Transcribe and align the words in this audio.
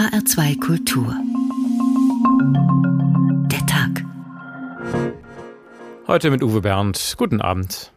HR2 0.00 0.58
Kultur. 0.60 1.14
Der 3.50 3.66
Tag. 3.66 4.02
Heute 6.06 6.30
mit 6.30 6.42
Uwe 6.42 6.62
Bernd. 6.62 7.16
Guten 7.18 7.42
Abend. 7.42 7.92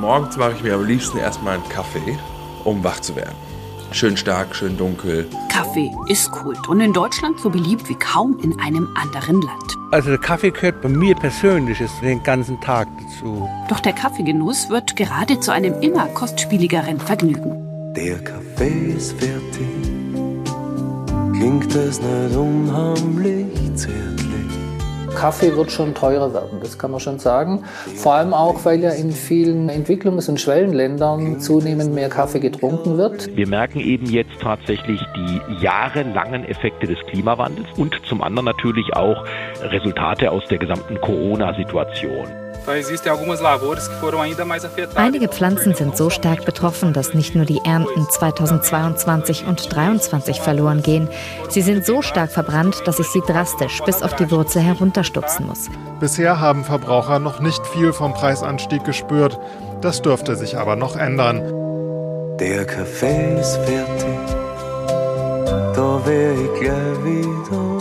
Morgens 0.00 0.38
mache 0.38 0.52
ich 0.52 0.62
mir 0.62 0.76
am 0.76 0.86
liebsten 0.86 1.18
erstmal 1.18 1.56
einen 1.56 1.68
Kaffee, 1.68 2.18
um 2.64 2.82
wach 2.82 3.00
zu 3.00 3.14
werden. 3.16 3.36
Schön 3.92 4.16
stark, 4.16 4.54
schön 4.54 4.76
dunkel. 4.76 5.26
Kaffee 5.50 5.90
ist 6.08 6.30
Kult 6.30 6.68
und 6.68 6.80
in 6.80 6.92
Deutschland 6.92 7.40
so 7.40 7.48
beliebt 7.48 7.88
wie 7.88 7.94
kaum 7.94 8.38
in 8.42 8.58
einem 8.60 8.88
anderen 8.94 9.40
Land. 9.40 9.76
Also 9.92 10.10
der 10.10 10.18
Kaffee 10.18 10.50
gehört 10.50 10.82
bei 10.82 10.88
mir 10.88 11.14
persönlich 11.14 11.78
den 12.02 12.22
ganzen 12.22 12.60
Tag 12.60 12.88
dazu. 13.00 13.48
Doch 13.68 13.80
der 13.80 13.92
Kaffeegenuss 13.92 14.68
wird 14.68 14.96
gerade 14.96 15.40
zu 15.40 15.52
einem 15.52 15.80
immer 15.80 16.06
kostspieligeren 16.08 16.98
Vergnügen. 17.00 17.94
Der 17.94 18.18
Kaffee 18.22 18.94
ist 18.96 19.12
fertig, 19.18 19.66
klingt 21.32 21.74
es 21.74 22.00
nicht 22.00 22.36
unheimlich 22.36 23.46
zärtlich. 23.76 24.25
Kaffee 25.16 25.56
wird 25.56 25.72
schon 25.72 25.94
teurer 25.94 26.32
werden, 26.32 26.60
das 26.60 26.78
kann 26.78 26.92
man 26.92 27.00
schon 27.00 27.18
sagen. 27.18 27.64
Vor 27.96 28.14
allem 28.14 28.34
auch, 28.34 28.64
weil 28.64 28.80
ja 28.80 28.90
in 28.90 29.10
vielen 29.10 29.68
Entwicklungs- 29.68 30.28
und 30.28 30.40
Schwellenländern 30.40 31.40
zunehmend 31.40 31.94
mehr 31.94 32.08
Kaffee 32.08 32.38
getrunken 32.38 32.98
wird. 32.98 33.34
Wir 33.34 33.48
merken 33.48 33.80
eben 33.80 34.06
jetzt 34.06 34.38
tatsächlich 34.40 35.00
die 35.16 35.40
jahrelangen 35.62 36.44
Effekte 36.44 36.86
des 36.86 36.98
Klimawandels 37.06 37.66
und 37.76 37.94
zum 38.06 38.22
anderen 38.22 38.44
natürlich 38.44 38.94
auch 38.94 39.24
Resultate 39.62 40.30
aus 40.30 40.46
der 40.48 40.58
gesamten 40.58 41.00
Corona-Situation. 41.00 42.45
Einige 44.96 45.28
Pflanzen 45.28 45.74
sind 45.74 45.96
so 45.96 46.10
stark 46.10 46.44
betroffen, 46.44 46.92
dass 46.92 47.14
nicht 47.14 47.34
nur 47.36 47.44
die 47.44 47.60
Ernten 47.64 48.06
2022 48.10 49.46
und 49.46 49.60
2023 49.60 50.40
verloren 50.40 50.82
gehen. 50.82 51.08
Sie 51.48 51.62
sind 51.62 51.86
so 51.86 52.02
stark 52.02 52.32
verbrannt, 52.32 52.82
dass 52.84 52.98
ich 52.98 53.06
sie 53.06 53.20
drastisch 53.20 53.80
bis 53.84 54.02
auf 54.02 54.16
die 54.16 54.30
Wurzel 54.30 54.62
herunterstutzen 54.62 55.46
muss. 55.46 55.68
Bisher 56.00 56.40
haben 56.40 56.64
Verbraucher 56.64 57.20
noch 57.20 57.40
nicht 57.40 57.64
viel 57.68 57.92
vom 57.92 58.12
Preisanstieg 58.14 58.84
gespürt. 58.84 59.38
Das 59.80 60.02
dürfte 60.02 60.34
sich 60.34 60.58
aber 60.58 60.74
noch 60.74 60.96
ändern. 60.96 61.42
Der 62.38 62.66
Kaffee 62.66 63.40
ist 63.40 63.56
fertig, 63.58 64.18
da 65.74 66.00
wär 66.04 66.32
ich 66.32 66.60
gleich 66.60 67.04
wieder. 67.04 67.75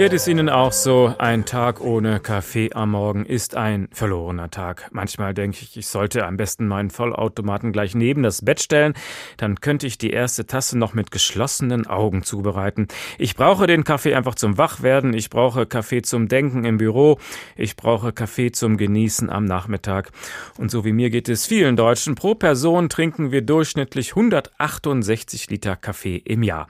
Geht 0.00 0.14
es 0.14 0.26
Ihnen 0.26 0.48
auch 0.48 0.72
so? 0.72 1.14
Ein 1.18 1.44
Tag 1.44 1.82
ohne 1.82 2.20
Kaffee 2.20 2.70
am 2.72 2.92
Morgen 2.92 3.26
ist 3.26 3.54
ein 3.54 3.86
verlorener 3.92 4.50
Tag. 4.50 4.88
Manchmal 4.92 5.34
denke 5.34 5.58
ich, 5.60 5.76
ich 5.76 5.88
sollte 5.88 6.24
am 6.24 6.38
besten 6.38 6.66
meinen 6.66 6.88
Vollautomaten 6.88 7.70
gleich 7.70 7.94
neben 7.94 8.22
das 8.22 8.42
Bett 8.42 8.62
stellen. 8.62 8.94
Dann 9.36 9.60
könnte 9.60 9.86
ich 9.86 9.98
die 9.98 10.08
erste 10.08 10.46
Tasse 10.46 10.78
noch 10.78 10.94
mit 10.94 11.10
geschlossenen 11.10 11.86
Augen 11.86 12.22
zubereiten. 12.22 12.88
Ich 13.18 13.36
brauche 13.36 13.66
den 13.66 13.84
Kaffee 13.84 14.14
einfach 14.14 14.36
zum 14.36 14.56
Wachwerden. 14.56 15.12
Ich 15.12 15.28
brauche 15.28 15.66
Kaffee 15.66 16.00
zum 16.00 16.28
Denken 16.28 16.64
im 16.64 16.78
Büro. 16.78 17.18
Ich 17.54 17.76
brauche 17.76 18.14
Kaffee 18.14 18.52
zum 18.52 18.78
Genießen 18.78 19.28
am 19.28 19.44
Nachmittag. 19.44 20.12
Und 20.56 20.70
so 20.70 20.82
wie 20.86 20.94
mir 20.94 21.10
geht 21.10 21.28
es 21.28 21.44
vielen 21.44 21.76
Deutschen. 21.76 22.14
Pro 22.14 22.34
Person 22.34 22.88
trinken 22.88 23.32
wir 23.32 23.42
durchschnittlich 23.42 24.12
168 24.12 25.50
Liter 25.50 25.76
Kaffee 25.76 26.16
im 26.16 26.42
Jahr. 26.42 26.68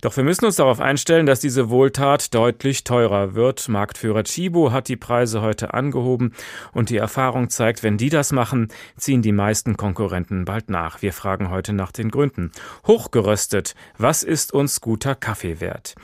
Doch 0.00 0.16
wir 0.16 0.22
müssen 0.22 0.44
uns 0.44 0.56
darauf 0.56 0.80
einstellen, 0.80 1.26
dass 1.26 1.40
diese 1.40 1.70
Wohltat 1.70 2.32
deutlich 2.32 2.57
teurer 2.58 3.34
wird. 3.34 3.68
Marktführer 3.68 4.24
Chibo 4.24 4.72
hat 4.72 4.88
die 4.88 4.96
Preise 4.96 5.42
heute 5.42 5.74
angehoben 5.74 6.32
und 6.72 6.90
die 6.90 6.96
Erfahrung 6.96 7.50
zeigt, 7.50 7.82
wenn 7.82 7.96
die 7.96 8.10
das 8.10 8.32
machen, 8.32 8.68
ziehen 8.96 9.22
die 9.22 9.32
meisten 9.32 9.76
Konkurrenten 9.76 10.44
bald 10.44 10.70
nach. 10.70 11.02
Wir 11.02 11.12
fragen 11.12 11.50
heute 11.50 11.72
nach 11.72 11.92
den 11.92 12.10
Gründen. 12.10 12.50
Hochgeröstet, 12.86 13.74
was 13.96 14.22
ist 14.22 14.52
uns 14.52 14.80
guter 14.80 15.14
Kaffee 15.14 15.60
wert? 15.60 15.94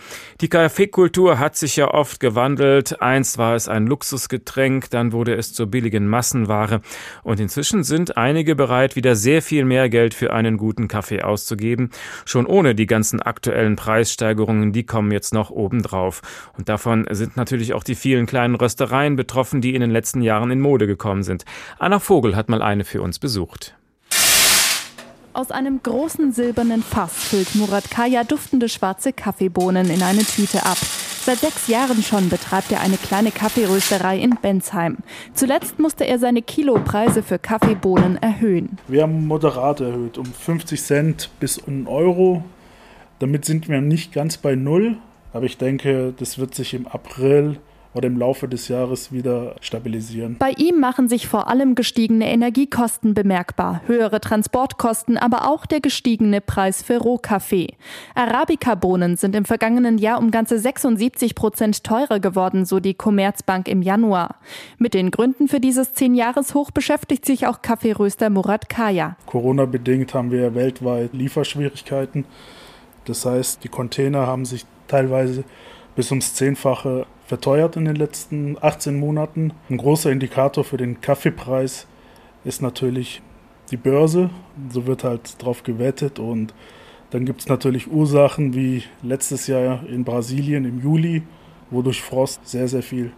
Die 0.41 0.49
Kaffeekultur 0.49 1.39
hat 1.39 1.57
sich 1.57 1.77
ja 1.77 1.93
oft 1.93 2.21
gewandelt. 2.21 3.01
Einst 3.01 3.39
war 3.39 3.55
es 3.55 3.69
ein 3.69 3.87
Luxusgetränk, 3.87 4.91
dann 4.91 5.13
wurde 5.13 5.35
es 5.35 5.53
zur 5.53 5.67
billigen 5.67 6.09
Massenware 6.09 6.81
und 7.23 7.41
inzwischen 7.41 7.85
sind 7.85 8.17
einige 8.17 8.55
bereit, 8.55 8.97
wieder 8.97 9.17
sehr 9.17 9.43
viel 9.43 9.65
mehr 9.65 9.89
Geld 9.89 10.15
für 10.15 10.33
einen 10.33 10.57
guten 10.57 10.89
Kaffee 10.89 11.23
auszugeben, 11.23 11.91
schon 12.25 12.47
ohne 12.47 12.75
die 12.75 12.87
ganzen 12.87 13.21
aktuellen 13.21 13.77
Preissteigerungen, 13.77 14.73
die 14.73 14.85
kommen 14.85 15.11
jetzt 15.13 15.35
noch 15.35 15.51
obendrauf. 15.51 16.23
Und 16.57 16.69
davon 16.69 17.07
sind 17.11 17.37
natürlich 17.37 17.75
auch 17.75 17.85
die 17.85 17.95
vielen 17.95 18.27
kleinen 18.27 18.55
Röstereien 18.55 19.17
betroffen, 19.17 19.61
die 19.61 19.75
in 19.75 19.81
den 19.81 19.91
letzten 19.91 20.23
Jahren 20.23 20.51
in 20.51 20.61
Mode 20.61 20.87
gekommen 20.87 21.23
sind. 21.23 21.45
Anna 21.79 21.99
Vogel 21.99 22.37
hat 22.37 22.49
mal 22.49 22.63
eine 22.63 22.85
für 22.85 23.03
uns 23.03 23.19
besucht. 23.19 23.75
Aus 25.33 25.51
einem 25.51 25.83
großen 25.83 26.31
silbernen 26.31 26.83
Fass 26.83 27.13
füllt 27.13 27.57
Murat 27.57 27.91
Kaya 27.91 28.23
duftende 28.23 28.69
schwarze 28.69 29.13
Kaffeebohnen 29.13 29.91
in 29.91 30.01
eine 30.03 30.23
Tüte 30.23 30.65
ab. 30.65 30.79
Seit 31.25 31.39
sechs 31.39 31.69
Jahren 31.69 32.03
schon 32.03 32.29
betreibt 32.29 32.71
er 32.71 32.83
eine 32.83 32.99
kleine 32.99 33.33
Kaffeerösterei 33.33 34.19
in 34.19 34.37
Bensheim. 34.41 34.99
Zuletzt 35.33 35.79
musste 35.79 36.05
er 36.05 36.19
seine 36.19 36.43
Kilopreise 36.43 37.23
für 37.23 37.39
Kaffeebohnen 37.39 38.23
erhöhen. 38.23 38.79
Wir 38.89 39.03
haben 39.03 39.27
moderat 39.27 39.81
erhöht, 39.81 40.19
um 40.19 40.27
50 40.27 40.83
Cent 40.83 41.31
bis 41.41 41.59
1 41.67 41.89
Euro. 41.89 42.45
Damit 43.19 43.45
sind 43.45 43.69
wir 43.69 43.81
nicht 43.81 44.13
ganz 44.13 44.37
bei 44.37 44.55
Null, 44.55 44.99
aber 45.35 45.45
ich 45.47 45.59
denke, 45.59 46.15
das 46.17 46.39
wird 46.39 46.55
sich 46.55 46.73
im 46.75 46.87
April 46.87 47.59
oder 47.93 48.07
im 48.07 48.19
Laufe 48.19 48.49
des 48.49 48.69
Jahres 48.69 49.13
wieder 49.13 49.57
stabilisieren. 49.61 50.37
Bei 50.39 50.51
ihm 50.51 50.81
machen 50.81 51.09
sich 51.09 51.27
vor 51.29 51.49
allem 51.49 51.75
gestiegene 51.75 52.31
Energiekosten 52.31 53.15
bemerkbar, 53.15 53.83
höhere 53.87 54.21
Transportkosten, 54.21 55.17
aber 55.17 55.49
auch 55.49 55.67
der 55.67 55.81
gestiegene 55.81 56.41
Preis 56.41 56.83
für 56.83 56.99
Rohkaffee. 56.99 57.75
Arabica-Bohnen 58.15 59.17
sind 59.17 59.35
im 59.35 59.45
vergangenen 59.45 59.99
Jahr 59.99 60.19
um 60.19 60.31
ganze 60.31 60.59
76 60.59 61.35
Prozent 61.35 61.85
teurer 61.85 62.21
geworden, 62.21 62.65
so 62.65 62.81
die 62.81 62.95
Commerzbank 62.95 63.69
im 63.69 63.83
Januar. 63.83 64.37
Mit 64.79 64.95
den 64.95 65.11
Gründen 65.11 65.49
für 65.49 65.61
dieses 65.61 65.95
10-Jahres-Hoch 65.97 66.71
beschäftigt 66.71 67.25
sich 67.27 67.47
auch 67.47 67.61
Kaffeeröster 67.63 68.31
Murat 68.31 68.69
Kaya. 68.69 69.17
Corona-bedingt 69.27 70.15
haben 70.15 70.31
wir 70.31 70.55
weltweit 70.55 71.13
Lieferschwierigkeiten. 71.13 72.25
Das 73.05 73.27
heißt, 73.27 73.63
die 73.63 73.69
Container 73.69 74.27
haben 74.27 74.45
sich 74.45 74.65
teilweise 74.95 75.43
bis 75.97 76.11
ums 76.13 76.35
Zehnfache 76.35 77.07
verteuert 77.27 77.77
in 77.77 77.85
den 77.85 77.97
letzten 77.97 78.57
18 78.61 78.97
Monaten. 78.97 79.53
Ein 79.69 79.79
großer 79.79 80.13
Indikator 80.13 80.63
für 80.63 80.77
den 80.77 81.01
Kaffeepreis 81.01 81.89
ist 82.45 82.63
natürlich 82.63 83.21
die 83.73 83.77
Börse. 83.77 84.31
So 84.71 84.87
wird 84.87 85.03
halt 85.03 85.43
drauf 85.43 85.65
gewettet 85.65 86.21
und 86.21 86.55
dann 87.11 87.25
gibt 87.25 87.41
es 87.41 87.49
natürlich 87.49 87.91
Ursachen 87.91 88.55
wie 88.55 88.85
letztes 89.03 89.49
Jahr 89.49 89.85
in 89.89 90.05
Brasilien 90.05 90.65
im 90.65 90.81
Juli, 90.81 91.23
wo 91.71 91.83
durch 91.83 92.01
Frost 92.01 92.47
sehr, 92.47 92.69
sehr 92.69 92.83
viel 92.83 93.11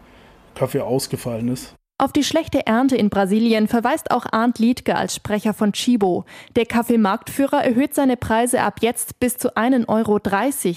Kaffee 0.55 0.81
ausgefallen 0.81 1.49
ist. 1.49 1.75
Auf 1.99 2.13
die 2.13 2.25
schlechte 2.25 2.67
Ernte 2.67 2.95
in 2.95 3.09
Brasilien 3.09 3.69
verweist 3.69 4.11
auch 4.11 4.27
Arndt 4.31 4.59
Liedke 4.59 4.97
als 4.97 5.15
Sprecher 5.15 5.55
von 5.55 5.73
Chibo. 5.73 6.27
Der 6.55 6.67
Kaffeemarktführer 6.67 7.65
erhöht 7.65 7.95
seine 7.95 8.19
Preise 8.19 8.61
ab 8.61 8.81
jetzt 8.83 9.19
bis 9.19 9.39
zu 9.39 9.57
1,30 9.57 9.89
Euro 9.89 10.21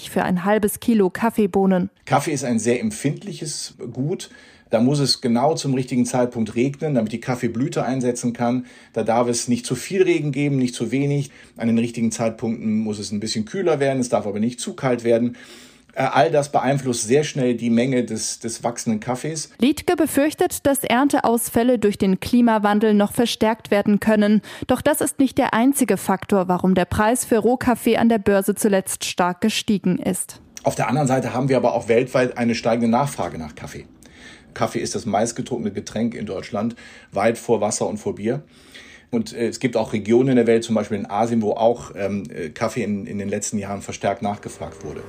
für 0.08 0.22
ein 0.22 0.46
halbes 0.46 0.80
Kilo 0.80 1.10
Kaffeebohnen. 1.10 1.90
Kaffee 2.06 2.32
ist 2.32 2.44
ein 2.44 2.58
sehr 2.58 2.80
empfindliches 2.80 3.74
Gut. 3.92 4.30
Da 4.70 4.80
muss 4.80 4.98
es 4.98 5.20
genau 5.20 5.54
zum 5.56 5.74
richtigen 5.74 6.06
Zeitpunkt 6.06 6.54
regnen, 6.54 6.94
damit 6.94 7.12
die 7.12 7.20
Kaffeeblüte 7.20 7.84
einsetzen 7.84 8.32
kann. 8.32 8.64
Da 8.94 9.02
darf 9.02 9.28
es 9.28 9.46
nicht 9.46 9.66
zu 9.66 9.74
viel 9.74 10.02
Regen 10.02 10.32
geben, 10.32 10.56
nicht 10.56 10.74
zu 10.74 10.90
wenig. 10.90 11.30
An 11.58 11.66
den 11.66 11.76
richtigen 11.76 12.12
Zeitpunkten 12.12 12.78
muss 12.78 12.98
es 12.98 13.12
ein 13.12 13.20
bisschen 13.20 13.44
kühler 13.44 13.78
werden, 13.78 14.00
es 14.00 14.08
darf 14.08 14.26
aber 14.26 14.40
nicht 14.40 14.58
zu 14.58 14.74
kalt 14.74 15.04
werden. 15.04 15.36
Äh, 16.00 16.04
all 16.04 16.30
das 16.30 16.50
beeinflusst 16.50 17.06
sehr 17.06 17.24
schnell 17.24 17.54
die 17.54 17.68
Menge 17.68 18.04
des, 18.04 18.38
des 18.38 18.64
wachsenden 18.64 19.00
Kaffees. 19.00 19.50
Liedke 19.58 19.96
befürchtet, 19.96 20.64
dass 20.66 20.82
Ernteausfälle 20.82 21.78
durch 21.78 21.98
den 21.98 22.20
Klimawandel 22.20 22.94
noch 22.94 23.12
verstärkt 23.12 23.70
werden 23.70 24.00
können. 24.00 24.40
Doch 24.66 24.80
das 24.80 25.02
ist 25.02 25.18
nicht 25.18 25.36
der 25.36 25.52
einzige 25.52 25.98
Faktor, 25.98 26.48
warum 26.48 26.74
der 26.74 26.86
Preis 26.86 27.26
für 27.26 27.36
Rohkaffee 27.36 27.98
an 27.98 28.08
der 28.08 28.16
Börse 28.16 28.54
zuletzt 28.54 29.04
stark 29.04 29.42
gestiegen 29.42 29.98
ist. 29.98 30.40
Auf 30.62 30.74
der 30.74 30.88
anderen 30.88 31.06
Seite 31.06 31.34
haben 31.34 31.50
wir 31.50 31.58
aber 31.58 31.74
auch 31.74 31.88
weltweit 31.88 32.38
eine 32.38 32.54
steigende 32.54 32.88
Nachfrage 32.88 33.36
nach 33.36 33.54
Kaffee. 33.54 33.84
Kaffee 34.54 34.78
ist 34.78 34.94
das 34.94 35.04
meistgetrunkene 35.04 35.70
Getränk 35.70 36.14
in 36.14 36.24
Deutschland, 36.24 36.76
weit 37.12 37.36
vor 37.36 37.60
Wasser 37.60 37.86
und 37.86 37.98
vor 37.98 38.14
Bier. 38.14 38.42
Und 39.10 39.34
äh, 39.34 39.48
es 39.48 39.60
gibt 39.60 39.76
auch 39.76 39.92
Regionen 39.92 40.30
in 40.30 40.36
der 40.36 40.46
Welt, 40.46 40.64
zum 40.64 40.76
Beispiel 40.76 40.96
in 40.96 41.10
Asien, 41.10 41.42
wo 41.42 41.52
auch 41.52 41.90
ähm, 41.94 42.24
äh, 42.30 42.48
Kaffee 42.48 42.84
in, 42.84 43.04
in 43.04 43.18
den 43.18 43.28
letzten 43.28 43.58
Jahren 43.58 43.82
verstärkt 43.82 44.22
nachgefragt 44.22 44.82
wurde. 44.82 45.02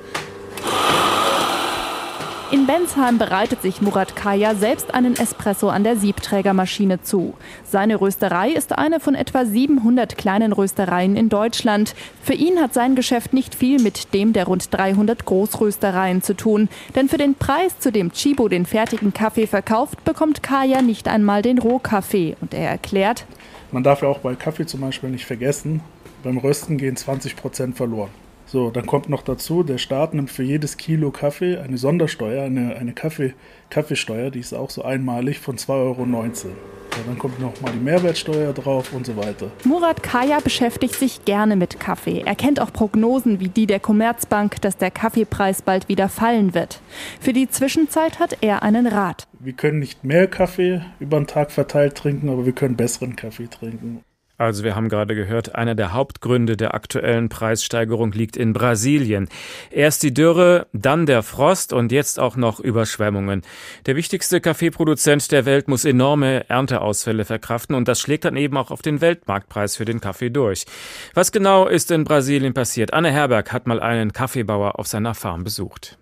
In 2.52 2.66
Bensheim 2.66 3.16
bereitet 3.16 3.62
sich 3.62 3.80
Murat 3.80 4.14
Kaya 4.14 4.54
selbst 4.54 4.92
einen 4.92 5.16
Espresso 5.16 5.70
an 5.70 5.84
der 5.84 5.96
Siebträgermaschine 5.96 7.00
zu. 7.00 7.32
Seine 7.64 7.98
Rösterei 7.98 8.50
ist 8.50 8.76
eine 8.76 9.00
von 9.00 9.14
etwa 9.14 9.46
700 9.46 10.18
kleinen 10.18 10.52
Röstereien 10.52 11.16
in 11.16 11.30
Deutschland. 11.30 11.94
Für 12.22 12.34
ihn 12.34 12.60
hat 12.60 12.74
sein 12.74 12.94
Geschäft 12.94 13.32
nicht 13.32 13.54
viel 13.54 13.80
mit 13.80 14.12
dem 14.12 14.34
der 14.34 14.44
rund 14.44 14.68
300 14.70 15.24
Großröstereien 15.24 16.20
zu 16.20 16.36
tun. 16.36 16.68
Denn 16.94 17.08
für 17.08 17.16
den 17.16 17.36
Preis, 17.36 17.78
zu 17.78 17.90
dem 17.90 18.12
Chibo 18.12 18.48
den 18.48 18.66
fertigen 18.66 19.14
Kaffee 19.14 19.46
verkauft, 19.46 20.04
bekommt 20.04 20.42
Kaya 20.42 20.82
nicht 20.82 21.08
einmal 21.08 21.40
den 21.40 21.56
Rohkaffee. 21.56 22.36
Und 22.42 22.52
er 22.52 22.68
erklärt, 22.68 23.24
Man 23.70 23.82
darf 23.82 24.02
ja 24.02 24.08
auch 24.08 24.18
bei 24.18 24.34
Kaffee 24.34 24.66
zum 24.66 24.82
Beispiel 24.82 25.08
nicht 25.08 25.24
vergessen, 25.24 25.80
beim 26.22 26.36
Rösten 26.36 26.76
gehen 26.76 26.96
20 26.96 27.34
Prozent 27.34 27.78
verloren. 27.78 28.10
So, 28.52 28.70
dann 28.70 28.84
kommt 28.84 29.08
noch 29.08 29.22
dazu, 29.22 29.62
der 29.62 29.78
Staat 29.78 30.12
nimmt 30.12 30.30
für 30.30 30.42
jedes 30.42 30.76
Kilo 30.76 31.10
Kaffee 31.10 31.56
eine 31.56 31.78
Sondersteuer, 31.78 32.44
eine, 32.44 32.76
eine 32.76 32.92
Kaffee, 32.92 33.32
Kaffeesteuer, 33.70 34.30
die 34.30 34.40
ist 34.40 34.52
auch 34.52 34.68
so 34.68 34.82
einmalig 34.82 35.40
von 35.40 35.56
2,19 35.56 35.70
Euro. 35.70 36.04
Ja, 36.04 36.98
dann 37.06 37.18
kommt 37.18 37.40
noch 37.40 37.58
mal 37.62 37.72
die 37.72 37.78
Mehrwertsteuer 37.78 38.52
drauf 38.52 38.92
und 38.92 39.06
so 39.06 39.16
weiter. 39.16 39.50
Murat 39.64 40.02
Kaya 40.02 40.38
beschäftigt 40.40 40.96
sich 40.96 41.24
gerne 41.24 41.56
mit 41.56 41.80
Kaffee. 41.80 42.24
Er 42.26 42.34
kennt 42.34 42.60
auch 42.60 42.74
Prognosen 42.74 43.40
wie 43.40 43.48
die 43.48 43.66
der 43.66 43.80
Commerzbank, 43.80 44.60
dass 44.60 44.76
der 44.76 44.90
Kaffeepreis 44.90 45.62
bald 45.62 45.88
wieder 45.88 46.10
fallen 46.10 46.52
wird. 46.52 46.82
Für 47.22 47.32
die 47.32 47.48
Zwischenzeit 47.48 48.18
hat 48.18 48.36
er 48.42 48.62
einen 48.62 48.86
Rat. 48.86 49.26
Wir 49.40 49.54
können 49.54 49.78
nicht 49.78 50.04
mehr 50.04 50.26
Kaffee 50.26 50.82
über 51.00 51.16
den 51.16 51.26
Tag 51.26 51.52
verteilt 51.52 51.94
trinken, 51.94 52.28
aber 52.28 52.44
wir 52.44 52.52
können 52.52 52.76
besseren 52.76 53.16
Kaffee 53.16 53.48
trinken. 53.48 54.04
Also 54.42 54.64
wir 54.64 54.74
haben 54.74 54.88
gerade 54.88 55.14
gehört, 55.14 55.54
einer 55.54 55.76
der 55.76 55.92
Hauptgründe 55.92 56.56
der 56.56 56.74
aktuellen 56.74 57.28
Preissteigerung 57.28 58.10
liegt 58.10 58.36
in 58.36 58.52
Brasilien. 58.52 59.28
Erst 59.70 60.02
die 60.02 60.12
Dürre, 60.12 60.66
dann 60.72 61.06
der 61.06 61.22
Frost 61.22 61.72
und 61.72 61.92
jetzt 61.92 62.18
auch 62.18 62.34
noch 62.34 62.58
Überschwemmungen. 62.58 63.42
Der 63.86 63.94
wichtigste 63.94 64.40
Kaffeeproduzent 64.40 65.30
der 65.30 65.44
Welt 65.44 65.68
muss 65.68 65.84
enorme 65.84 66.50
Ernteausfälle 66.50 67.24
verkraften 67.24 67.76
und 67.76 67.86
das 67.86 68.00
schlägt 68.00 68.24
dann 68.24 68.36
eben 68.36 68.56
auch 68.56 68.72
auf 68.72 68.82
den 68.82 69.00
Weltmarktpreis 69.00 69.76
für 69.76 69.84
den 69.84 70.00
Kaffee 70.00 70.30
durch. 70.30 70.64
Was 71.14 71.30
genau 71.30 71.68
ist 71.68 71.92
in 71.92 72.02
Brasilien 72.02 72.52
passiert? 72.52 72.92
Anne 72.92 73.12
Herberg 73.12 73.52
hat 73.52 73.68
mal 73.68 73.78
einen 73.78 74.12
Kaffeebauer 74.12 74.76
auf 74.76 74.88
seiner 74.88 75.14
Farm 75.14 75.44
besucht. 75.44 75.96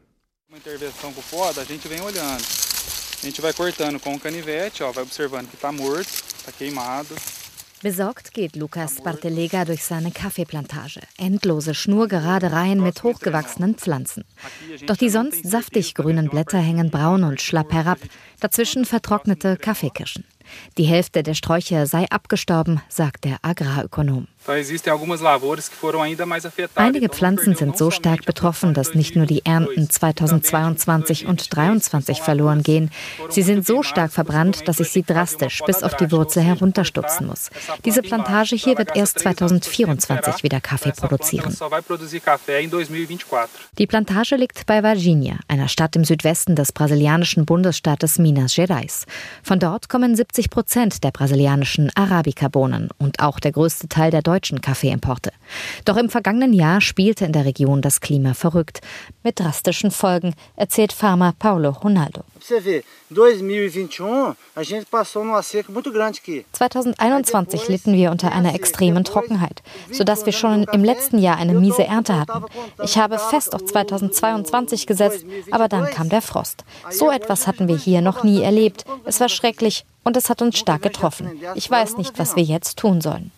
A 3.23 3.27
gente 3.27 3.43
vai 3.43 3.53
cortando 3.53 4.01
com 4.01 4.15
o 4.15 4.19
canivete, 4.19 4.83
ó, 4.83 4.93
vai 4.93 5.05
observando 5.05 5.47
que 5.47 5.55
está 5.55 5.71
morto, 5.71 6.09
está 6.39 6.51
queimado. 6.53 7.15
Besorgt 7.83 8.35
geht 8.35 8.57
Lukas 8.57 8.97
Bartelega 8.97 9.65
durch 9.65 9.83
seine 9.85 10.11
Kaffeeplantage. 10.11 11.01
Endlose 11.17 11.73
schnurgerade 11.75 12.53
Reihen 12.53 12.83
mit 12.83 13.03
hochgewachsenen 13.03 13.77
Pflanzen. 13.77 14.25
Doch 14.87 14.99
die 14.99 15.09
sonst 15.09 15.49
saftig 15.49 15.95
grünen 15.95 16.29
Blätter 16.29 16.59
hängen 16.59 16.91
braun 16.91 17.25
und 17.25 17.41
schlapp 17.41 17.73
herab, 17.73 17.99
dazwischen 18.39 18.85
vertrocknete 18.85 19.57
Kaffeekirschen. 19.57 20.25
Die 20.77 20.85
Hälfte 20.85 21.23
der 21.23 21.33
Sträucher 21.33 21.87
sei 21.87 22.05
abgestorben, 22.11 22.83
sagt 22.91 23.25
der 23.25 23.39
Agrarökonom. 23.41 24.27
Einige 26.75 27.09
Pflanzen 27.09 27.55
sind 27.55 27.79
so 27.79 27.91
stark 27.91 28.25
betroffen, 28.25 28.75
dass 28.75 28.95
nicht 28.95 29.15
nur 29.15 29.27
die 29.27 29.47
Ernten 29.47 29.89
2022 29.89 31.27
und 31.27 31.41
2023 31.41 32.21
verloren 32.21 32.63
gehen. 32.63 32.91
Sie 33.29 33.43
sind 33.43 33.65
so 33.65 33.83
stark 33.85 34.13
verbrannt, 34.13 34.67
dass 34.67 34.81
ich 34.81 34.91
sie 34.91 35.03
drastisch 35.03 35.61
bis 35.67 35.85
auf 35.85 35.97
die 35.97 36.11
Wurzel 36.11 36.43
herunterstutzen 36.43 37.27
muss. 37.27 37.51
Diese 37.85 38.03
Plantage 38.03 38.57
hier 38.57 38.77
wird 38.77 38.97
erst 38.97 39.21
2024 39.21 40.43
wieder 40.43 40.61
Kaffee 40.61 40.93
produzieren. 40.93 41.57
Die 43.79 43.87
Plantage 43.87 44.37
liegt 44.37 44.67
bei 44.67 44.83
Varginha, 44.83 45.39
einer 45.47 45.69
Stadt 45.69 45.95
im 45.95 46.05
Südwesten 46.05 46.57
des 46.57 46.73
brasilianischen 46.73 47.47
Bundesstaates 47.47 48.19
Minas 48.19 48.57
Gerais. 48.57 49.07
Von 49.45 49.61
dort 49.61 49.89
kommen 49.89 50.17
70 50.17 50.51
Prozent 50.51 51.05
der 51.05 51.13
brasilianischen 51.13 51.91
Arabica-Bohnen 51.95 52.89
und 52.99 53.21
auch 53.21 53.39
der 53.39 53.53
größte 53.53 53.89
Teil 53.89 54.11
der 54.11 54.23
deutschen 54.23 54.40
Kaffeeimporte. 54.41 55.33
Doch 55.85 55.97
im 55.97 56.11
vergangenen 56.11 56.53
Jahr 56.53 56.81
spielte 56.81 57.25
in 57.25 57.33
der 57.33 57.45
Region 57.45 57.83
das 57.83 58.01
Klima 58.01 58.35
verrückt. 58.35 58.81
Mit 59.23 59.41
drastischen 59.41 59.91
Folgen, 59.91 60.35
erzählt 60.57 60.93
Farmer 60.93 61.35
Paulo 61.39 61.71
Ronaldo. 61.71 62.23
2021 66.53 67.69
litten 67.69 67.93
wir 67.93 68.11
unter 68.11 68.33
einer 68.33 68.55
extremen 68.55 69.05
Trockenheit, 69.05 69.63
sodass 69.91 70.25
wir 70.27 70.33
schon 70.33 70.65
im 70.65 70.83
letzten 70.85 71.19
Jahr 71.19 71.37
eine 71.37 71.55
miese 71.55 71.85
Ernte 71.85 72.19
hatten. 72.19 72.45
Ich 72.83 72.97
habe 72.99 73.19
fest 73.19 73.55
auf 73.55 73.65
2022 73.65 74.87
gesetzt, 74.87 75.27
aber 75.51 75.69
dann 75.69 75.91
kam 75.91 76.09
der 76.09 76.23
Frost. 76.23 76.65
So 76.91 77.11
etwas 77.11 77.47
hatten 77.47 77.69
wir 77.69 77.77
hier 77.77 78.01
noch 78.01 78.25
nie 78.25 78.43
erlebt. 78.43 78.85
Es 79.05 79.21
war 79.21 79.29
schrecklich 79.29 79.85
und 80.05 80.17
es 80.17 80.29
hat 80.31 80.43
uns 80.43 80.59
stark 80.59 80.83
getroffen. 80.83 81.41
Ich 81.55 81.71
weiß 81.71 81.97
nicht, 81.97 82.19
was 82.19 82.37
wir 82.37 82.43
jetzt 82.43 82.79
tun 82.79 83.01
sollen. 83.01 83.31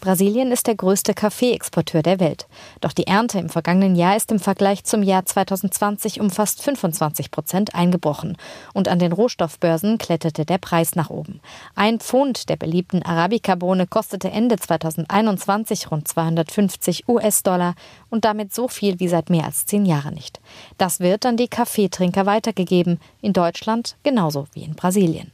Brasilien 0.00 0.52
ist 0.52 0.68
der 0.68 0.76
größte 0.76 1.12
Kaffeeexporteur 1.12 2.02
der 2.02 2.20
Welt. 2.20 2.46
Doch 2.80 2.92
die 2.92 3.08
Ernte 3.08 3.40
im 3.40 3.48
vergangenen 3.48 3.96
Jahr 3.96 4.16
ist 4.16 4.30
im 4.30 4.38
Vergleich 4.38 4.84
zum 4.84 5.02
Jahr 5.02 5.26
2020 5.26 6.20
um 6.20 6.30
fast 6.30 6.62
25 6.62 7.32
Prozent 7.32 7.74
eingebrochen. 7.74 8.36
Und 8.74 8.86
an 8.86 9.00
den 9.00 9.10
Rohstoffbörsen 9.10 9.98
kletterte 9.98 10.44
der 10.44 10.58
Preis 10.58 10.94
nach 10.94 11.10
oben. 11.10 11.40
Ein 11.74 11.98
Pfund 11.98 12.48
der 12.48 12.54
beliebten 12.54 13.02
Arabica-Bohne 13.02 13.88
kostete 13.88 14.30
Ende 14.30 14.56
2021 14.56 15.90
rund 15.90 16.06
250 16.06 17.08
US-Dollar 17.08 17.74
und 18.08 18.24
damit 18.24 18.54
so 18.54 18.68
viel 18.68 19.00
wie 19.00 19.08
seit 19.08 19.30
mehr 19.30 19.46
als 19.46 19.66
zehn 19.66 19.84
Jahren 19.84 20.14
nicht. 20.14 20.40
Das 20.78 21.00
wird 21.00 21.26
an 21.26 21.36
die 21.36 21.48
Kaffeetrinker 21.48 22.24
weitergegeben, 22.24 23.00
in 23.20 23.32
Deutschland 23.32 23.96
genauso 24.04 24.46
wie 24.52 24.62
in 24.62 24.76
Brasilien. 24.76 25.32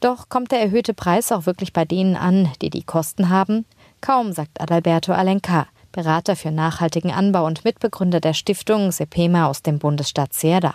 Doch 0.00 0.28
kommt 0.28 0.52
der 0.52 0.60
erhöhte 0.60 0.94
Preis 0.94 1.32
auch 1.32 1.46
wirklich 1.46 1.72
bei 1.72 1.84
denen 1.84 2.16
an, 2.16 2.50
die 2.60 2.70
die 2.70 2.82
Kosten 2.82 3.28
haben? 3.28 3.64
Kaum, 4.00 4.32
sagt 4.32 4.60
Adalberto 4.60 5.12
Alencar. 5.12 5.66
Berater 5.94 6.34
für 6.34 6.50
nachhaltigen 6.50 7.12
Anbau 7.12 7.46
und 7.46 7.64
Mitbegründer 7.64 8.18
der 8.18 8.34
Stiftung 8.34 8.90
Sepema 8.90 9.46
aus 9.46 9.62
dem 9.62 9.78
Bundesstaat 9.78 10.32
Ceará. 10.32 10.72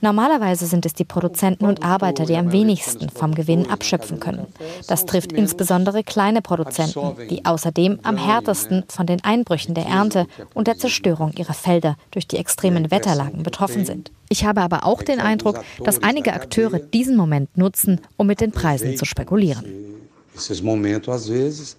Normalerweise 0.00 0.66
sind 0.66 0.86
es 0.86 0.94
die 0.94 1.04
Produzenten 1.04 1.64
und 1.64 1.84
Arbeiter, 1.84 2.26
die 2.26 2.36
am 2.36 2.50
wenigsten 2.50 3.10
vom 3.10 3.34
Gewinn 3.36 3.70
abschöpfen 3.70 4.18
können. 4.18 4.48
Das 4.88 5.06
trifft 5.06 5.32
insbesondere 5.32 6.02
kleine 6.02 6.42
Produzenten, 6.42 7.28
die 7.30 7.44
außerdem 7.44 8.00
am 8.02 8.16
härtesten 8.16 8.82
von 8.88 9.06
den 9.06 9.22
Einbrüchen 9.22 9.74
der 9.74 9.86
Ernte 9.86 10.26
und 10.54 10.66
der 10.66 10.78
Zerstörung 10.78 11.32
ihrer 11.36 11.54
Felder 11.54 11.96
durch 12.10 12.26
die 12.26 12.38
extremen 12.38 12.90
Wetterlagen 12.90 13.44
betroffen 13.44 13.84
sind. 13.84 14.10
Ich 14.28 14.44
habe 14.44 14.62
aber 14.62 14.84
auch 14.84 15.02
den 15.02 15.20
Eindruck, 15.20 15.62
dass 15.84 16.02
einige 16.02 16.32
Akteure 16.32 16.80
diesen 16.80 17.16
Moment 17.16 17.56
nutzen, 17.56 18.00
um 18.16 18.26
mit 18.26 18.40
den 18.40 18.50
Preisen 18.50 18.96
zu 18.96 19.04
spekulieren 19.04 19.92
esses 20.34 20.60
momentos, 20.60 21.12
às 21.12 21.28
vezes, 21.28 21.76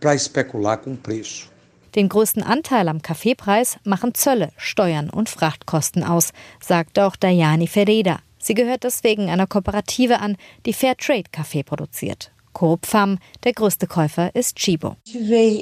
para 0.00 0.14
especular 0.14 0.78
com 0.78 0.96
preço. 0.96 1.52
Den 1.94 2.08
größten 2.08 2.42
Anteil 2.42 2.88
am 2.88 3.00
Kaffeepreis 3.00 3.78
machen 3.84 4.14
Zölle, 4.14 4.50
Steuern 4.56 5.10
und 5.10 5.28
Frachtkosten 5.28 6.02
aus, 6.02 6.32
sagt 6.60 6.98
auch 6.98 7.14
Dayani 7.14 7.68
Ferreira. 7.68 8.18
Sie 8.38 8.54
gehört 8.54 8.82
deswegen 8.82 9.30
einer 9.30 9.46
Kooperative 9.46 10.18
an, 10.18 10.36
die 10.66 10.72
Fairtrade-Kaffee 10.72 11.62
produziert. 11.62 12.32
Coop 12.52 12.86
Farm, 12.86 13.18
der 13.44 13.52
größte 13.52 13.86
Käufer 13.86 14.34
ist 14.34 14.56
Chibo. 14.56 14.96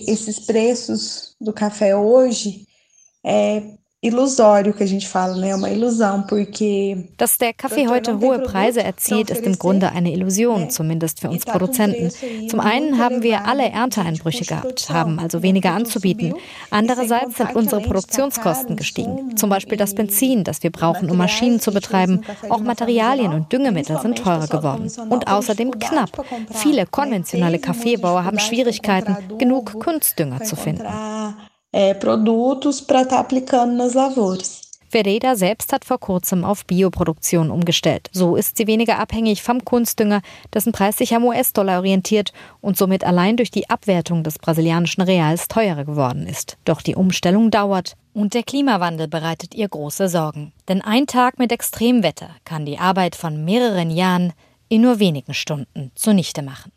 Esses 0.06 0.46
preços 0.46 1.36
do 1.38 1.52
café 1.52 1.94
hoje 1.96 2.66
é 3.24 3.62
ilusório 4.02 4.74
que 4.74 4.82
a 4.82 4.86
gente 4.86 5.06
fala, 5.06 5.36
né? 5.36 5.54
Uma 5.54 5.70
ilusão, 5.70 6.22
porque 6.22 7.08
Dass 7.16 7.38
der 7.38 7.54
Kaffee 7.54 7.86
heute 7.86 8.18
hohe 8.20 8.40
Preise 8.40 8.82
erzielt, 8.82 9.30
ist 9.30 9.46
im 9.46 9.56
Grunde 9.56 9.92
eine 9.92 10.12
Illusion, 10.12 10.70
zumindest 10.70 11.20
für 11.20 11.30
uns 11.30 11.44
Produzenten. 11.44 12.10
Zum 12.48 12.58
einen 12.58 12.98
haben 12.98 13.22
wir 13.22 13.46
alle 13.46 13.68
Ernteeinbrüche 13.68 14.44
gehabt, 14.44 14.90
haben 14.90 15.20
also 15.20 15.42
weniger 15.42 15.70
anzubieten. 15.70 16.34
Andererseits 16.70 17.36
sind 17.36 17.54
unsere 17.54 17.80
Produktionskosten 17.80 18.76
gestiegen. 18.76 19.36
Zum 19.36 19.48
Beispiel 19.48 19.78
das 19.78 19.94
Benzin, 19.94 20.42
das 20.42 20.64
wir 20.64 20.72
brauchen, 20.72 21.08
um 21.08 21.16
Maschinen 21.16 21.60
zu 21.60 21.72
betreiben. 21.72 22.22
Auch 22.48 22.60
Materialien 22.60 23.32
und 23.32 23.52
Düngemittel 23.52 24.00
sind 24.00 24.18
teurer 24.18 24.48
geworden. 24.48 24.90
Und 25.10 25.28
außerdem 25.28 25.78
knapp. 25.78 26.26
Viele 26.50 26.86
konventionelle 26.86 27.60
Kaffeebauer 27.60 28.24
haben 28.24 28.40
Schwierigkeiten, 28.40 29.16
genug 29.38 29.78
Kunstdünger 29.78 30.42
zu 30.42 30.56
finden 30.56 30.86
é, 31.72 31.94
produtos 31.94 32.80
para 32.80 33.02
estar 33.02 33.20
aplicando 33.20 33.74
nas 33.74 33.94
lavouras. 33.94 34.62
Vereda 34.92 35.36
selbst 35.36 35.72
hat 35.72 35.86
vor 35.86 35.98
kurzem 35.98 36.44
auf 36.44 36.66
Bioproduktion 36.66 37.50
umgestellt. 37.50 38.10
So 38.12 38.36
ist 38.36 38.58
sie 38.58 38.66
weniger 38.66 38.98
abhängig 38.98 39.42
vom 39.42 39.64
Kunstdünger, 39.64 40.20
dessen 40.52 40.72
Preis 40.72 40.98
sich 40.98 41.14
am 41.14 41.24
US-Dollar 41.24 41.78
orientiert 41.78 42.34
und 42.60 42.76
somit 42.76 43.02
allein 43.02 43.38
durch 43.38 43.50
die 43.50 43.70
Abwertung 43.70 44.22
des 44.22 44.38
brasilianischen 44.38 45.02
Reals 45.02 45.48
teurer 45.48 45.86
geworden 45.86 46.26
ist. 46.26 46.58
Doch 46.66 46.82
die 46.82 46.94
Umstellung 46.94 47.50
dauert 47.50 47.94
und 48.12 48.34
der 48.34 48.42
Klimawandel 48.42 49.08
bereitet 49.08 49.54
ihr 49.54 49.68
große 49.68 50.08
Sorgen. 50.08 50.52
Denn 50.68 50.82
ein 50.82 51.06
Tag 51.06 51.38
mit 51.38 51.52
Extremwetter 51.52 52.28
kann 52.44 52.66
die 52.66 52.78
Arbeit 52.78 53.16
von 53.16 53.46
mehreren 53.46 53.90
Jahren 53.90 54.34
in 54.68 54.82
nur 54.82 54.98
wenigen 54.98 55.32
Stunden 55.32 55.90
zunichte 55.94 56.42
machen. 56.42 56.70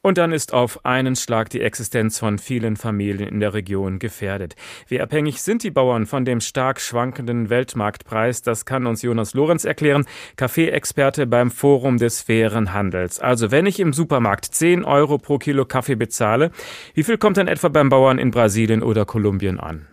Und 0.00 0.16
dann 0.16 0.30
ist 0.30 0.54
auf 0.54 0.84
einen 0.84 1.16
Schlag 1.16 1.50
die 1.50 1.60
Existenz 1.60 2.20
von 2.20 2.38
vielen 2.38 2.76
Familien 2.76 3.28
in 3.28 3.40
der 3.40 3.52
Region 3.52 3.98
gefährdet. 3.98 4.54
Wie 4.86 5.00
abhängig 5.00 5.42
sind 5.42 5.64
die 5.64 5.72
Bauern 5.72 6.06
von 6.06 6.24
dem 6.24 6.40
stark 6.40 6.80
schwankenden 6.80 7.50
Weltmarktpreis? 7.50 8.42
Das 8.42 8.64
kann 8.64 8.86
uns 8.86 9.02
Jonas 9.02 9.34
Lorenz 9.34 9.64
erklären, 9.64 10.06
Kaffeeexperte 10.36 11.26
beim 11.26 11.50
Forum 11.50 11.98
des 11.98 12.22
fairen 12.22 12.72
Handels. 12.72 13.18
Also 13.18 13.50
wenn 13.50 13.66
ich 13.66 13.80
im 13.80 13.92
Supermarkt 13.92 14.44
10 14.44 14.84
Euro 14.84 15.18
pro 15.18 15.38
Kilo 15.38 15.64
Kaffee 15.64 15.96
bezahle, 15.96 16.52
wie 16.94 17.02
viel 17.02 17.18
kommt 17.18 17.36
dann 17.36 17.48
etwa 17.48 17.68
beim 17.68 17.88
Bauern 17.88 18.18
in 18.18 18.30
Brasilien 18.30 18.84
oder 18.84 19.04
Kolumbien 19.04 19.58
an? 19.58 19.88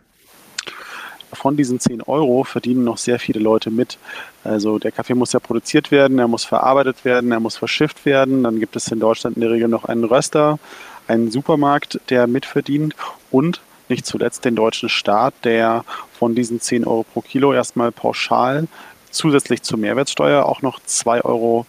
von 1.35 1.57
diesen 1.57 1.79
10 1.79 2.01
Euro 2.03 2.43
verdienen 2.43 2.83
noch 2.83 2.97
sehr 2.97 3.19
viele 3.19 3.39
Leute 3.39 3.69
mit. 3.69 3.99
Also 4.45 4.79
der 4.79 4.91
Kaffee 4.91 5.15
muss 5.15 5.33
ja 5.33 5.39
produziert 5.39 5.91
werden, 5.91 6.19
er 6.19 6.27
muss 6.27 6.45
verarbeitet 6.45 7.03
werden, 7.03 7.31
er 7.31 7.39
muss 7.39 7.57
verschifft 7.57 8.05
werden. 8.05 8.43
Dann 8.43 8.59
gibt 8.59 8.75
es 8.75 8.87
in 8.89 8.99
Deutschland 8.99 9.35
in 9.37 9.41
der 9.41 9.51
Regel 9.51 9.67
noch 9.67 9.85
einen 9.85 10.03
Röster, 10.03 10.59
einen 11.07 11.31
Supermarkt, 11.31 11.99
der 12.09 12.27
mitverdient 12.27 12.95
und 13.31 13.61
nicht 13.89 14.05
zuletzt 14.05 14.45
den 14.45 14.55
deutschen 14.55 14.89
Staat, 14.89 15.33
der 15.43 15.83
von 16.17 16.35
diesen 16.35 16.61
10 16.61 16.85
Euro 16.85 17.03
pro 17.03 17.21
Kilo 17.21 17.53
erstmal 17.53 17.91
pauschal 17.91 18.67
zusätzlich 19.11 19.63
zur 19.63 19.79
Mehrwertsteuer 19.79 20.45
auch 20.45 20.61
noch 20.61 20.79
2,19 20.79 21.23
Euro 21.25 21.65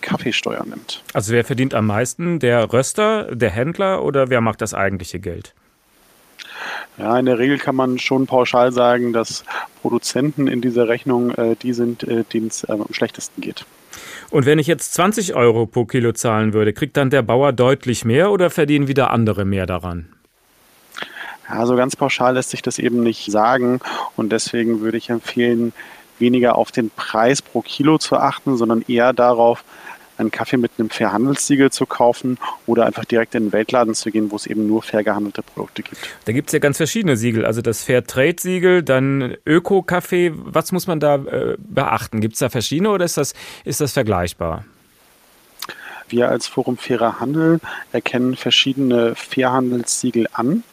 Kaffeesteuer 0.00 0.64
nimmt. 0.66 1.02
Also 1.14 1.32
wer 1.32 1.44
verdient 1.44 1.74
am 1.74 1.86
meisten? 1.86 2.38
Der 2.38 2.72
Röster, 2.72 3.34
der 3.34 3.50
Händler 3.50 4.02
oder 4.04 4.28
wer 4.28 4.40
macht 4.40 4.60
das 4.60 4.74
eigentliche 4.74 5.20
Geld? 5.20 5.54
Ja, 6.96 7.18
in 7.18 7.26
der 7.26 7.38
Regel 7.38 7.58
kann 7.58 7.76
man 7.76 7.98
schon 7.98 8.26
pauschal 8.26 8.72
sagen, 8.72 9.12
dass 9.12 9.44
Produzenten 9.82 10.46
in 10.48 10.60
dieser 10.60 10.88
Rechnung 10.88 11.30
äh, 11.32 11.56
die 11.56 11.72
sind, 11.72 12.02
äh, 12.04 12.24
denen 12.24 12.48
es 12.48 12.64
äh, 12.64 12.72
am 12.72 12.86
schlechtesten 12.90 13.40
geht. 13.40 13.64
Und 14.30 14.46
wenn 14.46 14.58
ich 14.58 14.66
jetzt 14.66 14.94
20 14.94 15.34
Euro 15.34 15.66
pro 15.66 15.84
Kilo 15.84 16.12
zahlen 16.12 16.52
würde, 16.52 16.72
kriegt 16.72 16.96
dann 16.96 17.10
der 17.10 17.22
Bauer 17.22 17.52
deutlich 17.52 18.04
mehr 18.04 18.30
oder 18.30 18.50
verdienen 18.50 18.88
wieder 18.88 19.10
andere 19.10 19.44
mehr 19.44 19.66
daran? 19.66 20.08
Ja, 21.48 21.64
so 21.64 21.76
ganz 21.76 21.96
pauschal 21.96 22.34
lässt 22.34 22.50
sich 22.50 22.60
das 22.60 22.78
eben 22.78 23.02
nicht 23.02 23.30
sagen. 23.30 23.80
Und 24.16 24.30
deswegen 24.30 24.80
würde 24.80 24.98
ich 24.98 25.08
empfehlen, 25.08 25.72
weniger 26.18 26.56
auf 26.56 26.72
den 26.72 26.90
Preis 26.90 27.40
pro 27.40 27.62
Kilo 27.62 27.98
zu 27.98 28.16
achten, 28.16 28.56
sondern 28.56 28.84
eher 28.86 29.12
darauf, 29.12 29.64
einen 30.18 30.30
Kaffee 30.30 30.56
mit 30.56 30.72
einem 30.78 30.90
Fairhandelssiegel 30.90 31.70
zu 31.70 31.86
kaufen 31.86 32.38
oder 32.66 32.86
einfach 32.86 33.04
direkt 33.04 33.34
in 33.34 33.46
den 33.46 33.52
Weltladen 33.52 33.94
zu 33.94 34.10
gehen, 34.10 34.30
wo 34.30 34.36
es 34.36 34.46
eben 34.46 34.66
nur 34.66 34.82
fair 34.82 35.04
gehandelte 35.04 35.42
Produkte 35.42 35.82
gibt. 35.82 35.98
Da 36.24 36.32
gibt 36.32 36.48
es 36.48 36.52
ja 36.52 36.58
ganz 36.58 36.76
verschiedene 36.76 37.16
Siegel, 37.16 37.44
also 37.44 37.62
das 37.62 37.82
Fairtrade-Siegel, 37.84 38.82
dann 38.82 39.36
Öko-Kaffee. 39.46 40.32
Was 40.34 40.72
muss 40.72 40.86
man 40.86 41.00
da 41.00 41.16
äh, 41.16 41.56
beachten? 41.58 42.20
Gibt 42.20 42.34
es 42.34 42.40
da 42.40 42.48
verschiedene 42.48 42.90
oder 42.90 43.04
ist 43.04 43.16
das, 43.16 43.34
ist 43.64 43.80
das 43.80 43.92
vergleichbar? 43.92 44.64
Wir 46.08 46.28
als 46.28 46.46
Forum 46.46 46.78
Fairer 46.78 47.20
Handel 47.20 47.60
erkennen 47.92 48.36
verschiedene 48.36 49.14
Fairhandelssiegel 49.14 50.26
an. 50.32 50.64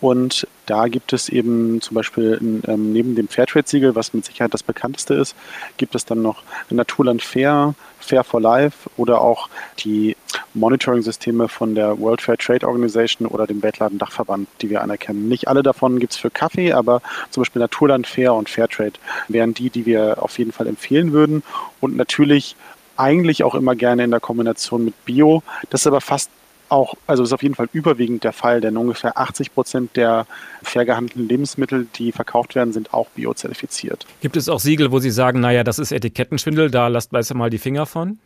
Und 0.00 0.48
da 0.66 0.88
gibt 0.88 1.12
es 1.12 1.28
eben 1.28 1.80
zum 1.80 1.94
Beispiel 1.94 2.62
ähm, 2.66 2.92
neben 2.92 3.14
dem 3.14 3.28
Fairtrade-Siegel, 3.28 3.94
was 3.94 4.12
mit 4.12 4.24
Sicherheit 4.24 4.52
das 4.52 4.64
bekannteste 4.64 5.14
ist, 5.14 5.36
gibt 5.76 5.94
es 5.94 6.04
dann 6.04 6.22
noch 6.22 6.42
Naturland 6.70 7.22
Fair, 7.22 7.74
Fair 8.02 8.24
for 8.24 8.40
Life 8.40 8.90
oder 8.96 9.20
auch 9.20 9.48
die 9.78 10.16
Monitoring-Systeme 10.54 11.48
von 11.48 11.74
der 11.74 11.98
World 11.98 12.20
Fair 12.20 12.36
Trade 12.36 12.66
Organization 12.66 13.26
oder 13.26 13.46
dem 13.46 13.62
Weltladen-Dachverband, 13.62 14.48
die 14.60 14.70
wir 14.70 14.82
anerkennen. 14.82 15.28
Nicht 15.28 15.48
alle 15.48 15.62
davon 15.62 15.98
gibt 15.98 16.12
es 16.12 16.18
für 16.18 16.30
Kaffee, 16.30 16.72
aber 16.72 17.00
zum 17.30 17.42
Beispiel 17.42 17.60
Naturland 17.60 18.06
Fair 18.06 18.34
und 18.34 18.48
Fairtrade 18.48 18.94
wären 19.28 19.54
die, 19.54 19.70
die 19.70 19.86
wir 19.86 20.22
auf 20.22 20.38
jeden 20.38 20.52
Fall 20.52 20.66
empfehlen 20.66 21.12
würden. 21.12 21.42
Und 21.80 21.96
natürlich 21.96 22.56
eigentlich 22.96 23.44
auch 23.44 23.54
immer 23.54 23.74
gerne 23.74 24.04
in 24.04 24.10
der 24.10 24.20
Kombination 24.20 24.84
mit 24.84 25.04
Bio. 25.04 25.42
Das 25.70 25.82
ist 25.82 25.86
aber 25.86 26.00
fast 26.00 26.30
auch, 26.72 26.94
also 27.06 27.22
ist 27.22 27.32
auf 27.32 27.42
jeden 27.42 27.54
Fall 27.54 27.68
überwiegend 27.72 28.24
der 28.24 28.32
Fall, 28.32 28.60
denn 28.60 28.76
ungefähr 28.76 29.18
80 29.18 29.54
Prozent 29.54 29.96
der 29.96 30.26
fair 30.62 30.84
gehandelten 30.84 31.28
Lebensmittel, 31.28 31.86
die 31.94 32.12
verkauft 32.12 32.54
werden, 32.54 32.72
sind 32.72 32.94
auch 32.94 33.08
biozertifiziert. 33.10 34.06
Gibt 34.20 34.36
es 34.36 34.48
auch 34.48 34.58
Siegel, 34.58 34.90
wo 34.90 34.98
Sie 34.98 35.10
sagen, 35.10 35.40
naja, 35.40 35.62
das 35.64 35.78
ist 35.78 35.92
Etikettenschwindel, 35.92 36.70
da 36.70 36.88
lasst 36.88 37.10
besser 37.10 37.34
mal 37.34 37.50
die 37.50 37.58
Finger 37.58 37.86
von? 37.86 38.18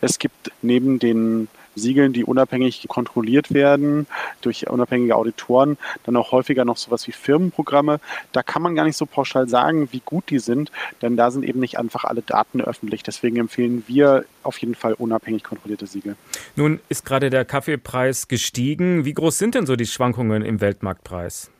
Es 0.00 0.18
gibt 0.18 0.50
neben 0.62 0.98
den 0.98 1.48
Siegeln, 1.74 2.12
die 2.12 2.24
unabhängig 2.24 2.86
kontrolliert 2.88 3.52
werden 3.52 4.06
durch 4.40 4.68
unabhängige 4.68 5.16
Auditoren, 5.16 5.78
dann 6.04 6.16
auch 6.16 6.32
häufiger 6.32 6.64
noch 6.64 6.76
sowas 6.76 7.06
wie 7.06 7.12
Firmenprogramme. 7.12 8.00
Da 8.32 8.42
kann 8.42 8.62
man 8.62 8.74
gar 8.74 8.84
nicht 8.84 8.96
so 8.96 9.06
pauschal 9.06 9.48
sagen, 9.48 9.88
wie 9.92 10.02
gut 10.04 10.30
die 10.30 10.38
sind, 10.38 10.70
denn 11.00 11.16
da 11.16 11.30
sind 11.30 11.44
eben 11.44 11.60
nicht 11.60 11.78
einfach 11.78 12.04
alle 12.04 12.22
Daten 12.22 12.60
öffentlich. 12.60 13.02
Deswegen 13.02 13.36
empfehlen 13.36 13.84
wir 13.86 14.24
auf 14.42 14.58
jeden 14.58 14.74
Fall 14.74 14.94
unabhängig 14.94 15.44
kontrollierte 15.44 15.86
Siegel. 15.86 16.16
Nun 16.56 16.80
ist 16.88 17.04
gerade 17.04 17.30
der 17.30 17.44
Kaffeepreis 17.44 18.28
gestiegen. 18.28 19.04
Wie 19.04 19.14
groß 19.14 19.38
sind 19.38 19.54
denn 19.54 19.66
so 19.66 19.76
die 19.76 19.86
Schwankungen 19.86 20.42
im 20.42 20.60
Weltmarktpreis? 20.60 21.50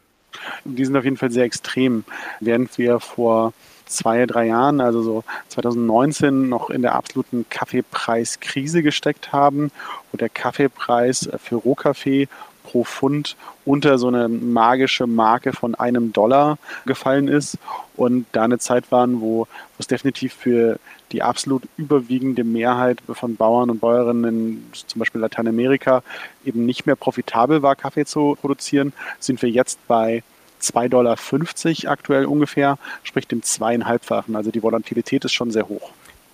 Die 0.65 0.85
sind 0.85 0.97
auf 0.97 1.05
jeden 1.05 1.17
Fall 1.17 1.31
sehr 1.31 1.45
extrem. 1.45 2.05
Während 2.41 2.79
wir 2.79 3.01
vor 3.01 3.53
zwei, 3.87 4.27
drei 4.27 4.47
Jahren, 4.47 4.81
also 4.81 5.03
so 5.03 5.25
2019, 5.49 6.49
noch 6.49 6.71
in 6.71 6.83
der 6.83 6.95
absoluten 6.95 7.47
Kaffeepreiskrise 7.49 8.83
gesteckt 8.83 9.33
haben, 9.33 9.71
wo 10.11 10.19
der 10.19 10.29
Kaffeepreis 10.29 11.29
für 11.43 11.57
Rohkaffee 11.57 12.29
pro 12.63 12.85
Pfund 12.85 13.37
unter 13.65 13.99
so 13.99 14.09
eine 14.09 14.29
magische 14.29 15.07
Marke 15.07 15.53
von 15.53 15.75
einem 15.75 16.13
Dollar 16.13 16.59
gefallen 16.87 17.29
ist 17.29 17.59
und 17.97 18.27
da 18.33 18.45
eine 18.45 18.59
Zeit 18.59 18.91
waren, 18.91 19.21
wo 19.21 19.47
es 19.79 19.87
definitiv 19.87 20.35
für 20.35 20.79
die 21.13 21.23
absolut 21.23 21.65
überwiegende 21.77 22.45
Mehrheit 22.45 23.01
von 23.13 23.37
Bauern 23.37 23.71
und 23.71 23.81
Bäuerinnen 23.81 24.25
in 24.25 24.65
zum 24.73 24.99
Beispiel 24.99 25.21
Lateinamerika 25.21 26.03
eben 26.45 26.65
nicht 26.65 26.87
mehr 26.87 26.97
profitabel 26.97 27.63
war, 27.63 27.77
Kaffee 27.77 28.07
zu 28.07 28.37
produzieren, 28.41 28.93
sind 29.21 29.43
wir 29.43 29.51
jetzt 29.51 29.79
bei 29.87 30.23
2,50 30.63 30.89
Dollar 30.89 31.93
aktuell 31.93 32.25
ungefähr, 32.25 32.79
sprich 33.03 33.27
dem 33.27 33.43
zweieinhalbfachen. 33.43 34.37
Also 34.37 34.51
die 34.51 34.63
Volatilität 34.63 35.25
ist 35.25 35.33
schon 35.33 35.51
sehr 35.51 35.69
hoch. 35.69 35.91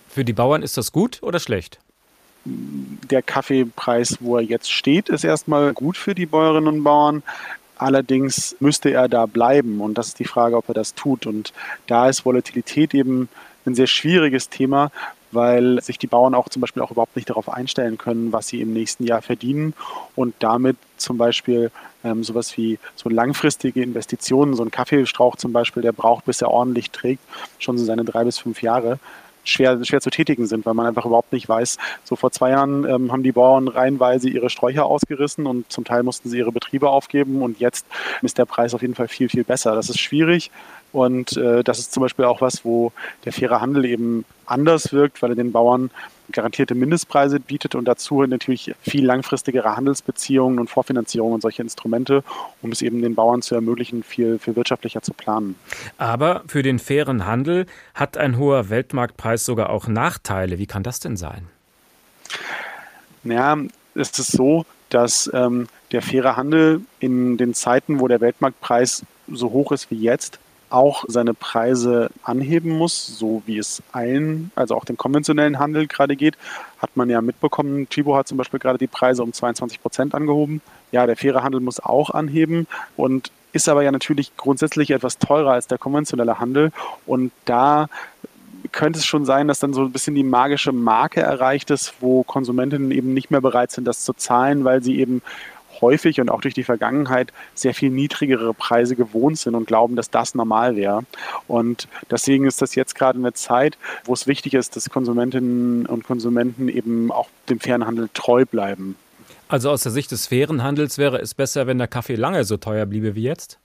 Für 0.09 0.25
die 0.25 0.33
Bauern 0.33 0.63
ist 0.63 0.77
das 0.77 0.91
gut 0.91 1.19
oder 1.21 1.39
schlecht? 1.39 1.79
Der 2.45 3.21
Kaffeepreis, 3.21 4.17
wo 4.21 4.37
er 4.37 4.43
jetzt 4.43 4.71
steht, 4.71 5.09
ist 5.09 5.23
erstmal 5.23 5.73
gut 5.73 5.97
für 5.97 6.15
die 6.15 6.25
Bäuerinnen 6.25 6.67
und 6.67 6.83
Bauern. 6.83 7.23
Allerdings 7.77 8.55
müsste 8.59 8.91
er 8.91 9.07
da 9.07 9.25
bleiben 9.25 9.81
und 9.81 9.97
das 9.97 10.09
ist 10.09 10.19
die 10.19 10.25
Frage, 10.25 10.57
ob 10.57 10.67
er 10.67 10.73
das 10.73 10.95
tut. 10.95 11.25
Und 11.25 11.53
da 11.87 12.09
ist 12.09 12.25
Volatilität 12.25 12.93
eben 12.93 13.29
ein 13.65 13.75
sehr 13.75 13.87
schwieriges 13.87 14.49
Thema, 14.49 14.91
weil 15.31 15.81
sich 15.81 15.97
die 15.97 16.07
Bauern 16.07 16.33
auch 16.33 16.49
zum 16.49 16.61
Beispiel 16.61 16.81
auch 16.81 16.91
überhaupt 16.91 17.15
nicht 17.15 17.29
darauf 17.29 17.49
einstellen 17.49 17.97
können, 17.97 18.33
was 18.33 18.47
sie 18.47 18.61
im 18.61 18.73
nächsten 18.73 19.05
Jahr 19.05 19.21
verdienen 19.21 19.73
und 20.15 20.33
damit 20.39 20.77
zum 20.97 21.17
Beispiel 21.17 21.71
ähm, 22.03 22.23
sowas 22.23 22.55
wie 22.57 22.79
so 22.95 23.09
langfristige 23.09 23.81
Investitionen, 23.81 24.55
so 24.55 24.63
ein 24.63 24.71
Kaffeestrauch 24.71 25.35
zum 25.35 25.51
Beispiel, 25.53 25.83
der 25.83 25.91
braucht, 25.91 26.25
bis 26.25 26.41
er 26.41 26.51
ordentlich 26.51 26.91
trägt, 26.91 27.21
schon 27.59 27.77
so 27.77 27.85
seine 27.85 28.05
drei 28.05 28.23
bis 28.23 28.39
fünf 28.39 28.61
Jahre 28.61 28.99
schwer, 29.43 29.83
schwer 29.83 30.01
zu 30.01 30.09
tätigen 30.09 30.47
sind, 30.47 30.65
weil 30.65 30.73
man 30.73 30.85
einfach 30.85 31.05
überhaupt 31.05 31.33
nicht 31.33 31.49
weiß. 31.49 31.77
So 32.03 32.15
vor 32.15 32.31
zwei 32.31 32.51
Jahren 32.51 32.85
ähm, 32.85 33.11
haben 33.11 33.23
die 33.23 33.31
Bauern 33.31 33.67
reihenweise 33.67 34.29
ihre 34.29 34.49
Sträucher 34.49 34.85
ausgerissen 34.85 35.45
und 35.45 35.71
zum 35.71 35.85
Teil 35.85 36.03
mussten 36.03 36.29
sie 36.29 36.37
ihre 36.37 36.51
Betriebe 36.51 36.89
aufgeben 36.89 37.41
und 37.41 37.59
jetzt 37.59 37.85
ist 38.21 38.37
der 38.37 38.45
Preis 38.45 38.73
auf 38.73 38.81
jeden 38.81 38.95
Fall 38.95 39.07
viel, 39.07 39.29
viel 39.29 39.43
besser. 39.43 39.75
Das 39.75 39.89
ist 39.89 39.99
schwierig 39.99 40.51
und 40.91 41.37
äh, 41.37 41.63
das 41.63 41.79
ist 41.79 41.93
zum 41.93 42.01
Beispiel 42.01 42.25
auch 42.25 42.41
was, 42.41 42.65
wo 42.65 42.91
der 43.25 43.33
faire 43.33 43.61
Handel 43.61 43.85
eben 43.85 44.25
anders 44.45 44.91
wirkt, 44.91 45.21
weil 45.21 45.31
er 45.31 45.35
den 45.35 45.51
Bauern 45.51 45.91
garantierte 46.31 46.75
Mindestpreise 46.75 47.39
bietet 47.39 47.75
und 47.75 47.85
dazu 47.85 48.23
natürlich 48.23 48.73
viel 48.81 49.05
langfristigere 49.05 49.75
Handelsbeziehungen 49.75 50.59
und 50.59 50.69
Vorfinanzierung 50.69 51.33
und 51.33 51.41
solche 51.41 51.61
Instrumente, 51.61 52.23
um 52.61 52.71
es 52.71 52.81
eben 52.81 53.01
den 53.01 53.15
Bauern 53.15 53.41
zu 53.41 53.55
ermöglichen, 53.55 54.03
viel, 54.03 54.39
viel 54.39 54.55
wirtschaftlicher 54.55 55.01
zu 55.01 55.13
planen. 55.13 55.55
Aber 55.97 56.43
für 56.47 56.63
den 56.63 56.79
fairen 56.79 57.25
Handel 57.25 57.65
hat 57.93 58.17
ein 58.17 58.37
hoher 58.37 58.69
Weltmarktpreis 58.69 59.45
sogar 59.45 59.69
auch 59.69 59.87
Nachteile. 59.87 60.59
Wie 60.59 60.67
kann 60.67 60.83
das 60.83 60.99
denn 60.99 61.17
sein? 61.17 61.47
Naja, 63.23 63.57
es 63.95 64.17
ist 64.17 64.31
so, 64.31 64.65
dass 64.89 65.29
ähm, 65.33 65.67
der 65.91 66.01
faire 66.01 66.35
Handel 66.35 66.81
in 66.99 67.37
den 67.37 67.53
Zeiten, 67.53 67.99
wo 67.99 68.07
der 68.07 68.21
Weltmarktpreis 68.21 69.03
so 69.27 69.51
hoch 69.51 69.71
ist 69.71 69.91
wie 69.91 69.99
jetzt, 69.99 70.39
auch 70.69 71.05
seine 71.07 71.33
Preise 71.33 72.09
anheben 72.23 72.77
muss, 72.77 73.07
so 73.07 73.41
wie 73.45 73.57
es 73.57 73.81
allen, 73.91 74.51
also 74.55 74.75
auch 74.75 74.85
dem 74.85 74.97
konventionellen 74.97 75.59
Handel 75.59 75.87
gerade 75.87 76.15
geht, 76.15 76.37
hat 76.79 76.95
man 76.95 77.09
ja 77.09 77.21
mitbekommen. 77.21 77.89
Chibo 77.89 78.15
hat 78.15 78.27
zum 78.27 78.37
Beispiel 78.37 78.59
gerade 78.59 78.77
die 78.77 78.87
Preise 78.87 79.23
um 79.23 79.33
22 79.33 79.81
Prozent 79.81 80.15
angehoben. 80.15 80.61
Ja, 80.91 81.05
der 81.05 81.17
faire 81.17 81.43
Handel 81.43 81.61
muss 81.61 81.79
auch 81.79 82.09
anheben 82.11 82.67
und 82.97 83.31
ist 83.51 83.67
aber 83.67 83.83
ja 83.83 83.91
natürlich 83.91 84.35
grundsätzlich 84.37 84.91
etwas 84.91 85.17
teurer 85.17 85.53
als 85.53 85.67
der 85.67 85.77
konventionelle 85.77 86.39
Handel. 86.39 86.71
Und 87.05 87.31
da 87.45 87.87
könnte 88.71 88.99
es 88.99 89.05
schon 89.05 89.25
sein, 89.25 89.47
dass 89.47 89.59
dann 89.59 89.73
so 89.73 89.81
ein 89.81 89.91
bisschen 89.91 90.15
die 90.15 90.23
magische 90.23 90.71
Marke 90.71 91.21
erreicht 91.21 91.71
ist, 91.71 91.93
wo 91.99 92.23
Konsumentinnen 92.23 92.91
eben 92.91 93.13
nicht 93.13 93.31
mehr 93.31 93.41
bereit 93.41 93.71
sind, 93.71 93.85
das 93.85 94.03
zu 94.03 94.13
zahlen, 94.13 94.63
weil 94.65 94.83
sie 94.83 94.99
eben 94.99 95.21
häufig 95.81 96.21
und 96.21 96.29
auch 96.29 96.41
durch 96.41 96.53
die 96.53 96.63
Vergangenheit 96.63 97.31
sehr 97.53 97.73
viel 97.73 97.89
niedrigere 97.89 98.53
Preise 98.53 98.95
gewohnt 98.95 99.37
sind 99.37 99.55
und 99.55 99.67
glauben, 99.67 99.95
dass 99.95 100.09
das 100.09 100.35
normal 100.35 100.75
wäre. 100.75 101.03
Und 101.47 101.87
deswegen 102.09 102.45
ist 102.45 102.61
das 102.61 102.75
jetzt 102.75 102.95
gerade 102.95 103.19
eine 103.19 103.33
Zeit, 103.33 103.77
wo 104.05 104.13
es 104.13 104.27
wichtig 104.27 104.53
ist, 104.53 104.75
dass 104.75 104.89
Konsumentinnen 104.89 105.85
und 105.85 106.03
Konsumenten 106.03 106.69
eben 106.69 107.11
auch 107.11 107.29
dem 107.49 107.59
fairen 107.59 107.85
Handel 107.85 108.09
treu 108.13 108.45
bleiben. 108.45 108.95
Also 109.47 109.71
aus 109.71 109.81
der 109.81 109.91
Sicht 109.91 110.11
des 110.11 110.27
fairen 110.27 110.63
Handels 110.63 110.97
wäre 110.97 111.19
es 111.19 111.33
besser, 111.33 111.65
wenn 111.65 111.79
der 111.79 111.87
Kaffee 111.87 112.15
lange 112.15 112.43
so 112.43 112.57
teuer 112.57 112.85
bliebe 112.85 113.15
wie 113.15 113.23
jetzt? 113.23 113.59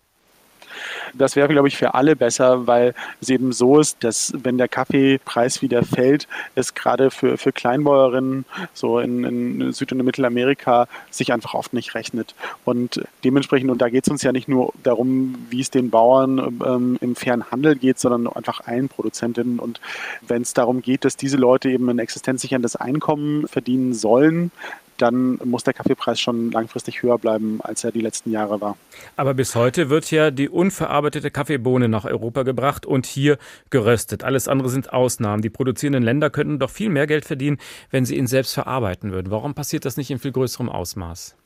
Das 1.14 1.36
wäre, 1.36 1.48
glaube 1.48 1.68
ich, 1.68 1.76
für 1.76 1.94
alle 1.94 2.16
besser, 2.16 2.66
weil 2.66 2.94
es 3.20 3.28
eben 3.28 3.52
so 3.52 3.80
ist, 3.80 4.02
dass 4.02 4.32
wenn 4.36 4.58
der 4.58 4.68
Kaffeepreis 4.68 5.62
wieder 5.62 5.82
fällt, 5.82 6.28
es 6.54 6.74
gerade 6.74 7.10
für, 7.10 7.38
für 7.38 7.52
Kleinbäuerinnen 7.52 8.44
so 8.72 8.98
in, 8.98 9.24
in 9.24 9.72
Süd- 9.72 9.92
und 9.92 10.04
Mittelamerika 10.04 10.88
sich 11.10 11.32
einfach 11.32 11.54
oft 11.54 11.72
nicht 11.72 11.94
rechnet. 11.94 12.34
Und 12.64 13.02
dementsprechend, 13.24 13.70
und 13.70 13.80
da 13.80 13.88
geht 13.88 14.06
es 14.06 14.10
uns 14.10 14.22
ja 14.22 14.32
nicht 14.32 14.48
nur 14.48 14.72
darum, 14.82 15.34
wie 15.50 15.60
es 15.60 15.70
den 15.70 15.90
Bauern 15.90 16.60
ähm, 16.64 16.98
im 17.00 17.16
fairen 17.16 17.50
Handel 17.50 17.76
geht, 17.76 17.98
sondern 17.98 18.26
einfach 18.26 18.60
allen 18.66 18.88
Produzentinnen. 18.88 19.58
Und 19.58 19.80
wenn 20.26 20.42
es 20.42 20.54
darum 20.54 20.82
geht, 20.82 21.04
dass 21.04 21.16
diese 21.16 21.36
Leute 21.36 21.70
eben 21.70 21.88
ein 21.88 21.98
existenzsicherndes 21.98 22.76
Einkommen 22.76 23.46
verdienen 23.48 23.94
sollen, 23.94 24.50
dann 24.98 25.38
muss 25.44 25.64
der 25.64 25.74
Kaffeepreis 25.74 26.20
schon 26.20 26.50
langfristig 26.50 27.02
höher 27.02 27.18
bleiben, 27.18 27.60
als 27.62 27.84
er 27.84 27.92
die 27.92 28.00
letzten 28.00 28.30
Jahre 28.30 28.60
war. 28.60 28.76
Aber 29.16 29.34
bis 29.34 29.54
heute 29.54 29.90
wird 29.90 30.10
ja 30.10 30.30
die 30.30 30.48
unverarbeitete 30.48 31.30
Kaffeebohne 31.30 31.88
nach 31.88 32.04
Europa 32.04 32.42
gebracht 32.42 32.86
und 32.86 33.06
hier 33.06 33.38
geröstet. 33.70 34.24
Alles 34.24 34.48
andere 34.48 34.68
sind 34.68 34.92
Ausnahmen. 34.92 35.42
Die 35.42 35.50
produzierenden 35.50 36.02
Länder 36.02 36.30
könnten 36.30 36.58
doch 36.58 36.70
viel 36.70 36.90
mehr 36.90 37.06
Geld 37.06 37.24
verdienen, 37.24 37.58
wenn 37.90 38.04
sie 38.04 38.16
ihn 38.16 38.26
selbst 38.26 38.54
verarbeiten 38.54 39.12
würden. 39.12 39.30
Warum 39.30 39.54
passiert 39.54 39.84
das 39.84 39.96
nicht 39.96 40.10
in 40.10 40.18
viel 40.18 40.32
größerem 40.32 40.68
Ausmaß? 40.68 41.36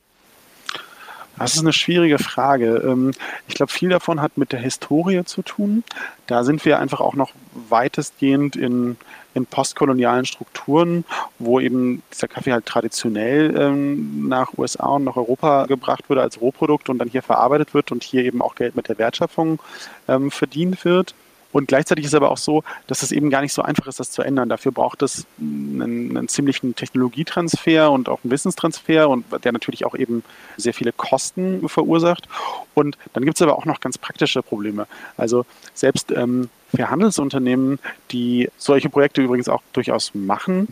Das 1.39 1.55
ist 1.55 1.61
eine 1.61 1.73
schwierige 1.73 2.19
Frage. 2.19 2.83
Ähm, 2.85 3.11
ich 3.47 3.55
glaube, 3.55 3.71
viel 3.71 3.89
davon 3.89 4.21
hat 4.21 4.37
mit 4.37 4.51
der 4.51 4.59
Historie 4.59 5.23
zu 5.23 5.41
tun. 5.41 5.83
Da 6.27 6.43
sind 6.43 6.65
wir 6.65 6.79
einfach 6.79 6.99
auch 6.99 7.15
noch 7.15 7.31
weitestgehend 7.69 8.55
in, 8.55 8.97
in 9.33 9.45
postkolonialen 9.45 10.25
Strukturen, 10.25 11.05
wo 11.39 11.59
eben 11.59 12.03
dieser 12.13 12.27
Kaffee 12.27 12.51
halt 12.51 12.65
traditionell 12.65 13.55
ähm, 13.57 14.27
nach 14.27 14.57
USA 14.57 14.87
und 14.87 15.05
nach 15.05 15.15
Europa 15.15 15.65
gebracht 15.65 16.09
wurde 16.09 16.21
als 16.21 16.41
Rohprodukt 16.41 16.89
und 16.89 16.99
dann 16.99 17.09
hier 17.09 17.23
verarbeitet 17.23 17.73
wird 17.73 17.91
und 17.91 18.03
hier 18.03 18.23
eben 18.25 18.41
auch 18.41 18.55
Geld 18.55 18.75
mit 18.75 18.89
der 18.89 18.97
Wertschöpfung 18.97 19.59
ähm, 20.07 20.31
verdient 20.31 20.83
wird. 20.83 21.15
Und 21.51 21.67
gleichzeitig 21.67 22.05
ist 22.05 22.11
es 22.11 22.15
aber 22.15 22.31
auch 22.31 22.37
so, 22.37 22.63
dass 22.87 23.01
es 23.01 23.11
eben 23.11 23.29
gar 23.29 23.41
nicht 23.41 23.53
so 23.53 23.61
einfach 23.61 23.87
ist, 23.87 23.99
das 23.99 24.11
zu 24.11 24.21
ändern. 24.21 24.49
Dafür 24.49 24.71
braucht 24.71 25.01
es 25.01 25.25
einen, 25.39 26.15
einen 26.17 26.27
ziemlichen 26.27 26.75
Technologietransfer 26.75 27.91
und 27.91 28.07
auch 28.07 28.19
einen 28.23 28.31
Wissenstransfer 28.31 29.09
und 29.09 29.25
der 29.43 29.51
natürlich 29.51 29.85
auch 29.85 29.95
eben 29.95 30.23
sehr 30.57 30.73
viele 30.73 30.91
Kosten 30.91 31.67
verursacht. 31.67 32.27
Und 32.75 32.97
dann 33.13 33.25
gibt 33.25 33.37
es 33.37 33.41
aber 33.41 33.57
auch 33.57 33.65
noch 33.65 33.79
ganz 33.79 33.97
praktische 33.97 34.43
Probleme. 34.43 34.87
Also 35.17 35.45
selbst 35.73 36.11
ähm, 36.11 36.49
für 36.75 36.89
Handelsunternehmen, 36.89 37.79
die 38.11 38.49
solche 38.57 38.89
Projekte 38.89 39.21
übrigens 39.21 39.49
auch 39.49 39.63
durchaus 39.73 40.13
machen, 40.13 40.67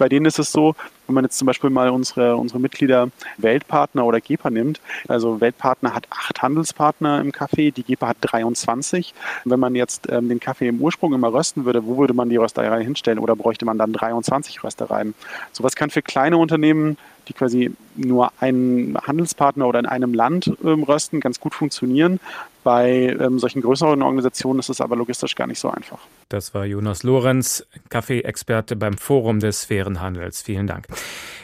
bei 0.00 0.08
denen 0.08 0.24
ist 0.24 0.38
es 0.38 0.50
so, 0.50 0.74
wenn 1.06 1.14
man 1.14 1.24
jetzt 1.24 1.36
zum 1.36 1.44
Beispiel 1.44 1.68
mal 1.68 1.90
unsere, 1.90 2.36
unsere 2.36 2.58
Mitglieder 2.58 3.10
Weltpartner 3.36 4.06
oder 4.06 4.18
GEPA 4.20 4.48
nimmt, 4.48 4.80
also 5.08 5.42
Weltpartner 5.42 5.94
hat 5.94 6.06
acht 6.08 6.40
Handelspartner 6.40 7.20
im 7.20 7.32
Kaffee, 7.32 7.70
die 7.70 7.82
GEPA 7.82 8.08
hat 8.08 8.16
23. 8.22 9.12
Wenn 9.44 9.60
man 9.60 9.74
jetzt 9.74 10.10
ähm, 10.10 10.30
den 10.30 10.40
Kaffee 10.40 10.68
im 10.68 10.80
Ursprung 10.80 11.12
immer 11.12 11.32
rösten 11.32 11.66
würde, 11.66 11.84
wo 11.84 11.98
würde 11.98 12.14
man 12.14 12.30
die 12.30 12.36
Rösterei 12.36 12.82
hinstellen 12.82 13.18
oder 13.18 13.36
bräuchte 13.36 13.66
man 13.66 13.76
dann 13.76 13.92
23 13.92 14.64
Röstereien? 14.64 15.14
Sowas 15.52 15.76
kann 15.76 15.90
für 15.90 16.00
kleine 16.00 16.38
Unternehmen 16.38 16.96
die 17.30 17.34
quasi 17.34 17.70
nur 17.96 18.32
einen 18.40 18.96
Handelspartner 18.98 19.66
oder 19.66 19.78
in 19.78 19.86
einem 19.86 20.12
Land 20.12 20.52
ähm, 20.64 20.82
rösten, 20.82 21.20
ganz 21.20 21.40
gut 21.40 21.54
funktionieren. 21.54 22.20
Bei 22.62 23.16
ähm, 23.18 23.38
solchen 23.38 23.62
größeren 23.62 24.02
Organisationen 24.02 24.60
ist 24.60 24.68
es 24.68 24.80
aber 24.80 24.96
logistisch 24.96 25.34
gar 25.34 25.46
nicht 25.46 25.60
so 25.60 25.70
einfach. 25.70 25.98
Das 26.28 26.52
war 26.52 26.66
Jonas 26.66 27.02
Lorenz, 27.04 27.64
Kaffeeexperte 27.88 28.76
beim 28.76 28.98
Forum 28.98 29.40
des 29.40 29.64
fairen 29.64 30.00
Handels. 30.00 30.42
Vielen 30.42 30.66
Dank. 30.66 30.86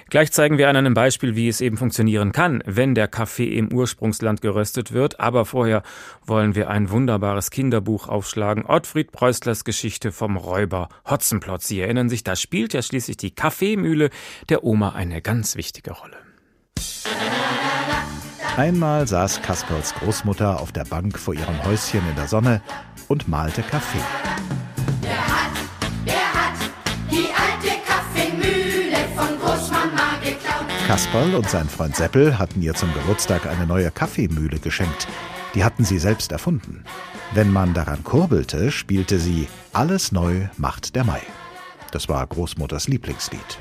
Gleich 0.08 0.30
zeigen 0.30 0.56
wir 0.56 0.68
an 0.68 0.76
einem 0.76 0.94
Beispiel, 0.94 1.34
wie 1.34 1.48
es 1.48 1.60
eben 1.60 1.76
funktionieren 1.76 2.30
kann, 2.30 2.62
wenn 2.64 2.94
der 2.94 3.08
Kaffee 3.08 3.56
im 3.56 3.72
Ursprungsland 3.72 4.40
geröstet 4.40 4.92
wird. 4.92 5.18
Aber 5.18 5.44
vorher 5.44 5.82
wollen 6.25 6.54
wir 6.54 6.70
ein 6.70 6.90
wunderbares 6.90 7.50
Kinderbuch 7.50 8.08
aufschlagen. 8.08 8.64
Ottfried 8.66 9.10
Preußlers 9.10 9.64
Geschichte 9.64 10.12
vom 10.12 10.36
Räuber 10.36 10.88
Hotzenplotz. 11.08 11.66
Sie 11.66 11.80
erinnern 11.80 12.08
sich, 12.08 12.22
da 12.22 12.36
spielt 12.36 12.72
ja 12.72 12.82
schließlich 12.82 13.16
die 13.16 13.34
Kaffeemühle 13.34 14.10
der 14.48 14.62
Oma 14.62 14.90
eine 14.90 15.22
ganz 15.22 15.56
wichtige 15.56 15.90
Rolle. 15.92 16.16
Einmal 18.56 19.06
saß 19.06 19.42
Kasperls 19.42 19.92
Großmutter 19.94 20.60
auf 20.60 20.72
der 20.72 20.84
Bank 20.84 21.18
vor 21.18 21.34
ihrem 21.34 21.62
Häuschen 21.64 22.00
in 22.08 22.16
der 22.16 22.28
Sonne 22.28 22.62
und 23.08 23.28
malte 23.28 23.62
Kaffee. 23.62 24.00
Kasperl 30.86 31.34
und 31.34 31.50
sein 31.50 31.68
Freund 31.68 31.96
Seppel 31.96 32.38
hatten 32.38 32.62
ihr 32.62 32.72
zum 32.75 32.94
Geburtstag 32.94 33.44
eine 33.46 33.66
neue 33.66 33.90
Kaffeemühle 33.90 34.60
geschenkt. 34.60 35.08
Die 35.56 35.64
hatten 35.64 35.84
sie 35.84 35.99
selbst 35.99 36.30
erfunden. 36.30 36.84
Wenn 37.34 37.52
man 37.52 37.75
daran 37.75 38.04
kurbelte, 38.04 38.70
spielte 38.70 39.18
sie 39.18 39.49
Alles 39.72 40.12
neu 40.12 40.46
macht 40.58 40.94
der 40.94 41.02
Mai. 41.02 41.20
Das 41.90 42.08
war 42.08 42.25
Großmutters 42.25 42.86
Lieblingslied. 42.86 43.58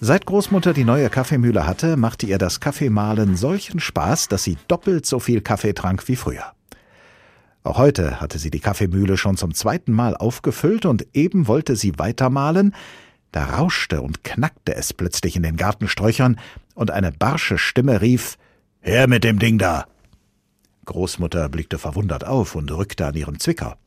Seit 0.00 0.24
Großmutter 0.24 0.72
die 0.72 0.84
neue 0.84 1.10
Kaffeemühle 1.10 1.66
hatte, 1.66 1.96
machte 1.96 2.26
ihr 2.26 2.38
das 2.38 2.60
Kaffeemahlen 2.60 3.36
solchen 3.36 3.80
Spaß, 3.80 4.28
dass 4.28 4.44
sie 4.44 4.56
doppelt 4.68 5.06
so 5.06 5.18
viel 5.18 5.40
Kaffee 5.40 5.72
trank 5.72 6.06
wie 6.06 6.14
früher. 6.14 6.52
Auch 7.64 7.78
heute 7.78 8.20
hatte 8.20 8.38
sie 8.38 8.50
die 8.50 8.60
Kaffeemühle 8.60 9.16
schon 9.16 9.36
zum 9.36 9.52
zweiten 9.52 9.92
Mal 9.92 10.16
aufgefüllt 10.16 10.86
und 10.86 11.06
eben 11.12 11.48
wollte 11.48 11.74
sie 11.74 11.98
weitermahlen, 11.98 12.72
da 13.34 13.44
rauschte 13.44 14.00
und 14.00 14.24
knackte 14.24 14.74
es 14.74 14.92
plötzlich 14.92 15.36
in 15.36 15.42
den 15.42 15.56
Gartensträuchern 15.56 16.38
und 16.74 16.90
eine 16.90 17.12
barsche 17.12 17.58
Stimme 17.58 18.00
rief: 18.00 18.38
Her 18.80 19.08
mit 19.08 19.24
dem 19.24 19.38
Ding 19.38 19.58
da! 19.58 19.86
Großmutter 20.84 21.48
blickte 21.48 21.78
verwundert 21.78 22.24
auf 22.24 22.54
und 22.54 22.70
rückte 22.70 23.06
an 23.06 23.14
ihren 23.14 23.40
Zwicker. 23.40 23.78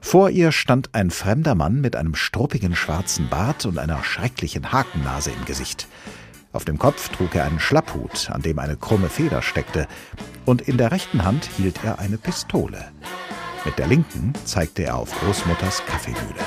Vor 0.00 0.30
ihr 0.30 0.52
stand 0.52 0.94
ein 0.94 1.10
fremder 1.10 1.54
Mann 1.54 1.80
mit 1.80 1.94
einem 1.94 2.14
struppigen 2.14 2.74
schwarzen 2.74 3.28
Bart 3.28 3.66
und 3.66 3.78
einer 3.78 4.02
schrecklichen 4.02 4.72
Hakennase 4.72 5.30
im 5.30 5.44
Gesicht. 5.44 5.86
Auf 6.52 6.64
dem 6.64 6.78
Kopf 6.78 7.10
trug 7.10 7.34
er 7.34 7.44
einen 7.44 7.60
Schlapphut, 7.60 8.30
an 8.30 8.42
dem 8.42 8.58
eine 8.58 8.76
krumme 8.76 9.08
Feder 9.08 9.42
steckte, 9.42 9.86
und 10.46 10.62
in 10.62 10.78
der 10.78 10.90
rechten 10.90 11.24
Hand 11.24 11.48
hielt 11.56 11.84
er 11.84 11.98
eine 11.98 12.18
Pistole. 12.18 12.90
Mit 13.64 13.78
der 13.78 13.86
linken 13.86 14.32
zeigte 14.44 14.84
er 14.84 14.96
auf 14.96 15.12
Großmutters 15.20 15.84
Kaffeemühle. 15.86 16.40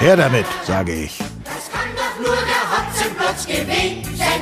Her 0.00 0.16
damit, 0.16 0.46
sage 0.66 0.92
ich. 0.92 1.18
Das 1.44 1.70
kann 1.72 1.88
doch 1.96 2.26
nur 2.26 2.36
der 2.36 2.64
Hotzenplotz 2.72 3.46
gewesen. 3.46 4.33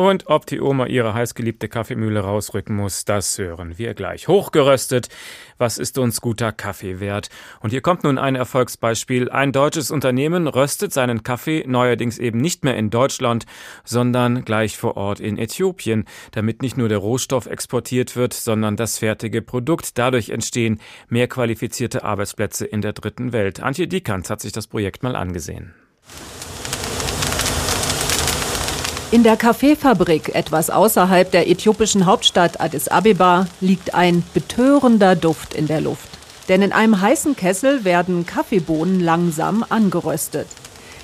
Und 0.00 0.28
ob 0.28 0.46
die 0.46 0.62
Oma 0.62 0.86
ihre 0.86 1.12
heißgeliebte 1.12 1.68
Kaffeemühle 1.68 2.20
rausrücken 2.20 2.74
muss, 2.74 3.04
das 3.04 3.36
hören 3.36 3.76
wir 3.76 3.92
gleich. 3.92 4.28
Hochgeröstet, 4.28 5.10
was 5.58 5.76
ist 5.76 5.98
uns 5.98 6.22
guter 6.22 6.52
Kaffee 6.52 7.00
wert? 7.00 7.28
Und 7.60 7.68
hier 7.68 7.82
kommt 7.82 8.04
nun 8.04 8.16
ein 8.16 8.34
Erfolgsbeispiel. 8.34 9.28
Ein 9.28 9.52
deutsches 9.52 9.90
Unternehmen 9.90 10.48
röstet 10.48 10.94
seinen 10.94 11.22
Kaffee 11.22 11.64
neuerdings 11.66 12.16
eben 12.16 12.38
nicht 12.38 12.64
mehr 12.64 12.78
in 12.78 12.88
Deutschland, 12.88 13.44
sondern 13.84 14.46
gleich 14.46 14.78
vor 14.78 14.96
Ort 14.96 15.20
in 15.20 15.36
Äthiopien, 15.36 16.06
damit 16.30 16.62
nicht 16.62 16.78
nur 16.78 16.88
der 16.88 16.96
Rohstoff 16.96 17.44
exportiert 17.44 18.16
wird, 18.16 18.32
sondern 18.32 18.76
das 18.76 18.96
fertige 18.96 19.42
Produkt. 19.42 19.98
Dadurch 19.98 20.30
entstehen 20.30 20.80
mehr 21.10 21.28
qualifizierte 21.28 22.04
Arbeitsplätze 22.04 22.64
in 22.64 22.80
der 22.80 22.94
dritten 22.94 23.34
Welt. 23.34 23.60
Antje 23.60 23.86
Diekanz 23.86 24.30
hat 24.30 24.40
sich 24.40 24.52
das 24.52 24.66
Projekt 24.66 25.02
mal 25.02 25.14
angesehen. 25.14 25.74
In 29.12 29.24
der 29.24 29.36
Kaffeefabrik, 29.36 30.36
etwas 30.36 30.70
außerhalb 30.70 31.32
der 31.32 31.50
äthiopischen 31.50 32.06
Hauptstadt 32.06 32.60
Addis 32.60 32.86
Abeba, 32.86 33.48
liegt 33.60 33.92
ein 33.92 34.22
betörender 34.34 35.16
Duft 35.16 35.52
in 35.52 35.66
der 35.66 35.80
Luft. 35.80 36.08
Denn 36.48 36.62
in 36.62 36.70
einem 36.70 37.00
heißen 37.00 37.34
Kessel 37.34 37.84
werden 37.84 38.24
Kaffeebohnen 38.24 39.00
langsam 39.00 39.64
angeröstet. 39.68 40.46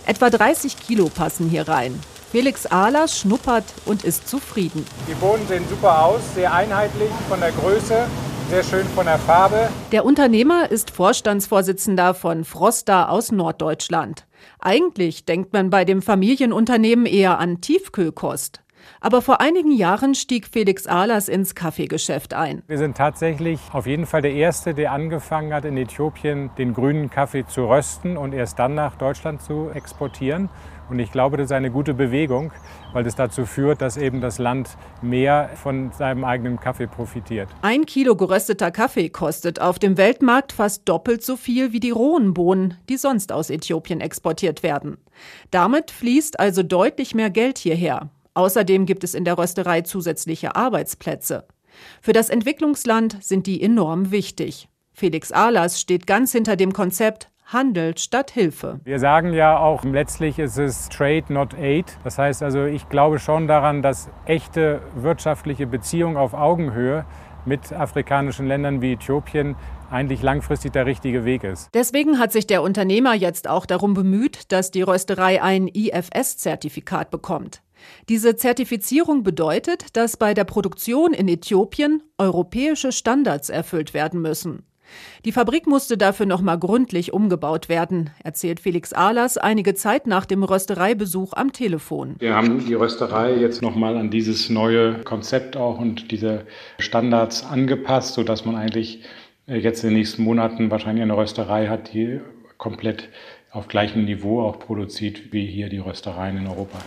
Etwa 0.07 0.31
30 0.31 0.79
Kilo 0.79 1.09
passen 1.13 1.49
hier 1.49 1.67
rein. 1.67 1.99
Felix 2.31 2.67
Ahlers 2.67 3.19
schnuppert 3.19 3.65
und 3.87 4.05
ist 4.05 4.29
zufrieden. 4.29 4.87
Die 5.09 5.15
Bohnen 5.15 5.45
sehen 5.49 5.65
super 5.69 6.05
aus, 6.05 6.21
sehr 6.37 6.55
einheitlich 6.55 7.11
von 7.29 7.41
der 7.41 7.51
Größe, 7.51 8.07
sehr 8.51 8.63
schön 8.63 8.87
von 8.95 9.07
der 9.07 9.19
Farbe. 9.19 9.69
Der 9.91 10.05
Unternehmer 10.05 10.71
ist 10.71 10.93
Vorstandsvorsitzender 10.93 12.15
von 12.15 12.45
Frosta 12.45 13.09
aus 13.09 13.33
Norddeutschland. 13.33 14.27
Eigentlich 14.59 15.25
denkt 15.25 15.53
man 15.53 15.71
bei 15.71 15.85
dem 15.85 16.03
Familienunternehmen 16.03 17.07
eher 17.07 17.39
an 17.39 17.61
Tiefkühlkost. 17.61 18.63
Aber 19.01 19.23
vor 19.23 19.41
einigen 19.41 19.73
Jahren 19.73 20.15
stieg 20.15 20.47
Felix 20.47 20.87
Ahlers 20.87 21.29
ins 21.29 21.55
Kaffeegeschäft 21.55 22.35
ein. 22.35 22.63
Wir 22.67 22.79
sind 22.79 22.97
tatsächlich 22.97 23.61
auf 23.73 23.87
jeden 23.87 24.07
Fall 24.07 24.23
der 24.23 24.33
Erste, 24.33 24.75
der 24.75 24.93
angefangen 24.93 25.53
hat, 25.53 25.65
in 25.65 25.77
Äthiopien 25.77 26.51
den 26.59 26.73
grünen 26.73 27.11
Kaffee 27.11 27.47
zu 27.47 27.69
rösten 27.69 28.17
und 28.17 28.33
erst 28.33 28.59
dann 28.59 28.75
nach 28.75 28.97
Deutschland 28.97 29.43
zu 29.43 29.71
exportieren. 29.73 30.49
Und 30.89 31.01
ich 31.01 31.11
glaube, 31.11 31.37
das 31.37 31.47
ist 31.47 31.53
eine 31.53 31.71
gute 31.71 31.95
Bewegung, 31.95 32.53
weil 32.97 33.05
das 33.05 33.15
dazu 33.15 33.45
führt, 33.45 33.83
dass 33.83 33.99
eben 33.99 34.23
das 34.23 34.39
Land 34.39 34.71
mehr 35.03 35.51
von 35.63 35.93
seinem 35.93 36.25
eigenen 36.25 36.59
Kaffee 36.59 36.87
profitiert. 36.87 37.47
Ein 37.61 37.85
Kilo 37.85 38.17
gerösteter 38.17 38.71
Kaffee 38.71 39.11
kostet 39.11 39.61
auf 39.61 39.79
dem 39.79 39.99
Weltmarkt 39.99 40.53
fast 40.53 40.89
doppelt 40.89 41.23
so 41.23 41.37
viel 41.37 41.75
wie 41.75 41.81
die 41.81 41.91
rohen 41.91 42.33
Bohnen, 42.33 42.79
die 42.89 42.97
sonst 42.97 43.33
aus 43.33 43.51
Äthiopien 43.51 44.01
exportiert 44.01 44.63
werden. 44.63 44.97
Damit 45.51 45.91
fließt 45.91 46.41
also 46.41 46.63
deutlich 46.63 47.15
mehr 47.15 47.29
Geld 47.29 47.59
hierher. 47.59 48.09
Außerdem 48.33 48.87
gibt 48.87 49.05
es 49.05 49.13
in 49.15 49.27
der 49.27 49.37
Rösterei 49.37 49.83
zusätzliche 49.83 50.57
Arbeitsplätze. 50.57 51.45
Für 52.01 52.15
das 52.15 52.31
Entwicklungsland 52.31 53.23
sind 53.23 53.47
die 53.47 53.63
enorm 53.63 54.11
wichtig. 54.11 54.71
Felix 54.95 55.33
Ahlers 55.33 55.83
steht 55.83 56.07
ganz 56.07 56.33
hinter 56.33 56.57
dem 56.57 56.73
Konzept 56.73 57.29
Handel 57.47 57.97
statt 57.97 58.33
Hilfe. 58.33 58.81
Wir 58.83 58.99
sagen 58.99 59.33
ja 59.33 59.57
auch, 59.59 59.85
letztlich 59.85 60.41
ist 60.41 60.59
es 60.59 60.89
Trade, 60.89 61.25
not 61.29 61.55
Aid. 61.55 61.97
Das 62.03 62.19
heißt 62.19 62.43
also, 62.43 62.65
ich 62.65 62.89
glaube 62.89 63.21
schon 63.21 63.47
daran, 63.47 63.83
dass 63.83 64.11
echte 64.25 64.81
wirtschaftliche 64.97 65.69
Beziehungen 65.69 66.17
auf 66.17 66.35
Augenhöhe 66.35 67.05
mit 67.45 67.73
afrikanischen 67.73 68.49
Ländern 68.49 68.83
wie 68.83 68.95
Äthiopien 68.95 69.55
eigentlich 69.91 70.23
langfristig 70.23 70.73
der 70.73 70.87
richtige 70.87 71.25
Weg 71.25 71.45
ist. 71.45 71.69
Deswegen 71.73 72.19
hat 72.19 72.33
sich 72.33 72.49
der 72.49 72.63
Unternehmer 72.63 73.15
jetzt 73.15 73.49
auch 73.49 73.67
darum 73.67 73.95
bemüht, 73.95 74.51
dass 74.51 74.73
die 74.73 74.83
Rösterei 74.83 75.41
ein 75.41 75.69
IFS-Zertifikat 75.69 77.11
bekommt. 77.11 77.63
Diese 78.09 78.35
Zertifizierung 78.35 79.23
bedeutet, 79.23 79.97
dass 79.97 80.17
bei 80.17 80.35
der 80.35 80.45
Produktion 80.45 81.13
in 81.13 81.29
Äthiopien 81.29 82.03
europäische 82.19 82.91
Standards 82.91 83.51
erfüllt 83.51 83.95
werden 83.95 84.21
müssen. 84.21 84.65
Die 85.25 85.33
Fabrik 85.33 85.67
musste 85.67 85.99
dafür 85.99 86.27
nochmal 86.27 86.59
gründlich 86.59 87.13
umgebaut 87.13 87.69
werden, 87.69 88.11
erzählt 88.23 88.61
Felix 88.61 88.93
Ahlers 88.93 89.39
einige 89.39 89.75
Zeit 89.75 90.07
nach 90.07 90.27
dem 90.27 90.43
Röstereibesuch 90.43 91.33
am 91.35 91.53
Telefon. 91.53 92.17
Wir 92.19 92.35
haben 92.35 92.65
die 92.65 92.75
Rösterei 92.75 93.35
jetzt 93.35 93.63
nochmal 93.63 93.97
an 93.97 94.11
dieses 94.11 94.51
neue 94.51 95.03
Konzept 95.03 95.57
auch 95.57 95.79
und 95.79 96.11
diese 96.11 96.47
Standards 96.79 97.45
angepasst, 97.45 98.15
sodass 98.15 98.45
man 98.45 98.57
eigentlich 98.57 99.03
äh, 99.47 99.59
jetzt 99.59 99.83
in 99.83 99.91
den 99.91 99.99
nächsten 99.99 100.23
Monaten 100.23 100.71
wahrscheinlich 100.71 101.03
eine 101.03 101.17
Rösterei 101.17 101.69
hat, 101.69 101.93
die 101.93 102.21
komplett 102.59 103.09
auf 103.51 103.69
gleichem 103.69 104.05
Niveau 104.05 104.43
auch 104.43 104.59
produziert 104.59 105.33
wie 105.33 105.47
hier 105.47 105.69
die 105.69 105.79
Röstereien 105.79 106.37
in 106.37 106.47
Europa. 106.47 106.79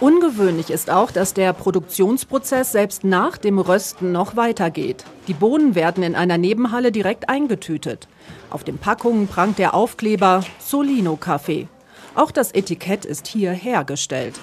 Ungewöhnlich 0.00 0.70
ist 0.70 0.88
auch, 0.88 1.10
dass 1.10 1.34
der 1.34 1.52
Produktionsprozess 1.52 2.72
selbst 2.72 3.04
nach 3.04 3.36
dem 3.36 3.58
Rösten 3.58 4.12
noch 4.12 4.34
weitergeht. 4.34 5.04
Die 5.28 5.34
Bohnen 5.34 5.74
werden 5.74 6.02
in 6.02 6.14
einer 6.14 6.38
Nebenhalle 6.38 6.90
direkt 6.90 7.28
eingetütet. 7.28 8.08
Auf 8.48 8.64
den 8.64 8.78
Packungen 8.78 9.28
prangt 9.28 9.58
der 9.58 9.74
Aufkleber 9.74 10.42
Solino 10.58 11.16
Kaffee. 11.16 11.68
Auch 12.14 12.30
das 12.30 12.52
Etikett 12.52 13.04
ist 13.04 13.26
hier 13.26 13.52
hergestellt. 13.52 14.40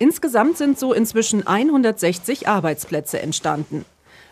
Insgesamt 0.00 0.58
sind 0.58 0.76
so 0.76 0.92
inzwischen 0.92 1.46
160 1.46 2.48
Arbeitsplätze 2.48 3.22
entstanden. 3.22 3.84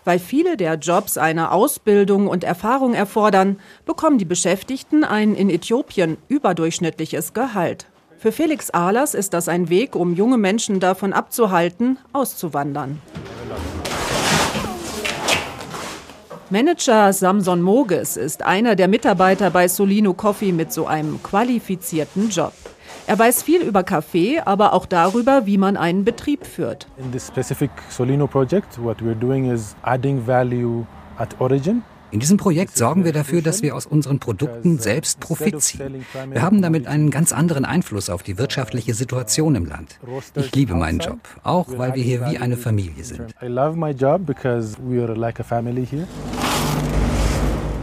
Weil 0.02 0.18
viele 0.18 0.56
der 0.56 0.74
Jobs 0.74 1.16
eine 1.16 1.52
Ausbildung 1.52 2.26
und 2.26 2.42
Erfahrung 2.42 2.94
erfordern, 2.94 3.60
bekommen 3.86 4.18
die 4.18 4.24
Beschäftigten 4.24 5.04
ein 5.04 5.36
in 5.36 5.50
Äthiopien 5.50 6.16
überdurchschnittliches 6.26 7.32
Gehalt. 7.32 7.86
Für 8.24 8.32
Felix 8.32 8.70
Ahlers 8.70 9.12
ist 9.12 9.34
das 9.34 9.50
ein 9.50 9.68
Weg, 9.68 9.94
um 9.94 10.14
junge 10.14 10.38
Menschen 10.38 10.80
davon 10.80 11.12
abzuhalten, 11.12 11.98
auszuwandern. 12.14 13.02
Manager 16.48 17.12
Samson 17.12 17.60
Moges 17.60 18.16
ist 18.16 18.42
einer 18.42 18.76
der 18.76 18.88
Mitarbeiter 18.88 19.50
bei 19.50 19.68
Solino 19.68 20.14
Coffee 20.14 20.52
mit 20.52 20.72
so 20.72 20.86
einem 20.86 21.22
qualifizierten 21.22 22.30
Job. 22.30 22.54
Er 23.06 23.18
weiß 23.18 23.42
viel 23.42 23.60
über 23.60 23.82
Kaffee, 23.82 24.40
aber 24.40 24.72
auch 24.72 24.86
darüber, 24.86 25.44
wie 25.44 25.58
man 25.58 25.76
einen 25.76 26.06
Betrieb 26.06 26.46
führt. 26.46 26.86
In 26.96 27.12
this 27.12 27.26
specific 27.26 27.70
Solino 27.90 28.26
project, 28.26 28.82
what 28.82 29.02
we're 29.02 29.14
doing 29.14 29.52
is 29.52 29.76
adding 29.82 30.26
value 30.26 30.86
at 31.18 31.38
origin. 31.40 31.82
In 32.14 32.20
diesem 32.20 32.36
Projekt 32.36 32.78
sorgen 32.78 33.04
wir 33.04 33.12
dafür, 33.12 33.42
dass 33.42 33.60
wir 33.62 33.74
aus 33.74 33.86
unseren 33.86 34.20
Produkten 34.20 34.78
selbst 34.78 35.18
Profit 35.18 35.60
ziehen. 35.60 36.04
Wir 36.30 36.42
haben 36.42 36.62
damit 36.62 36.86
einen 36.86 37.10
ganz 37.10 37.32
anderen 37.32 37.64
Einfluss 37.64 38.08
auf 38.08 38.22
die 38.22 38.38
wirtschaftliche 38.38 38.94
Situation 38.94 39.56
im 39.56 39.66
Land. 39.66 39.98
Ich 40.36 40.54
liebe 40.54 40.76
meinen 40.76 41.00
Job, 41.00 41.18
auch 41.42 41.66
weil 41.76 41.96
wir 41.96 42.04
hier 42.04 42.24
wie 42.30 42.38
eine 42.38 42.56
Familie 42.56 43.02
sind. 43.02 43.34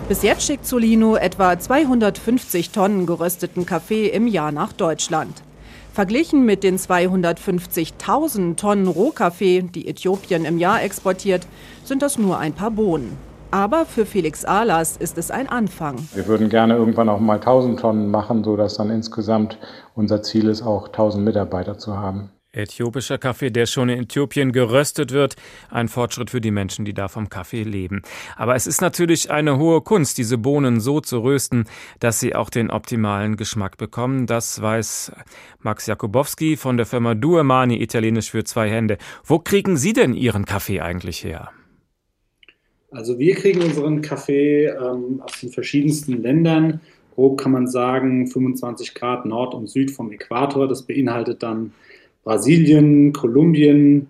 Bis 0.08 0.24
jetzt 0.24 0.44
schickt 0.44 0.65
Solino 0.65 1.17
etwa 1.17 1.60
250 1.60 2.70
Tonnen 2.70 3.06
gerösteten 3.06 3.65
Kaffee 3.65 4.08
im 4.08 4.28
Jahr 4.28 4.54
nach 4.54 4.72
Deutschland. 4.72 5.44
Verglichen 5.91 6.46
mit 6.46 6.63
den 6.63 6.78
250.000 6.78 8.56
Tonnen 8.56 8.88
Rohkaffee, 8.88 9.63
die 9.63 9.89
Äthiopien 9.89 10.46
im 10.46 10.58
Jahr 10.58 10.82
exportiert, 10.82 11.46
sind 11.84 12.02
das 12.02 12.17
nur 12.17 12.39
ein 12.39 12.54
paar 12.54 12.72
Bohnen. 12.72 13.17
Aber 13.52 13.86
für 13.86 14.06
Felix 14.06 14.46
Ahlers 14.46 14.96
ist 14.96 15.18
es 15.18 15.30
ein 15.30 15.50
Anfang. 15.50 15.98
Wir 16.16 16.26
würden 16.28 16.48
gerne 16.48 16.76
irgendwann 16.76 17.10
auch 17.10 17.20
mal 17.20 17.36
1000 17.36 17.80
Tonnen 17.80 18.10
machen, 18.10 18.46
sodass 18.46 18.78
dann 18.78 18.90
insgesamt 18.90 19.58
unser 19.94 20.24
Ziel 20.24 20.48
ist, 20.48 20.62
auch 20.62 20.88
1000 20.88 21.24
Mitarbeiter 21.24 21.78
zu 21.78 21.98
haben. 21.98 22.32
Äthiopischer 22.54 23.18
Kaffee, 23.18 23.50
der 23.50 23.66
schon 23.66 23.88
in 23.90 24.04
Äthiopien 24.04 24.52
geröstet 24.52 25.12
wird. 25.12 25.36
Ein 25.70 25.88
Fortschritt 25.88 26.30
für 26.32 26.42
die 26.42 26.52
Menschen, 26.52 26.84
die 26.84 26.94
da 26.94 27.08
vom 27.08 27.30
Kaffee 27.30 27.64
leben. 27.64 28.02
Aber 28.36 28.56
es 28.56 28.68
ist 28.68 28.82
natürlich 28.82 29.32
eine 29.32 29.58
hohe 29.58 29.82
Kunst, 29.82 30.18
diese 30.18 30.38
Bohnen 30.38 30.82
so 30.82 31.00
zu 31.00 31.20
rösten, 31.20 31.66
dass 32.00 32.20
sie 32.20 32.36
auch 32.36 32.50
den 32.50 32.70
optimalen 32.70 33.38
Geschmack 33.38 33.78
bekommen. 33.78 34.28
Das 34.28 34.62
weiß 34.62 35.14
Max 35.60 35.88
Jakubowski 35.88 36.58
von 36.58 36.76
der 36.76 36.86
Firma 36.86 37.16
Duemani, 37.16 37.82
italienisch 37.82 38.32
für 38.32 38.44
zwei 38.44 38.70
Hände. 38.70 38.98
Wo 39.24 39.40
kriegen 39.40 39.78
Sie 39.78 39.94
denn 39.94 40.14
Ihren 40.14 40.46
Kaffee 40.46 40.82
eigentlich 40.82 41.24
her? 41.24 41.52
Also 42.91 43.17
wir 43.17 43.36
kriegen 43.36 43.62
unseren 43.62 44.01
Kaffee 44.01 44.65
ähm, 44.65 45.21
aus 45.21 45.39
den 45.39 45.49
verschiedensten 45.49 46.21
Ländern. 46.21 46.82
Grob 47.15 47.39
kann 47.39 47.54
man 47.54 47.67
sagen 47.67 48.27
25 48.27 48.93
Grad 48.93 49.25
Nord 49.25 49.54
und 49.54 49.69
Süd 49.69 49.91
vom 49.91 50.12
Äquator. 50.12 50.67
Das 50.67 50.84
beinhaltet 50.84 51.41
dann 51.41 51.73
Brasilien, 52.23 53.13
Kolumbien, 53.13 54.08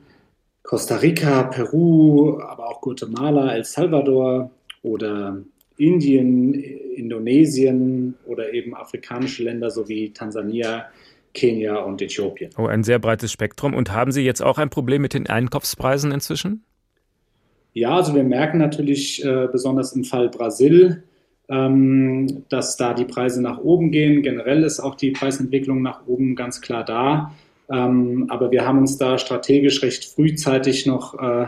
Costa 0.63 0.97
Rica, 0.97 1.43
Peru, 1.43 2.39
aber 2.41 2.69
auch 2.69 2.81
Guatemala, 2.81 3.55
El 3.55 3.65
Salvador 3.65 4.51
oder 4.83 5.37
Indien, 5.77 6.53
Indonesien 6.53 8.15
oder 8.25 8.53
eben 8.53 8.75
afrikanische 8.75 9.43
Länder 9.43 9.71
sowie 9.71 10.11
Tansania, 10.11 10.85
Kenia 11.33 11.77
und 11.77 12.01
Äthiopien. 12.01 12.51
Oh, 12.57 12.65
ein 12.65 12.83
sehr 12.83 12.99
breites 12.99 13.31
Spektrum. 13.31 13.73
Und 13.73 13.91
haben 13.91 14.11
Sie 14.11 14.21
jetzt 14.21 14.41
auch 14.41 14.57
ein 14.57 14.69
Problem 14.69 15.01
mit 15.01 15.13
den 15.13 15.27
Einkaufspreisen 15.27 16.11
inzwischen? 16.11 16.63
Ja, 17.73 17.95
also 17.95 18.13
wir 18.13 18.23
merken 18.23 18.57
natürlich 18.57 19.23
äh, 19.23 19.47
besonders 19.49 19.93
im 19.93 20.03
Fall 20.03 20.29
Brasil, 20.29 21.03
ähm, 21.47 22.43
dass 22.49 22.75
da 22.75 22.93
die 22.93 23.05
Preise 23.05 23.41
nach 23.41 23.59
oben 23.59 23.91
gehen. 23.91 24.23
Generell 24.23 24.63
ist 24.63 24.81
auch 24.81 24.95
die 24.95 25.11
Preisentwicklung 25.11 25.81
nach 25.81 26.05
oben 26.05 26.35
ganz 26.35 26.59
klar 26.59 26.83
da. 26.83 27.31
Ähm, 27.69 28.25
aber 28.29 28.51
wir 28.51 28.65
haben 28.67 28.79
uns 28.79 28.97
da 28.97 29.17
strategisch 29.17 29.81
recht 29.83 30.03
frühzeitig 30.03 30.85
noch 30.85 31.17
äh, 31.17 31.47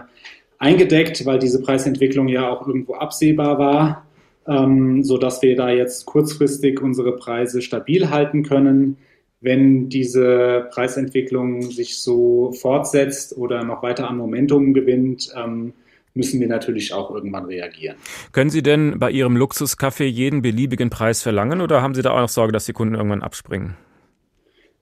eingedeckt, 0.60 1.26
weil 1.26 1.40
diese 1.40 1.62
Preisentwicklung 1.62 2.30
ja 2.30 2.50
auch 2.50 2.66
irgendwo 2.66 2.94
absehbar 2.94 3.60
war, 3.60 4.06
ähm, 4.48 5.04
sodass 5.04 5.42
wir 5.42 5.58
da 5.58 5.70
jetzt 5.70 6.06
kurzfristig 6.06 6.82
unsere 6.82 7.18
Preise 7.18 7.62
stabil 7.62 8.10
halten 8.10 8.44
können. 8.44 8.98
Wenn 9.42 9.90
diese 9.90 10.70
Preisentwicklung 10.72 11.64
sich 11.64 11.98
so 11.98 12.54
fortsetzt 12.54 13.36
oder 13.36 13.66
noch 13.66 13.84
weiter 13.84 14.10
an 14.10 14.16
Momentum 14.16 14.74
gewinnt, 14.74 15.30
ähm, 15.36 15.74
müssen 16.14 16.40
wir 16.40 16.48
natürlich 16.48 16.94
auch 16.94 17.12
irgendwann 17.12 17.46
reagieren. 17.46 17.98
Können 18.32 18.50
Sie 18.50 18.62
denn 18.62 19.00
bei 19.00 19.12
Ihrem 19.12 19.36
Luxuskaffee 19.36 20.06
jeden 20.06 20.42
beliebigen 20.42 20.90
Preis 20.90 21.22
verlangen 21.22 21.62
oder 21.62 21.82
haben 21.82 21.96
Sie 21.96 22.02
da 22.02 22.12
auch 22.12 22.20
noch 22.20 22.30
Sorge, 22.30 22.54
dass 22.54 22.66
die 22.66 22.74
Kunden 22.74 22.96
irgendwann 22.96 23.24
abspringen? 23.24 23.76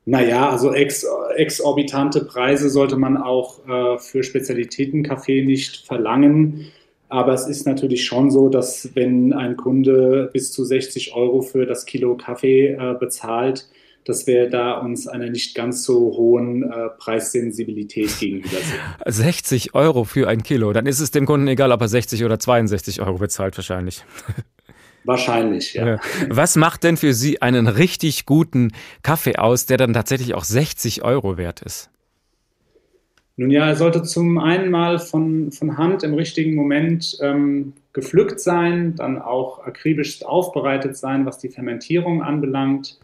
Naja, 0.05 0.49
also 0.49 0.73
ex, 0.73 1.05
exorbitante 1.35 2.25
Preise 2.25 2.69
sollte 2.69 2.97
man 2.97 3.17
auch 3.17 3.67
äh, 3.67 3.99
für 3.99 4.23
Spezialitätenkaffee 4.23 5.45
nicht 5.45 5.85
verlangen. 5.85 6.71
Aber 7.07 7.33
es 7.33 7.47
ist 7.47 7.67
natürlich 7.67 8.05
schon 8.05 8.31
so, 8.31 8.49
dass 8.49 8.95
wenn 8.95 9.33
ein 9.33 9.57
Kunde 9.57 10.29
bis 10.33 10.51
zu 10.51 10.63
60 10.63 11.13
Euro 11.13 11.41
für 11.41 11.65
das 11.65 11.85
Kilo 11.85 12.15
Kaffee 12.15 12.69
äh, 12.69 12.95
bezahlt, 12.99 13.67
dass 14.05 14.27
wir 14.27 14.49
da 14.49 14.73
uns 14.79 15.07
einer 15.07 15.29
nicht 15.29 15.55
ganz 15.55 15.83
so 15.83 16.13
hohen 16.17 16.63
äh, 16.63 16.89
Preissensibilität 16.97 18.17
gegenüber 18.19 18.49
sind. 18.49 19.13
60 19.13 19.75
Euro 19.75 20.03
für 20.03 20.27
ein 20.27 20.43
Kilo, 20.43 20.73
dann 20.73 20.85
ist 20.85 20.99
es 20.99 21.11
dem 21.11 21.25
Kunden 21.25 21.47
egal, 21.47 21.71
ob 21.71 21.81
er 21.81 21.87
60 21.87 22.23
oder 22.23 22.39
62 22.39 23.01
Euro 23.01 23.17
bezahlt 23.17 23.57
wahrscheinlich. 23.57 24.03
Wahrscheinlich, 25.03 25.73
ja. 25.73 25.99
Was 26.29 26.55
macht 26.55 26.83
denn 26.83 26.95
für 26.95 27.15
Sie 27.15 27.41
einen 27.41 27.67
richtig 27.67 28.27
guten 28.27 28.71
Kaffee 29.01 29.35
aus, 29.35 29.65
der 29.65 29.77
dann 29.77 29.93
tatsächlich 29.93 30.35
auch 30.35 30.43
60 30.43 31.03
Euro 31.03 31.37
wert 31.37 31.63
ist? 31.63 31.89
Nun 33.37 33.49
ja, 33.49 33.65
er 33.67 33.75
sollte 33.75 34.03
zum 34.03 34.37
einen 34.37 34.69
mal 34.69 34.99
von, 34.99 35.51
von 35.51 35.77
Hand 35.77 36.03
im 36.03 36.13
richtigen 36.13 36.53
Moment 36.53 37.17
ähm, 37.21 37.73
gepflückt 37.93 38.39
sein, 38.39 38.95
dann 38.95 39.19
auch 39.19 39.65
akribisch 39.65 40.23
aufbereitet 40.23 40.95
sein, 40.95 41.25
was 41.25 41.39
die 41.39 41.49
Fermentierung 41.49 42.21
anbelangt. 42.21 42.99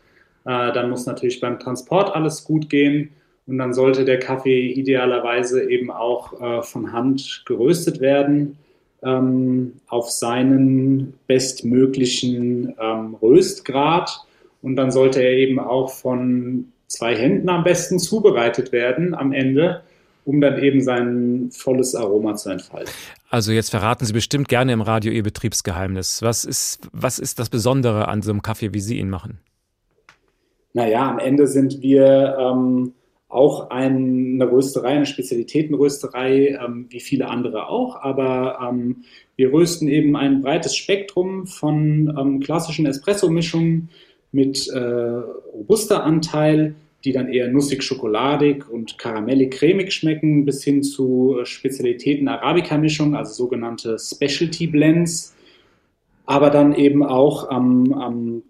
Äh, 0.48 0.72
dann 0.72 0.90
muss 0.90 1.06
natürlich 1.06 1.42
beim 1.42 1.60
Transport 1.60 2.16
alles 2.16 2.46
gut 2.46 2.70
gehen 2.70 3.10
und 3.48 3.58
dann 3.58 3.74
sollte 3.74 4.06
der 4.06 4.20
Kaffee 4.20 4.72
idealerweise 4.72 5.70
eben 5.70 5.92
auch 5.92 6.40
äh, 6.42 6.62
von 6.64 6.94
Hand 6.94 7.44
geröstet 7.46 8.00
werden 8.00 8.58
ähm, 9.04 9.74
auf 9.88 10.10
seinen 10.10 11.14
bestmöglichen 11.28 12.74
ähm, 12.80 13.16
Röstgrad 13.22 14.26
und 14.62 14.78
dann 14.78 14.92
sollte 14.92 15.22
er 15.22 15.34
eben 15.34 15.60
auch 15.60 15.92
von 15.92 16.72
zwei 16.88 17.14
Händen 17.14 17.50
am 17.50 17.66
besten 17.66 18.00
zubereitet 18.00 18.72
werden 18.72 19.14
am 19.14 19.34
Ende 19.34 19.82
um 20.24 20.42
dann 20.42 20.62
eben 20.62 20.82
sein 20.82 21.50
volles 21.54 21.96
Aroma 21.96 22.36
zu 22.36 22.50
entfalten. 22.50 22.92
Also 23.30 23.54
jetzt 23.54 23.70
verraten 23.70 24.06
Sie 24.06 24.12
bestimmt 24.12 24.50
gerne 24.50 24.74
im 24.74 24.82
Radio 24.82 25.14
Ihr 25.14 25.24
Betriebsgeheimnis. 25.24 26.22
Was 26.22 26.44
ist, 26.44 26.90
was 26.92 27.18
ist 27.18 27.40
das 27.40 27.50
Besondere 27.50 28.10
an 28.10 28.22
so 28.22 28.32
einem 28.32 28.42
Kaffee, 28.42 28.74
wie 28.74 28.82
Sie 28.82 29.00
ihn 29.00 29.10
machen? 29.10 29.40
Naja, 30.78 31.10
am 31.10 31.18
Ende 31.18 31.48
sind 31.48 31.82
wir 31.82 32.38
ähm, 32.40 32.94
auch 33.30 33.72
eine 33.72 34.52
Rösterei, 34.52 34.90
eine 34.90 35.08
Spezialitätenrösterei, 35.08 36.56
ähm, 36.64 36.86
wie 36.92 37.00
viele 37.00 37.30
andere 37.30 37.68
auch, 37.68 37.96
aber 37.96 38.60
ähm, 38.62 38.98
wir 39.38 39.52
rösten 39.52 39.88
eben 39.88 40.16
ein 40.16 40.44
breites 40.44 40.76
Spektrum 40.76 41.48
von 41.48 42.16
ähm, 42.16 42.40
klassischen 42.42 42.86
Espresso-Mischungen 42.86 43.90
mit 44.32 44.68
äh, 44.68 44.78
robuster 44.78 46.04
Anteil, 46.04 46.76
die 47.04 47.12
dann 47.12 47.28
eher 47.28 47.48
nussig-schokoladig 47.48 48.70
und 48.70 49.00
karamellig-cremig 49.00 49.92
schmecken, 49.92 50.46
bis 50.46 50.64
hin 50.64 50.84
zu 50.84 51.40
Spezialitäten 51.42 52.28
Arabica-Mischungen, 52.28 53.16
also 53.16 53.34
sogenannte 53.34 53.98
Specialty 53.98 54.68
Blends, 54.68 55.36
aber 56.28 56.52
dann 56.52 56.76
eben 56.76 57.04
auch 57.04 57.50
am, 57.50 57.92
am 57.94 58.44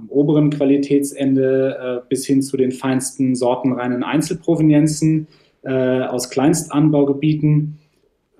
am 0.00 0.08
oberen 0.08 0.50
Qualitätsende 0.50 2.02
äh, 2.02 2.08
bis 2.08 2.26
hin 2.26 2.42
zu 2.42 2.56
den 2.56 2.72
feinsten 2.72 3.34
sortenreinen 3.34 4.02
Einzelprovenienzen 4.02 5.28
äh, 5.62 6.02
aus 6.02 6.30
Kleinstanbaugebieten, 6.30 7.78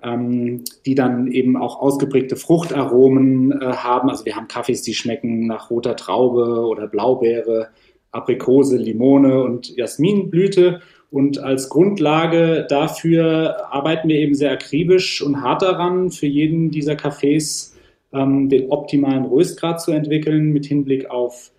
ähm, 0.03 0.63
die 0.85 0.95
dann 0.95 1.27
eben 1.27 1.57
auch 1.57 1.79
ausgeprägte 1.79 2.35
Fruchtaromen 2.35 3.51
äh, 3.51 3.65
haben. 3.65 4.09
Also 4.09 4.25
wir 4.25 4.35
haben 4.35 4.47
Kaffees, 4.47 4.81
die 4.81 4.93
schmecken 4.93 5.45
nach 5.45 5.69
roter 5.69 5.95
Traube 5.95 6.65
oder 6.67 6.87
Blaubeere, 6.87 7.69
Aprikose, 8.11 8.77
Limone 8.77 9.43
und 9.43 9.75
Jasminblüte. 9.75 10.81
Und 11.11 11.39
als 11.39 11.69
Grundlage 11.69 12.65
dafür 12.69 13.71
arbeiten 13.71 14.07
wir 14.07 14.15
eben 14.15 14.33
sehr 14.33 14.51
akribisch 14.51 15.21
und 15.21 15.41
hart 15.41 15.61
daran, 15.61 16.09
für 16.09 16.25
jeden 16.25 16.71
dieser 16.71 16.93
Cafés 16.93 17.73
ähm, 18.13 18.49
den 18.49 18.69
optimalen 18.69 19.25
Röstgrad 19.25 19.81
zu 19.81 19.91
entwickeln 19.91 20.51
mit 20.51 20.65
Hinblick 20.65 21.09
auf 21.09 21.51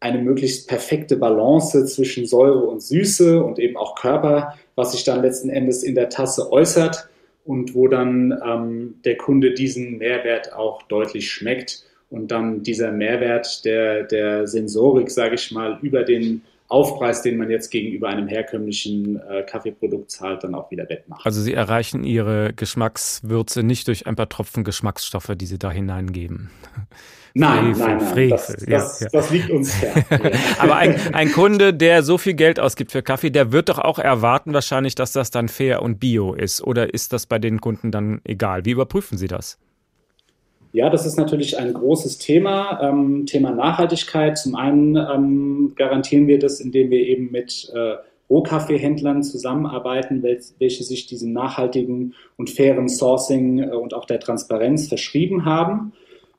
eine 0.00 0.18
möglichst 0.18 0.68
perfekte 0.68 1.16
Balance 1.16 1.86
zwischen 1.86 2.26
Säure 2.26 2.64
und 2.64 2.82
Süße 2.82 3.42
und 3.42 3.58
eben 3.58 3.76
auch 3.76 3.94
Körper, 3.94 4.54
was 4.74 4.92
sich 4.92 5.04
dann 5.04 5.22
letzten 5.22 5.48
Endes 5.48 5.84
in 5.84 5.94
der 5.94 6.08
Tasse 6.08 6.50
äußert 6.50 7.08
und 7.44 7.74
wo 7.74 7.86
dann 7.86 8.36
ähm, 8.44 8.94
der 9.04 9.16
Kunde 9.16 9.54
diesen 9.54 9.98
Mehrwert 9.98 10.52
auch 10.54 10.82
deutlich 10.82 11.30
schmeckt 11.30 11.84
und 12.10 12.30
dann 12.30 12.62
dieser 12.62 12.90
Mehrwert 12.90 13.64
der, 13.64 14.02
der 14.02 14.46
Sensorik, 14.46 15.10
sage 15.10 15.36
ich 15.36 15.52
mal, 15.52 15.78
über 15.82 16.02
den 16.02 16.42
Aufpreis, 16.72 17.22
den 17.22 17.36
man 17.36 17.50
jetzt 17.50 17.70
gegenüber 17.70 18.08
einem 18.08 18.26
herkömmlichen 18.26 19.20
äh, 19.20 19.42
Kaffeeprodukt 19.42 20.10
zahlt, 20.10 20.42
dann 20.42 20.54
auch 20.54 20.70
wieder 20.70 20.88
wettmacht. 20.88 21.24
Also 21.24 21.40
Sie 21.40 21.52
erreichen 21.52 22.02
Ihre 22.04 22.52
Geschmackswürze 22.54 23.62
nicht 23.62 23.88
durch 23.88 24.06
ein 24.06 24.16
paar 24.16 24.28
Tropfen 24.28 24.64
Geschmacksstoffe, 24.64 25.32
die 25.36 25.46
Sie 25.46 25.58
da 25.58 25.70
hineingeben. 25.70 26.50
Nein, 27.34 27.74
Frevel, 27.74 27.86
nein, 27.86 27.96
nein, 27.96 28.12
Frevel. 28.12 28.28
Das, 28.28 28.46
das, 28.46 29.00
ja, 29.00 29.08
das, 29.10 29.30
liegt 29.30 29.48
uns 29.48 29.74
fern. 29.74 30.04
Aber 30.58 30.76
ein, 30.76 31.14
ein, 31.14 31.32
Kunde, 31.32 31.72
der 31.72 32.02
so 32.02 32.18
viel 32.18 32.34
Geld 32.34 32.60
ausgibt 32.60 32.92
für 32.92 33.02
Kaffee, 33.02 33.30
der 33.30 33.52
wird 33.52 33.70
doch 33.70 33.78
auch 33.78 33.98
erwarten 33.98 34.52
wahrscheinlich, 34.52 34.94
dass 34.96 35.12
das 35.12 35.30
dann 35.30 35.48
fair 35.48 35.80
und 35.80 35.98
bio 35.98 36.34
ist. 36.34 36.62
Oder 36.62 36.92
ist 36.92 37.14
das 37.14 37.24
bei 37.24 37.38
den 37.38 37.62
Kunden 37.62 37.90
dann 37.90 38.20
egal? 38.24 38.66
Wie 38.66 38.72
überprüfen 38.72 39.16
Sie 39.16 39.28
das? 39.28 39.58
Ja, 40.72 40.88
das 40.88 41.04
ist 41.04 41.18
natürlich 41.18 41.58
ein 41.58 41.74
großes 41.74 42.16
Thema, 42.16 42.80
ähm, 42.82 43.26
Thema 43.26 43.50
Nachhaltigkeit. 43.50 44.38
Zum 44.38 44.54
einen 44.54 44.96
ähm, 44.96 45.72
garantieren 45.76 46.26
wir 46.26 46.38
das, 46.38 46.60
indem 46.60 46.90
wir 46.90 47.06
eben 47.06 47.30
mit 47.30 47.70
äh, 47.74 47.96
Rohkaffeehändlern 48.30 49.22
zusammenarbeiten, 49.22 50.22
welche 50.22 50.82
sich 50.82 51.06
diesem 51.06 51.34
nachhaltigen 51.34 52.14
und 52.38 52.48
fairen 52.48 52.88
Sourcing 52.88 53.58
äh, 53.58 53.66
und 53.76 53.92
auch 53.92 54.06
der 54.06 54.18
Transparenz 54.18 54.88
verschrieben 54.88 55.44
haben 55.44 55.92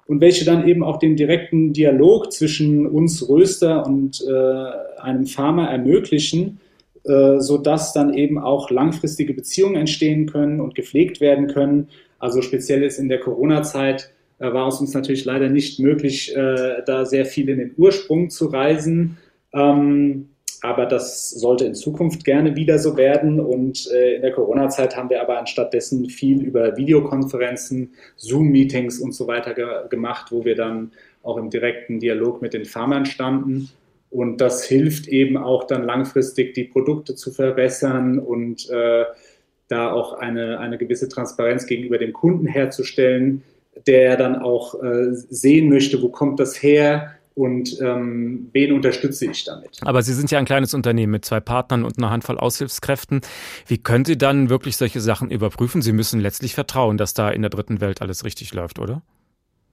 und 0.07 0.19
welche 0.19 0.45
dann 0.45 0.67
eben 0.67 0.83
auch 0.83 0.97
den 0.97 1.15
direkten 1.15 1.71
Dialog 1.71 2.31
zwischen 2.33 2.87
uns 2.87 3.29
Röster 3.29 3.85
und 3.85 4.25
äh, 4.27 4.99
einem 4.99 5.27
Farmer 5.27 5.69
ermöglichen, 5.69 6.59
äh, 7.03 7.39
sodass 7.39 7.93
dann 7.93 8.15
eben 8.15 8.39
auch 8.39 8.71
langfristige 8.71 9.35
Beziehungen 9.35 9.75
entstehen 9.75 10.25
können 10.25 10.59
und 10.59 10.73
gepflegt 10.73 11.21
werden 11.21 11.45
können. 11.45 11.89
Also 12.17 12.41
speziell 12.41 12.81
ist 12.81 12.97
in 12.97 13.09
der 13.09 13.19
Corona-Zeit 13.19 14.09
war 14.51 14.67
es 14.67 14.79
uns 14.81 14.93
natürlich 14.93 15.25
leider 15.25 15.49
nicht 15.49 15.79
möglich, 15.79 16.35
äh, 16.35 16.81
da 16.85 17.05
sehr 17.05 17.25
viel 17.25 17.47
in 17.49 17.59
den 17.59 17.73
Ursprung 17.77 18.29
zu 18.29 18.47
reisen. 18.47 19.17
Ähm, 19.53 20.29
aber 20.63 20.85
das 20.85 21.29
sollte 21.29 21.65
in 21.65 21.75
Zukunft 21.75 22.23
gerne 22.23 22.55
wieder 22.55 22.79
so 22.79 22.95
werden. 22.95 23.39
Und 23.39 23.91
äh, 23.91 24.15
in 24.15 24.21
der 24.21 24.31
Corona-Zeit 24.31 24.95
haben 24.95 25.09
wir 25.09 25.21
aber 25.21 25.37
anstattdessen 25.37 26.09
viel 26.09 26.41
über 26.41 26.77
Videokonferenzen, 26.77 27.93
Zoom-Meetings 28.15 28.99
und 28.99 29.13
so 29.13 29.27
weiter 29.27 29.53
ge 29.53 29.67
gemacht, 29.89 30.31
wo 30.31 30.45
wir 30.45 30.55
dann 30.55 30.91
auch 31.21 31.37
im 31.37 31.49
direkten 31.49 31.99
Dialog 31.99 32.41
mit 32.41 32.53
den 32.53 32.65
Farmern 32.65 33.05
standen. 33.05 33.69
Und 34.09 34.39
das 34.39 34.63
hilft 34.63 35.07
eben 35.07 35.37
auch 35.37 35.65
dann 35.65 35.83
langfristig, 35.83 36.53
die 36.53 36.63
Produkte 36.63 37.15
zu 37.15 37.31
verbessern 37.31 38.19
und 38.19 38.69
äh, 38.69 39.03
da 39.67 39.91
auch 39.91 40.13
eine, 40.13 40.59
eine 40.59 40.77
gewisse 40.77 41.09
Transparenz 41.09 41.65
gegenüber 41.65 41.97
dem 41.97 42.13
Kunden 42.13 42.45
herzustellen, 42.45 43.43
der 43.87 44.17
dann 44.17 44.35
auch 44.35 44.81
äh, 44.81 45.11
sehen 45.11 45.69
möchte, 45.69 46.01
wo 46.01 46.09
kommt 46.09 46.39
das 46.39 46.61
her 46.61 47.15
und 47.35 47.79
ähm, 47.81 48.49
wen 48.53 48.73
unterstütze 48.73 49.25
ich 49.25 49.43
damit. 49.43 49.79
Aber 49.81 50.03
Sie 50.03 50.13
sind 50.13 50.29
ja 50.29 50.37
ein 50.37 50.45
kleines 50.45 50.73
Unternehmen 50.73 51.11
mit 51.11 51.25
zwei 51.25 51.39
Partnern 51.39 51.83
und 51.83 51.97
einer 51.97 52.11
Handvoll 52.11 52.37
Aushilfskräften. 52.37 53.21
Wie 53.67 53.79
können 53.79 54.05
Sie 54.05 54.17
dann 54.17 54.49
wirklich 54.49 54.77
solche 54.77 55.01
Sachen 55.01 55.31
überprüfen? 55.31 55.81
Sie 55.81 55.93
müssen 55.93 56.19
letztlich 56.19 56.53
vertrauen, 56.53 56.97
dass 56.97 57.13
da 57.13 57.29
in 57.31 57.41
der 57.41 57.49
dritten 57.49 57.81
Welt 57.81 58.01
alles 58.01 58.23
richtig 58.23 58.53
läuft, 58.53 58.79
oder? 58.79 59.01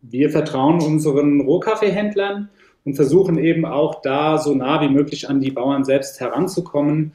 Wir 0.03 0.31
vertrauen 0.31 0.81
unseren 0.81 1.43
Rohkaffeehändlern 1.43 2.49
und 2.85 2.95
versuchen 2.95 3.37
eben 3.37 3.67
auch 3.67 4.01
da 4.01 4.39
so 4.39 4.55
nah 4.55 4.81
wie 4.81 4.89
möglich 4.89 5.29
an 5.29 5.41
die 5.41 5.51
Bauern 5.51 5.85
selbst 5.85 6.21
heranzukommen, 6.21 7.13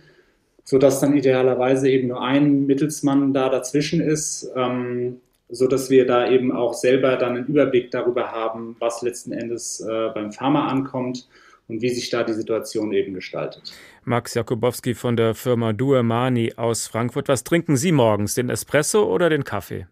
sodass 0.63 0.99
dann 0.99 1.17
idealerweise 1.17 1.89
eben 1.89 2.09
nur 2.09 2.21
ein 2.21 2.67
Mittelsmann 2.67 3.33
da 3.33 3.49
dazwischen 3.49 4.01
ist. 4.01 4.51
Ähm, 4.55 5.17
so 5.49 5.67
dass 5.67 5.89
wir 5.89 6.05
da 6.05 6.29
eben 6.29 6.51
auch 6.51 6.73
selber 6.73 7.17
dann 7.17 7.35
einen 7.35 7.45
Überblick 7.45 7.91
darüber 7.91 8.31
haben, 8.31 8.75
was 8.79 9.01
letzten 9.01 9.31
Endes 9.31 9.79
äh, 9.79 10.09
beim 10.13 10.31
Pharma 10.31 10.67
ankommt 10.67 11.27
und 11.67 11.81
wie 11.81 11.89
sich 11.89 12.09
da 12.09 12.23
die 12.23 12.33
Situation 12.33 12.91
eben 12.91 13.13
gestaltet. 13.13 13.73
Max 14.03 14.33
Jakubowski 14.35 14.93
von 14.93 15.17
der 15.17 15.33
Firma 15.33 15.73
Duemani 15.73 16.53
aus 16.57 16.87
Frankfurt. 16.87 17.27
Was 17.27 17.43
trinken 17.43 17.75
Sie 17.75 17.91
morgens, 17.91 18.35
den 18.35 18.49
Espresso 18.49 19.03
oder 19.03 19.29
den 19.29 19.43
Kaffee? 19.43 19.87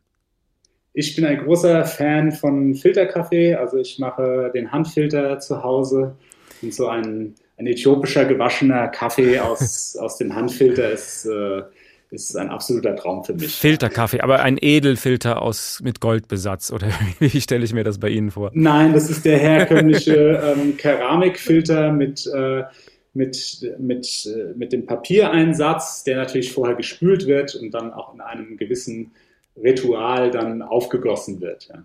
Ich 0.93 1.15
bin 1.15 1.25
ein 1.25 1.39
großer 1.39 1.85
Fan 1.85 2.31
von 2.31 2.75
Filterkaffee. 2.75 3.55
Also 3.55 3.77
ich 3.77 3.97
mache 3.97 4.51
den 4.53 4.71
Handfilter 4.71 5.39
zu 5.39 5.63
Hause 5.63 6.15
und 6.61 6.73
so 6.73 6.87
ein, 6.87 7.33
ein 7.57 7.65
äthiopischer 7.65 8.25
gewaschener 8.25 8.87
Kaffee 8.89 9.39
aus, 9.39 9.95
aus 9.99 10.17
dem 10.17 10.35
Handfilter 10.35 10.91
ist 10.91 11.25
äh, 11.25 11.63
ist 12.13 12.37
ein 12.37 12.49
absoluter 12.49 12.95
Traum 12.95 13.23
für 13.23 13.33
mich. 13.33 13.55
Filterkaffee, 13.55 14.21
aber 14.21 14.41
ein 14.41 14.57
Edelfilter 14.59 15.41
aus 15.41 15.81
mit 15.83 15.99
Goldbesatz 15.99 16.71
oder 16.71 16.87
wie 17.19 17.41
stelle 17.41 17.65
ich 17.65 17.73
mir 17.73 17.83
das 17.83 17.99
bei 17.99 18.09
Ihnen 18.09 18.31
vor? 18.31 18.51
Nein, 18.53 18.93
das 18.93 19.09
ist 19.09 19.25
der 19.25 19.37
herkömmliche 19.37 20.55
ähm, 20.57 20.77
Keramikfilter 20.77 21.91
mit 21.91 22.25
äh, 22.27 22.63
mit, 23.15 23.75
mit, 23.77 24.25
äh, 24.25 24.57
mit 24.57 24.73
dem 24.73 24.85
Papiereinsatz, 24.87 26.03
der 26.03 26.17
natürlich 26.17 26.51
vorher 26.51 26.75
gespült 26.75 27.27
wird 27.27 27.55
und 27.55 27.71
dann 27.71 27.93
auch 27.93 28.13
in 28.13 28.21
einem 28.21 28.57
gewissen 28.57 29.11
Ritual 29.55 30.31
dann 30.31 30.61
aufgegossen 30.63 31.39
wird. 31.39 31.69
Ja. 31.71 31.83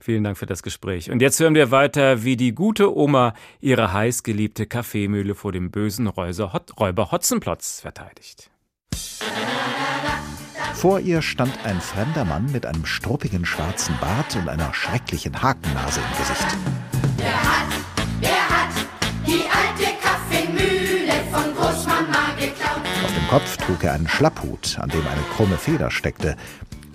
Vielen 0.00 0.22
Dank 0.22 0.38
für 0.38 0.46
das 0.46 0.62
Gespräch. 0.62 1.10
Und 1.10 1.20
jetzt 1.20 1.40
hören 1.40 1.56
wir 1.56 1.72
weiter, 1.72 2.22
wie 2.22 2.36
die 2.36 2.54
gute 2.54 2.96
Oma 2.96 3.34
ihre 3.60 3.92
heißgeliebte 3.92 4.66
Kaffeemühle 4.66 5.34
vor 5.34 5.50
dem 5.50 5.70
bösen 5.70 6.06
Räuber 6.06 7.10
Hotzenplotz 7.10 7.80
verteidigt. 7.80 8.50
Vor 10.74 11.00
ihr 11.00 11.22
stand 11.22 11.52
ein 11.64 11.80
fremder 11.80 12.24
Mann 12.24 12.52
mit 12.52 12.64
einem 12.64 12.86
struppigen 12.86 13.44
schwarzen 13.44 13.96
Bart 14.00 14.36
und 14.36 14.48
einer 14.48 14.72
schrecklichen 14.72 15.42
Hakennase 15.42 16.00
im 16.00 16.18
Gesicht. 16.18 16.56
Wer 17.16 17.34
hat, 17.34 17.68
wer 18.20 18.48
hat 18.48 18.74
die 19.26 19.42
alte 19.50 19.96
Kaffeemühle 20.00 21.14
von 21.32 21.52
Großmama 21.54 22.30
geklaut? 22.38 22.80
Auf 23.04 23.12
dem 23.12 23.28
Kopf 23.28 23.56
trug 23.56 23.82
er 23.82 23.94
einen 23.94 24.08
Schlapphut, 24.08 24.78
an 24.78 24.88
dem 24.90 25.04
eine 25.06 25.22
krumme 25.34 25.58
Feder 25.58 25.90
steckte, 25.90 26.36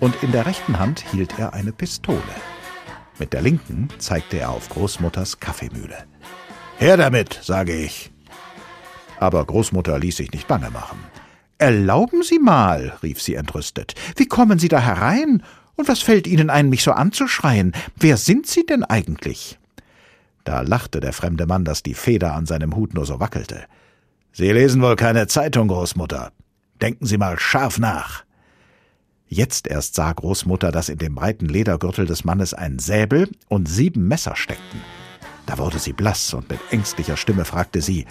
und 0.00 0.22
in 0.22 0.32
der 0.32 0.46
rechten 0.46 0.78
Hand 0.78 1.04
hielt 1.12 1.38
er 1.38 1.52
eine 1.52 1.72
Pistole. 1.72 2.22
Mit 3.18 3.32
der 3.34 3.42
linken 3.42 3.88
zeigte 3.98 4.38
er 4.38 4.50
auf 4.50 4.70
Großmutters 4.70 5.40
Kaffeemühle. 5.40 6.04
Her 6.78 6.96
damit, 6.96 7.38
sage 7.42 7.74
ich. 7.74 8.10
Aber 9.20 9.44
Großmutter 9.44 9.98
ließ 9.98 10.16
sich 10.16 10.32
nicht 10.32 10.48
bange 10.48 10.70
machen. 10.70 10.98
Erlauben 11.64 12.22
Sie 12.22 12.38
mal, 12.38 12.92
rief 13.02 13.22
sie 13.22 13.36
entrüstet. 13.36 13.94
Wie 14.16 14.26
kommen 14.26 14.58
Sie 14.58 14.68
da 14.68 14.80
herein? 14.80 15.42
Und 15.76 15.88
was 15.88 16.02
fällt 16.02 16.26
Ihnen 16.26 16.50
ein, 16.50 16.68
mich 16.68 16.82
so 16.82 16.92
anzuschreien? 16.92 17.72
Wer 17.96 18.18
sind 18.18 18.46
Sie 18.46 18.66
denn 18.66 18.84
eigentlich? 18.84 19.58
Da 20.44 20.60
lachte 20.60 21.00
der 21.00 21.14
fremde 21.14 21.46
Mann, 21.46 21.64
dass 21.64 21.82
die 21.82 21.94
Feder 21.94 22.34
an 22.34 22.44
seinem 22.44 22.76
Hut 22.76 22.92
nur 22.92 23.06
so 23.06 23.18
wackelte. 23.18 23.64
Sie 24.30 24.52
lesen 24.52 24.82
wohl 24.82 24.94
keine 24.96 25.26
Zeitung, 25.26 25.68
Großmutter. 25.68 26.32
Denken 26.82 27.06
Sie 27.06 27.16
mal 27.16 27.38
scharf 27.38 27.78
nach. 27.78 28.24
Jetzt 29.26 29.66
erst 29.66 29.94
sah 29.94 30.12
Großmutter, 30.12 30.70
dass 30.70 30.90
in 30.90 30.98
dem 30.98 31.14
breiten 31.14 31.46
Ledergürtel 31.46 32.04
des 32.04 32.24
Mannes 32.24 32.52
ein 32.52 32.78
Säbel 32.78 33.30
und 33.48 33.70
sieben 33.70 34.06
Messer 34.06 34.36
steckten. 34.36 34.82
Da 35.46 35.56
wurde 35.56 35.78
sie 35.78 35.94
blass 35.94 36.34
und 36.34 36.50
mit 36.50 36.60
ängstlicher 36.70 37.16
Stimme 37.16 37.46
fragte 37.46 37.80
sie, 37.80 38.04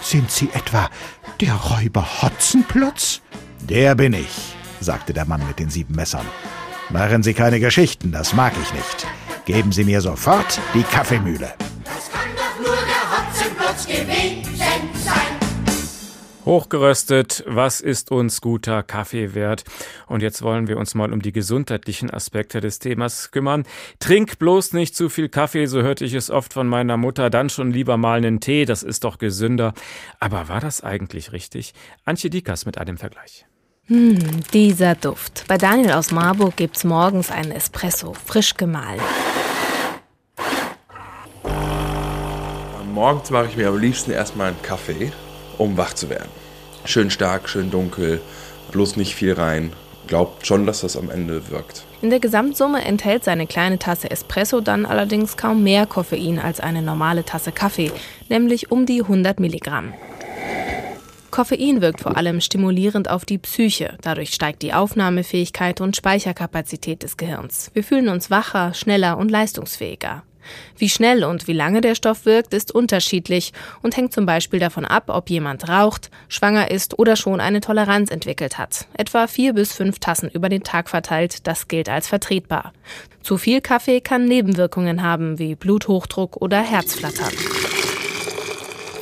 Sind 0.00 0.30
Sie 0.30 0.48
etwa 0.52 0.88
der 1.40 1.54
Räuber 1.54 2.22
Hotzenplotz? 2.22 3.20
Der 3.60 3.94
bin 3.94 4.12
ich, 4.12 4.54
sagte 4.80 5.12
der 5.12 5.24
Mann 5.24 5.46
mit 5.46 5.58
den 5.58 5.70
sieben 5.70 5.94
Messern. 5.94 6.26
Machen 6.90 7.22
Sie 7.22 7.34
keine 7.34 7.60
Geschichten, 7.60 8.12
das 8.12 8.32
mag 8.34 8.52
ich 8.60 8.72
nicht. 8.72 9.06
Geben 9.44 9.72
Sie 9.72 9.84
mir 9.84 10.00
sofort 10.00 10.60
die 10.74 10.82
Kaffeemühle. 10.82 11.54
Nur 12.58 12.76
der 12.76 13.04
Hotzenplotz 13.12 13.86
gewesen 13.86 14.44
sein. 14.44 14.51
Hochgeröstet, 16.44 17.44
was 17.46 17.80
ist 17.80 18.10
uns 18.10 18.40
guter 18.40 18.82
Kaffee 18.82 19.32
wert? 19.32 19.62
Und 20.08 20.22
jetzt 20.22 20.42
wollen 20.42 20.66
wir 20.66 20.76
uns 20.76 20.96
mal 20.96 21.12
um 21.12 21.22
die 21.22 21.30
gesundheitlichen 21.30 22.10
Aspekte 22.10 22.60
des 22.60 22.80
Themas 22.80 23.30
kümmern. 23.30 23.62
Trink 24.00 24.40
bloß 24.40 24.72
nicht 24.72 24.96
zu 24.96 25.08
viel 25.08 25.28
Kaffee, 25.28 25.66
so 25.66 25.82
hörte 25.82 26.04
ich 26.04 26.14
es 26.14 26.30
oft 26.30 26.52
von 26.52 26.66
meiner 26.66 26.96
Mutter, 26.96 27.30
dann 27.30 27.48
schon 27.48 27.70
lieber 27.70 27.96
mal 27.96 28.18
einen 28.18 28.40
Tee, 28.40 28.64
das 28.64 28.82
ist 28.82 29.04
doch 29.04 29.18
gesünder. 29.18 29.72
Aber 30.18 30.48
war 30.48 30.60
das 30.60 30.82
eigentlich 30.82 31.30
richtig? 31.30 31.74
Antje 32.04 32.28
Dikas 32.28 32.66
mit 32.66 32.76
einem 32.76 32.98
Vergleich. 32.98 33.46
Hm, 33.86 34.18
dieser 34.52 34.96
Duft. 34.96 35.44
Bei 35.46 35.58
Daniel 35.58 35.92
aus 35.92 36.10
Marburg 36.10 36.56
gibt's 36.56 36.82
morgens 36.82 37.30
einen 37.30 37.52
Espresso, 37.52 38.14
frisch 38.14 38.54
gemahlen. 38.54 39.00
Morgens 42.92 43.30
mache 43.30 43.46
ich 43.46 43.56
mir 43.56 43.68
am 43.68 43.78
liebsten 43.78 44.10
erstmal 44.10 44.48
einen 44.48 44.62
Kaffee 44.62 45.12
um 45.62 45.76
wach 45.76 45.94
zu 45.94 46.10
werden. 46.10 46.28
Schön 46.84 47.10
stark, 47.10 47.48
schön 47.48 47.70
dunkel, 47.70 48.20
bloß 48.72 48.96
nicht 48.96 49.14
viel 49.14 49.32
rein. 49.32 49.72
Glaubt 50.08 50.46
schon, 50.46 50.66
dass 50.66 50.80
das 50.80 50.96
am 50.96 51.10
Ende 51.10 51.48
wirkt. 51.50 51.84
In 52.02 52.10
der 52.10 52.18
Gesamtsumme 52.18 52.84
enthält 52.84 53.22
seine 53.22 53.46
kleine 53.46 53.78
Tasse 53.78 54.10
Espresso 54.10 54.60
dann 54.60 54.84
allerdings 54.84 55.36
kaum 55.36 55.62
mehr 55.62 55.86
Koffein 55.86 56.40
als 56.40 56.58
eine 56.58 56.82
normale 56.82 57.24
Tasse 57.24 57.52
Kaffee, 57.52 57.92
nämlich 58.28 58.72
um 58.72 58.84
die 58.84 59.02
100 59.02 59.38
Milligramm. 59.38 59.94
Koffein 61.30 61.80
wirkt 61.80 62.00
vor 62.00 62.16
allem 62.16 62.40
stimulierend 62.40 63.08
auf 63.08 63.24
die 63.24 63.38
Psyche. 63.38 63.96
Dadurch 64.02 64.34
steigt 64.34 64.60
die 64.60 64.74
Aufnahmefähigkeit 64.74 65.80
und 65.80 65.96
Speicherkapazität 65.96 67.04
des 67.04 67.16
Gehirns. 67.16 67.70
Wir 67.72 67.84
fühlen 67.84 68.08
uns 68.08 68.30
wacher, 68.30 68.74
schneller 68.74 69.16
und 69.16 69.30
leistungsfähiger. 69.30 70.24
Wie 70.76 70.88
schnell 70.88 71.24
und 71.24 71.48
wie 71.48 71.52
lange 71.52 71.80
der 71.80 71.94
Stoff 71.94 72.24
wirkt, 72.24 72.54
ist 72.54 72.72
unterschiedlich 72.72 73.52
und 73.82 73.96
hängt 73.96 74.12
zum 74.12 74.26
Beispiel 74.26 74.60
davon 74.60 74.84
ab, 74.84 75.04
ob 75.08 75.30
jemand 75.30 75.68
raucht, 75.68 76.10
schwanger 76.28 76.70
ist 76.70 76.98
oder 76.98 77.16
schon 77.16 77.40
eine 77.40 77.60
Toleranz 77.60 78.10
entwickelt 78.10 78.58
hat. 78.58 78.86
Etwa 78.94 79.26
vier 79.26 79.52
bis 79.52 79.72
fünf 79.72 79.98
Tassen 79.98 80.30
über 80.30 80.48
den 80.48 80.62
Tag 80.62 80.88
verteilt, 80.88 81.46
das 81.46 81.68
gilt 81.68 81.88
als 81.88 82.08
vertretbar. 82.08 82.72
Zu 83.22 83.38
viel 83.38 83.60
Kaffee 83.60 84.00
kann 84.00 84.24
Nebenwirkungen 84.26 85.02
haben, 85.02 85.38
wie 85.38 85.54
Bluthochdruck 85.54 86.36
oder 86.36 86.60
Herzflattern. 86.60 87.32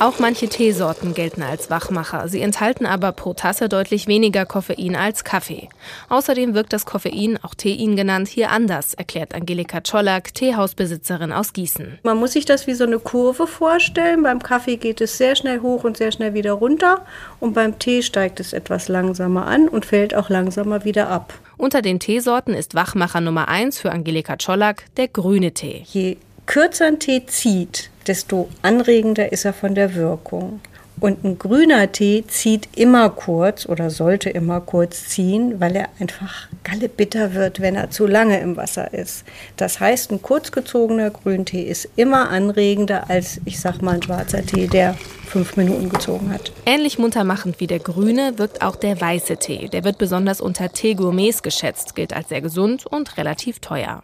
Auch 0.01 0.17
manche 0.17 0.49
Teesorten 0.49 1.13
gelten 1.13 1.43
als 1.43 1.69
Wachmacher. 1.69 2.27
Sie 2.27 2.41
enthalten 2.41 2.87
aber 2.87 3.11
pro 3.11 3.35
Tasse 3.35 3.69
deutlich 3.69 4.07
weniger 4.07 4.47
Koffein 4.47 4.95
als 4.95 5.23
Kaffee. 5.23 5.69
Außerdem 6.09 6.55
wirkt 6.55 6.73
das 6.73 6.87
Koffein, 6.87 7.37
auch 7.43 7.53
Tein 7.53 7.95
genannt, 7.95 8.27
hier 8.27 8.49
anders, 8.49 8.95
erklärt 8.95 9.35
Angelika 9.35 9.83
Czollak, 9.83 10.33
Teehausbesitzerin 10.33 11.31
aus 11.31 11.53
Gießen. 11.53 11.99
Man 12.01 12.17
muss 12.17 12.31
sich 12.31 12.45
das 12.45 12.65
wie 12.65 12.73
so 12.73 12.83
eine 12.83 12.97
Kurve 12.97 13.45
vorstellen. 13.45 14.23
Beim 14.23 14.41
Kaffee 14.41 14.77
geht 14.77 15.01
es 15.01 15.19
sehr 15.19 15.35
schnell 15.35 15.61
hoch 15.61 15.83
und 15.83 15.97
sehr 15.97 16.11
schnell 16.11 16.33
wieder 16.33 16.53
runter. 16.53 17.05
Und 17.39 17.53
beim 17.53 17.77
Tee 17.77 18.01
steigt 18.01 18.39
es 18.39 18.53
etwas 18.53 18.87
langsamer 18.87 19.45
an 19.45 19.67
und 19.67 19.85
fällt 19.85 20.15
auch 20.15 20.29
langsamer 20.29 20.83
wieder 20.83 21.09
ab. 21.09 21.35
Unter 21.57 21.83
den 21.83 21.99
Teesorten 21.99 22.55
ist 22.55 22.73
Wachmacher 22.73 23.21
Nummer 23.21 23.49
1 23.49 23.77
für 23.77 23.91
Angelika 23.91 24.39
Czollak 24.39 24.85
der 24.97 25.09
grüne 25.09 25.51
Tee. 25.51 25.83
Je 25.85 26.17
kürzer 26.47 26.87
ein 26.87 26.97
Tee 26.97 27.23
zieht, 27.27 27.90
desto 28.07 28.49
anregender 28.61 29.31
ist 29.31 29.45
er 29.45 29.53
von 29.53 29.75
der 29.75 29.95
Wirkung. 29.95 30.61
Und 31.01 31.23
ein 31.23 31.39
grüner 31.39 31.91
Tee 31.91 32.23
zieht 32.27 32.69
immer 32.75 33.09
kurz 33.09 33.65
oder 33.65 33.89
sollte 33.89 34.29
immer 34.29 34.61
kurz 34.61 35.07
ziehen, 35.07 35.59
weil 35.59 35.75
er 35.75 35.89
einfach 35.99 36.47
gallebitter 36.63 37.33
wird, 37.33 37.59
wenn 37.59 37.75
er 37.75 37.89
zu 37.89 38.05
lange 38.05 38.39
im 38.39 38.55
Wasser 38.55 38.93
ist. 38.93 39.23
Das 39.57 39.79
heißt, 39.79 40.11
ein 40.11 40.21
kurzgezogener 40.21 41.09
Grüntee 41.09 41.63
ist 41.63 41.89
immer 41.95 42.29
anregender 42.29 43.09
als, 43.09 43.41
ich 43.45 43.59
sag 43.59 43.81
mal, 43.81 43.95
ein 43.95 44.03
schwarzer 44.03 44.45
Tee, 44.45 44.67
der 44.67 44.95
fünf 45.25 45.57
Minuten 45.57 45.89
gezogen 45.89 46.31
hat. 46.31 46.51
Ähnlich 46.67 46.99
muntermachend 46.99 47.59
wie 47.59 47.67
der 47.67 47.79
grüne 47.79 48.37
wirkt 48.37 48.61
auch 48.61 48.75
der 48.75 49.01
weiße 49.01 49.37
Tee. 49.37 49.69
Der 49.69 49.83
wird 49.83 49.97
besonders 49.97 50.39
unter 50.39 50.69
Teegourmets 50.69 51.41
geschätzt, 51.41 51.95
gilt 51.95 52.13
als 52.13 52.29
sehr 52.29 52.41
gesund 52.41 52.85
und 52.85 53.17
relativ 53.17 53.57
teuer. 53.57 54.03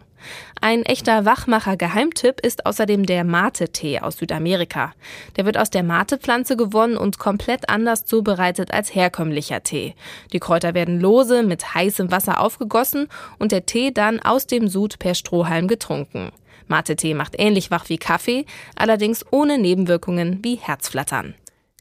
Ein 0.60 0.82
echter 0.84 1.24
Wachmacher-Geheimtipp 1.24 2.40
ist 2.40 2.66
außerdem 2.66 3.06
der 3.06 3.24
Mate-Tee 3.24 4.00
aus 4.00 4.18
Südamerika. 4.18 4.92
Der 5.36 5.44
wird 5.44 5.58
aus 5.58 5.70
der 5.70 5.82
Mate-Pflanze 5.82 6.56
gewonnen 6.56 6.96
und 6.96 7.18
komplett 7.18 7.68
anders 7.68 8.04
zubereitet 8.04 8.72
als 8.72 8.94
herkömmlicher 8.94 9.62
Tee. 9.62 9.94
Die 10.32 10.40
Kräuter 10.40 10.74
werden 10.74 11.00
lose 11.00 11.42
mit 11.42 11.74
heißem 11.74 12.10
Wasser 12.10 12.40
aufgegossen 12.40 13.08
und 13.38 13.52
der 13.52 13.66
Tee 13.66 13.92
dann 13.92 14.20
aus 14.20 14.46
dem 14.46 14.68
Sud 14.68 14.98
per 14.98 15.14
Strohhalm 15.14 15.68
getrunken. 15.68 16.30
Mate-Tee 16.66 17.14
macht 17.14 17.34
ähnlich 17.38 17.70
wach 17.70 17.88
wie 17.88 17.98
Kaffee, 17.98 18.44
allerdings 18.76 19.24
ohne 19.30 19.58
Nebenwirkungen 19.58 20.40
wie 20.42 20.56
Herzflattern. 20.56 21.34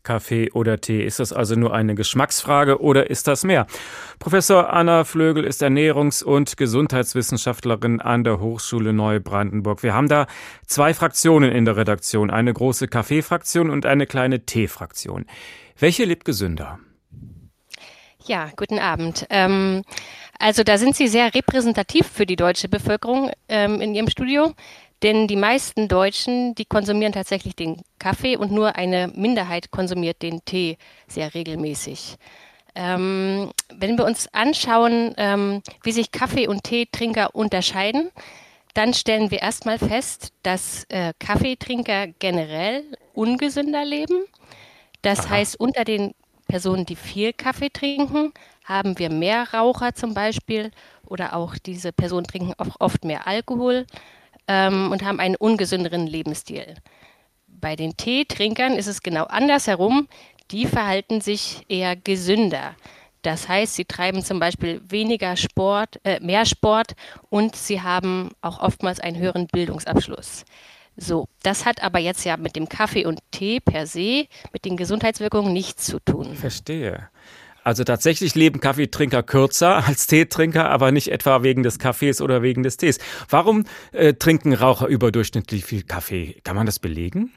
Kaffee 0.07 0.51
oder 0.51 0.79
Tee? 0.79 1.03
Ist 1.03 1.19
das 1.19 1.33
also 1.33 1.55
nur 1.55 1.73
eine 1.73 1.93
Geschmacksfrage 1.93 2.81
oder 2.81 3.09
ist 3.09 3.27
das 3.27 3.43
mehr? 3.43 3.67
Professor 4.19 4.71
Anna 4.71 5.03
Flögel 5.03 5.43
ist 5.43 5.61
Ernährungs- 5.61 6.23
und 6.23 6.55
Gesundheitswissenschaftlerin 6.55 7.99
an 7.99 8.23
der 8.23 8.39
Hochschule 8.39 8.93
Neubrandenburg. 8.93 9.83
Wir 9.83 9.93
haben 9.93 10.07
da 10.07 10.27
zwei 10.65 10.93
Fraktionen 10.93 11.51
in 11.51 11.65
der 11.65 11.75
Redaktion, 11.75 12.31
eine 12.31 12.53
große 12.53 12.87
Kaffeefraktion 12.87 13.69
und 13.69 13.85
eine 13.85 14.07
kleine 14.07 14.45
Teefraktion. 14.45 15.25
Welche 15.77 16.05
lebt 16.05 16.23
gesünder? 16.23 16.79
Ja, 18.25 18.49
guten 18.55 18.79
Abend. 18.79 19.25
Ähm, 19.29 19.83
also 20.39 20.63
da 20.63 20.77
sind 20.77 20.95
Sie 20.95 21.09
sehr 21.09 21.33
repräsentativ 21.33 22.07
für 22.07 22.25
die 22.25 22.37
deutsche 22.37 22.69
Bevölkerung 22.69 23.31
ähm, 23.49 23.81
in 23.81 23.93
Ihrem 23.93 24.09
Studio. 24.09 24.53
Denn 25.03 25.27
die 25.27 25.35
meisten 25.35 25.87
Deutschen, 25.87 26.55
die 26.55 26.65
konsumieren 26.65 27.13
tatsächlich 27.13 27.55
den 27.55 27.81
Kaffee 27.99 28.35
und 28.35 28.51
nur 28.51 28.75
eine 28.75 29.09
Minderheit 29.09 29.69
konsumiert 29.69 30.21
den 30.21 30.43
Tee 30.43 30.77
sehr 31.07 31.33
regelmäßig. 31.33 32.15
Ähm, 32.73 33.51
wenn 33.73 33.97
wir 33.97 34.05
uns 34.05 34.27
anschauen, 34.33 35.13
ähm, 35.17 35.61
wie 35.83 35.91
sich 35.91 36.11
Kaffee- 36.11 36.47
und 36.47 36.63
Teetrinker 36.63 37.35
unterscheiden, 37.35 38.09
dann 38.73 38.93
stellen 38.93 39.31
wir 39.31 39.41
erstmal 39.41 39.79
fest, 39.79 40.33
dass 40.43 40.85
äh, 40.89 41.13
Kaffeetrinker 41.19 42.07
generell 42.19 42.83
ungesünder 43.13 43.83
leben. 43.83 44.25
Das 45.01 45.21
Aha. 45.21 45.29
heißt, 45.29 45.59
unter 45.59 45.83
den 45.83 46.13
Personen, 46.47 46.85
die 46.85 46.95
viel 46.95 47.33
Kaffee 47.33 47.69
trinken, 47.69 48.31
haben 48.63 48.99
wir 48.99 49.09
mehr 49.09 49.53
Raucher 49.53 49.95
zum 49.95 50.13
Beispiel 50.13 50.71
oder 51.05 51.35
auch 51.35 51.55
diese 51.57 51.91
Personen 51.91 52.27
trinken 52.27 52.53
auch 52.57 52.75
oft 52.79 53.03
mehr 53.05 53.27
Alkohol 53.27 53.85
ähm, 54.47 54.91
und 54.91 55.03
haben 55.03 55.19
einen 55.19 55.35
ungesünderen 55.35 56.07
Lebensstil. 56.07 56.75
Bei 57.47 57.75
den 57.75 57.97
Teetrinkern 57.97 58.73
ist 58.73 58.87
es 58.87 59.01
genau 59.01 59.23
andersherum. 59.25 60.07
Die 60.51 60.65
verhalten 60.65 61.21
sich 61.21 61.65
eher 61.67 61.95
gesünder. 61.95 62.75
Das 63.21 63.49
heißt, 63.49 63.75
sie 63.75 63.85
treiben 63.85 64.23
zum 64.23 64.39
Beispiel 64.39 64.81
weniger 64.87 65.35
Sport, 65.35 65.99
äh, 66.03 66.19
mehr 66.21 66.45
Sport 66.45 66.93
und 67.29 67.55
sie 67.55 67.81
haben 67.81 68.31
auch 68.41 68.59
oftmals 68.59 68.99
einen 68.99 69.17
höheren 69.17 69.47
Bildungsabschluss. 69.47 70.45
So, 70.95 71.27
das 71.43 71.65
hat 71.65 71.83
aber 71.83 71.99
jetzt 71.99 72.23
ja 72.25 72.37
mit 72.37 72.55
dem 72.55 72.69
Kaffee 72.69 73.05
und 73.05 73.19
Tee 73.31 73.59
per 73.59 73.85
se, 73.85 74.27
mit 74.53 74.65
den 74.65 74.77
Gesundheitswirkungen 74.77 75.53
nichts 75.53 75.85
zu 75.85 75.99
tun. 75.99 76.35
Verstehe. 76.35 77.09
Also 77.67 77.83
tatsächlich 77.83 78.33
leben 78.33 78.61
Kaffeetrinker 78.61 79.23
kürzer 79.23 79.85
als 79.87 80.07
Teetrinker, 80.07 80.69
aber 80.69 80.93
nicht 80.93 81.09
etwa 81.09 81.43
wegen 81.43 81.63
des 81.63 81.79
Kaffees 81.79 82.21
oder 82.21 82.41
wegen 82.41 82.63
des 82.63 82.77
Tees. 82.77 82.97
Warum 83.27 83.65
äh, 83.91 84.13
trinken 84.13 84.53
Raucher 84.53 84.87
überdurchschnittlich 84.87 85.65
viel 85.65 85.83
Kaffee? 85.83 86.37
Kann 86.45 86.55
man 86.55 86.65
das 86.65 86.79
belegen? 86.79 87.33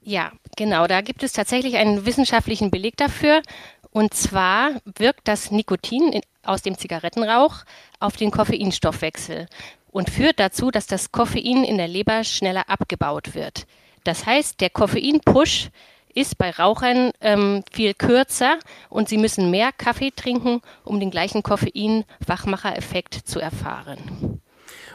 Ja, 0.00 0.32
genau. 0.56 0.86
Da 0.86 1.02
gibt 1.02 1.22
es 1.22 1.34
tatsächlich 1.34 1.76
einen 1.76 2.06
wissenschaftlichen 2.06 2.70
Beleg 2.70 2.96
dafür. 2.96 3.42
Und 3.90 4.14
zwar 4.14 4.80
wirkt 4.96 5.28
das 5.28 5.50
Nikotin 5.50 6.14
in, 6.14 6.22
aus 6.42 6.62
dem 6.62 6.78
Zigarettenrauch 6.78 7.64
auf 7.98 8.16
den 8.16 8.30
Koffeinstoffwechsel 8.30 9.48
und 9.90 10.08
führt 10.08 10.40
dazu, 10.40 10.70
dass 10.70 10.86
das 10.86 11.12
Koffein 11.12 11.62
in 11.64 11.76
der 11.76 11.88
Leber 11.88 12.24
schneller 12.24 12.70
abgebaut 12.70 13.34
wird. 13.34 13.66
Das 14.02 14.24
heißt, 14.24 14.62
der 14.62 14.70
Koffein-Push 14.70 15.68
ist 16.14 16.38
bei 16.38 16.50
Rauchern 16.50 17.12
ähm, 17.20 17.62
viel 17.70 17.94
kürzer 17.94 18.58
und 18.88 19.08
sie 19.08 19.18
müssen 19.18 19.50
mehr 19.50 19.70
Kaffee 19.76 20.10
trinken, 20.10 20.60
um 20.84 21.00
den 21.00 21.10
gleichen 21.10 21.42
Koffein-Wachmacher-Effekt 21.42 23.14
zu 23.14 23.40
erfahren. 23.40 24.40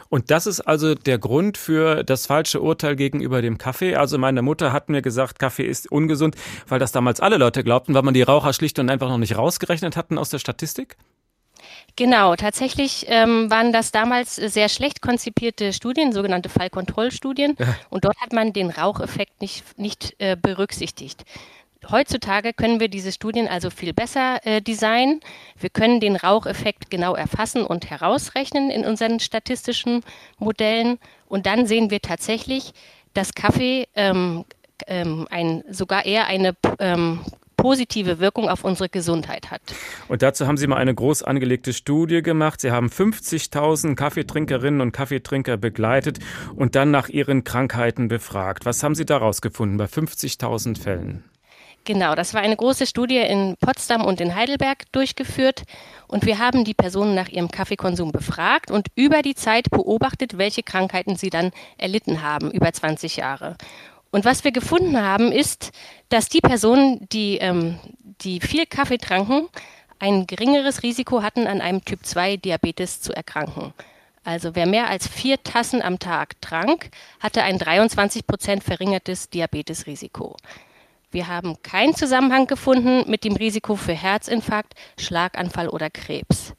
Und 0.08 0.30
das 0.30 0.46
ist 0.46 0.60
also 0.60 0.94
der 0.94 1.18
Grund 1.18 1.58
für 1.58 2.04
das 2.04 2.26
falsche 2.26 2.60
Urteil 2.60 2.96
gegenüber 2.96 3.42
dem 3.42 3.58
Kaffee. 3.58 3.96
Also 3.96 4.18
meine 4.18 4.42
Mutter 4.42 4.72
hat 4.72 4.88
mir 4.88 5.02
gesagt, 5.02 5.38
Kaffee 5.38 5.66
ist 5.66 5.90
ungesund, 5.90 6.36
weil 6.68 6.78
das 6.78 6.92
damals 6.92 7.20
alle 7.20 7.38
Leute 7.38 7.64
glaubten, 7.64 7.94
weil 7.94 8.02
man 8.02 8.14
die 8.14 8.22
Raucher 8.22 8.52
schlicht 8.52 8.78
und 8.78 8.88
einfach 8.88 9.08
noch 9.08 9.18
nicht 9.18 9.36
rausgerechnet 9.36 9.96
hatten 9.96 10.18
aus 10.18 10.30
der 10.30 10.38
Statistik? 10.38 10.96
Genau, 11.96 12.36
tatsächlich 12.36 13.06
ähm, 13.08 13.50
waren 13.50 13.72
das 13.72 13.90
damals 13.90 14.36
sehr 14.36 14.68
schlecht 14.68 15.00
konzipierte 15.00 15.72
Studien, 15.72 16.12
sogenannte 16.12 16.50
Fallkontrollstudien. 16.50 17.56
Ja. 17.58 17.76
Und 17.88 18.04
dort 18.04 18.20
hat 18.20 18.34
man 18.34 18.52
den 18.52 18.68
Raucheffekt 18.68 19.40
nicht, 19.40 19.78
nicht 19.78 20.14
äh, 20.18 20.36
berücksichtigt. 20.40 21.24
Heutzutage 21.90 22.52
können 22.52 22.80
wir 22.80 22.88
diese 22.88 23.12
Studien 23.12 23.48
also 23.48 23.70
viel 23.70 23.94
besser 23.94 24.44
äh, 24.44 24.60
designen. 24.60 25.20
Wir 25.58 25.70
können 25.70 26.00
den 26.00 26.16
Raucheffekt 26.16 26.90
genau 26.90 27.14
erfassen 27.14 27.64
und 27.64 27.88
herausrechnen 27.88 28.70
in 28.70 28.84
unseren 28.84 29.18
statistischen 29.18 30.02
Modellen. 30.38 30.98
Und 31.28 31.46
dann 31.46 31.66
sehen 31.66 31.90
wir 31.90 32.00
tatsächlich, 32.00 32.72
dass 33.14 33.34
Kaffee 33.34 33.88
ähm, 33.94 34.44
ähm, 34.86 35.26
ein, 35.30 35.64
sogar 35.70 36.04
eher 36.04 36.26
eine 36.26 36.54
ähm, 36.78 37.20
positive 37.66 38.20
Wirkung 38.20 38.48
auf 38.48 38.62
unsere 38.62 38.88
Gesundheit 38.88 39.50
hat. 39.50 39.60
Und 40.06 40.22
dazu 40.22 40.46
haben 40.46 40.56
Sie 40.56 40.68
mal 40.68 40.76
eine 40.76 40.94
groß 40.94 41.24
angelegte 41.24 41.72
Studie 41.72 42.22
gemacht. 42.22 42.60
Sie 42.60 42.70
haben 42.70 42.86
50.000 42.86 43.96
Kaffeetrinkerinnen 43.96 44.80
und 44.80 44.92
Kaffeetrinker 44.92 45.56
begleitet 45.56 46.20
und 46.54 46.76
dann 46.76 46.92
nach 46.92 47.08
ihren 47.08 47.42
Krankheiten 47.42 48.06
befragt. 48.06 48.66
Was 48.66 48.84
haben 48.84 48.94
Sie 48.94 49.04
daraus 49.04 49.40
gefunden 49.40 49.78
bei 49.78 49.86
50.000 49.86 50.80
Fällen? 50.80 51.24
Genau, 51.84 52.14
das 52.14 52.34
war 52.34 52.40
eine 52.40 52.56
große 52.56 52.86
Studie 52.86 53.18
in 53.18 53.56
Potsdam 53.60 54.04
und 54.04 54.20
in 54.20 54.36
Heidelberg 54.36 54.84
durchgeführt 54.92 55.64
und 56.06 56.24
wir 56.24 56.38
haben 56.38 56.64
die 56.64 56.74
Personen 56.74 57.16
nach 57.16 57.28
ihrem 57.28 57.50
Kaffeekonsum 57.50 58.12
befragt 58.12 58.70
und 58.70 58.88
über 58.94 59.22
die 59.22 59.34
Zeit 59.34 59.70
beobachtet, 59.70 60.38
welche 60.38 60.62
Krankheiten 60.62 61.16
sie 61.16 61.30
dann 61.30 61.50
erlitten 61.78 62.22
haben, 62.22 62.52
über 62.52 62.72
20 62.72 63.16
Jahre. 63.16 63.56
Und 64.16 64.24
was 64.24 64.44
wir 64.44 64.50
gefunden 64.50 64.98
haben, 64.98 65.30
ist, 65.30 65.72
dass 66.08 66.30
die 66.30 66.40
Personen, 66.40 67.06
die, 67.12 67.36
ähm, 67.36 67.78
die 68.22 68.40
viel 68.40 68.64
Kaffee 68.64 68.96
tranken, 68.96 69.46
ein 69.98 70.26
geringeres 70.26 70.82
Risiko 70.82 71.22
hatten, 71.22 71.46
an 71.46 71.60
einem 71.60 71.84
Typ-2-Diabetes 71.84 73.02
zu 73.02 73.12
erkranken. 73.12 73.74
Also 74.24 74.54
wer 74.54 74.64
mehr 74.64 74.88
als 74.88 75.06
vier 75.06 75.42
Tassen 75.42 75.82
am 75.82 75.98
Tag 75.98 76.40
trank, 76.40 76.88
hatte 77.20 77.42
ein 77.42 77.58
23 77.58 78.26
Prozent 78.26 78.64
verringertes 78.64 79.28
Diabetesrisiko. 79.28 80.38
Wir 81.10 81.28
haben 81.28 81.60
keinen 81.62 81.94
Zusammenhang 81.94 82.46
gefunden 82.46 83.04
mit 83.10 83.22
dem 83.22 83.36
Risiko 83.36 83.76
für 83.76 83.92
Herzinfarkt, 83.92 84.76
Schlaganfall 84.98 85.68
oder 85.68 85.90
Krebs. 85.90 86.54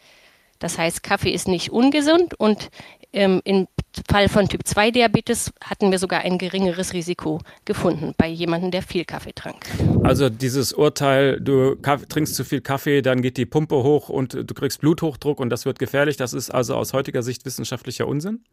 Das 0.60 0.78
heißt, 0.78 1.02
Kaffee 1.02 1.32
ist 1.32 1.48
nicht 1.48 1.72
ungesund 1.72 2.34
und 2.40 2.70
ähm, 3.18 3.42
im 3.44 3.68
Fall 4.10 4.30
von 4.30 4.48
Typ-2-Diabetes 4.48 5.52
hatten 5.64 5.92
wir 5.92 5.98
sogar 5.98 6.22
ein 6.22 6.38
geringeres 6.38 6.94
Risiko 6.94 7.40
gefunden 7.66 8.14
bei 8.18 8.28
jemandem, 8.28 8.72
der 8.72 8.84
viel 8.84 9.06
Kaffee 9.06 9.34
trank. 9.34 9.66
Also 10.04 10.30
dieses 10.30 10.72
Urteil, 10.74 11.42
du 11.42 11.76
trinkst 11.76 12.36
zu 12.36 12.44
viel 12.44 12.62
Kaffee, 12.62 13.02
dann 13.02 13.22
geht 13.22 13.38
die 13.38 13.46
Pumpe 13.46 13.76
hoch 13.76 14.10
und 14.10 14.34
du 14.34 14.54
kriegst 14.54 14.82
Bluthochdruck 14.82 15.40
und 15.40 15.50
das 15.50 15.66
wird 15.66 15.80
gefährlich, 15.80 16.18
das 16.18 16.34
ist 16.34 16.52
also 16.52 16.76
aus 16.76 16.94
heutiger 16.94 17.24
Sicht 17.24 17.46
wissenschaftlicher 17.46 18.08
Unsinn? 18.08 18.44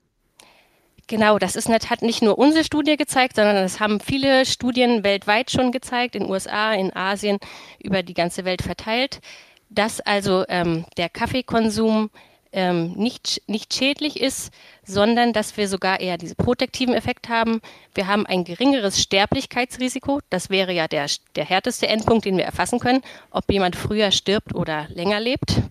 Genau, 1.07 1.39
das 1.39 1.55
ist 1.55 1.69
nicht, 1.69 1.91
hat 1.91 2.01
nicht 2.01 2.23
nur 2.23 2.39
unsere 2.39 2.65
Studie 2.65 2.97
gezeigt, 2.97 3.37
sondern 3.37 3.57
das 3.57 3.79
haben 3.79 4.01
viele 4.01 4.47
Studien 4.47 5.05
weltweit 5.05 5.51
schon 5.51 5.71
gezeigt, 5.71 6.17
in 6.17 6.23
den 6.23 6.31
USA, 6.31 6.73
in 6.73 6.97
Asien, 6.97 7.39
über 7.83 8.03
die 8.03 8.15
ganze 8.15 8.47
Welt 8.47 8.62
verteilt, 8.62 9.21
dass 9.69 10.01
also 10.01 10.45
ähm, 10.49 10.87
der 10.97 11.11
Kaffeekonsum 11.11 12.09
ähm, 12.55 12.93
nicht, 12.93 13.43
nicht 13.47 13.75
schädlich 13.75 14.21
ist, 14.21 14.53
sondern 14.85 15.33
dass 15.33 15.57
wir 15.57 15.69
sogar 15.69 16.01
eher 16.01 16.17
diesen 16.17 16.37
protektiven 16.37 16.95
Effekt 16.95 17.29
haben. 17.29 17.61
Wir 17.95 18.07
haben 18.07 18.27
ein 18.27 18.45
geringeres 18.45 19.01
Sterblichkeitsrisiko. 19.03 20.21
Das 20.31 20.51
wäre 20.51 20.73
ja 20.73 20.87
der, 20.87 21.07
der 21.35 21.45
härteste 21.45 21.89
Endpunkt, 21.89 22.25
den 22.25 22.37
wir 22.37 22.45
erfassen 22.45 22.79
können, 22.79 23.03
ob 23.31 23.51
jemand 23.51 23.77
früher 23.77 24.13
stirbt 24.13 24.55
oder 24.55 24.87
länger 24.89 25.21
lebt. 25.21 25.63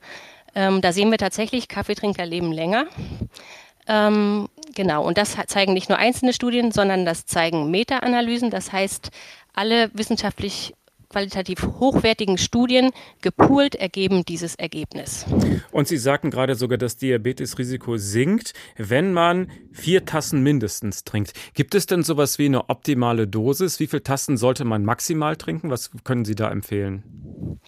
Ähm, 0.55 0.81
da 0.81 0.91
sehen 0.91 1.09
wir 1.09 1.17
tatsächlich, 1.17 1.67
Kaffeetrinker 1.67 2.25
leben 2.25 2.51
länger. 2.51 2.85
Ähm, 3.87 4.49
genau, 4.75 5.05
und 5.05 5.17
das 5.17 5.37
zeigen 5.47 5.73
nicht 5.73 5.89
nur 5.89 5.97
einzelne 5.97 6.33
Studien, 6.33 6.71
sondern 6.71 7.05
das 7.05 7.25
zeigen 7.25 7.71
Meta-Analysen. 7.71 8.49
Das 8.49 8.71
heißt, 8.71 9.09
alle 9.53 9.89
wissenschaftlich 9.93 10.73
qualitativ 11.13 11.63
hochwertigen 11.79 12.39
Studien 12.39 12.89
gepoolt 13.21 13.75
ergeben 13.75 14.25
dieses 14.25 14.55
Ergebnis. 14.55 15.25
Und 15.71 15.87
Sie 15.87 15.97
sagten 15.97 16.31
gerade 16.31 16.55
sogar, 16.55 16.79
das 16.79 16.97
Diabetesrisiko 16.97 17.97
sinkt, 17.97 18.53
wenn 18.77 19.13
man 19.13 19.51
vier 19.71 20.05
Tassen 20.05 20.41
mindestens 20.41 21.03
trinkt. 21.03 21.33
Gibt 21.53 21.75
es 21.75 21.85
denn 21.85 22.01
sowas 22.01 22.39
wie 22.39 22.47
eine 22.47 22.67
optimale 22.69 23.27
Dosis? 23.27 23.79
Wie 23.79 23.85
viele 23.85 24.01
Tassen 24.01 24.37
sollte 24.37 24.65
man 24.65 24.83
maximal 24.83 25.35
trinken? 25.35 25.69
Was 25.69 25.91
können 26.03 26.25
Sie 26.25 26.35
da 26.35 26.49
empfehlen? 26.49 27.59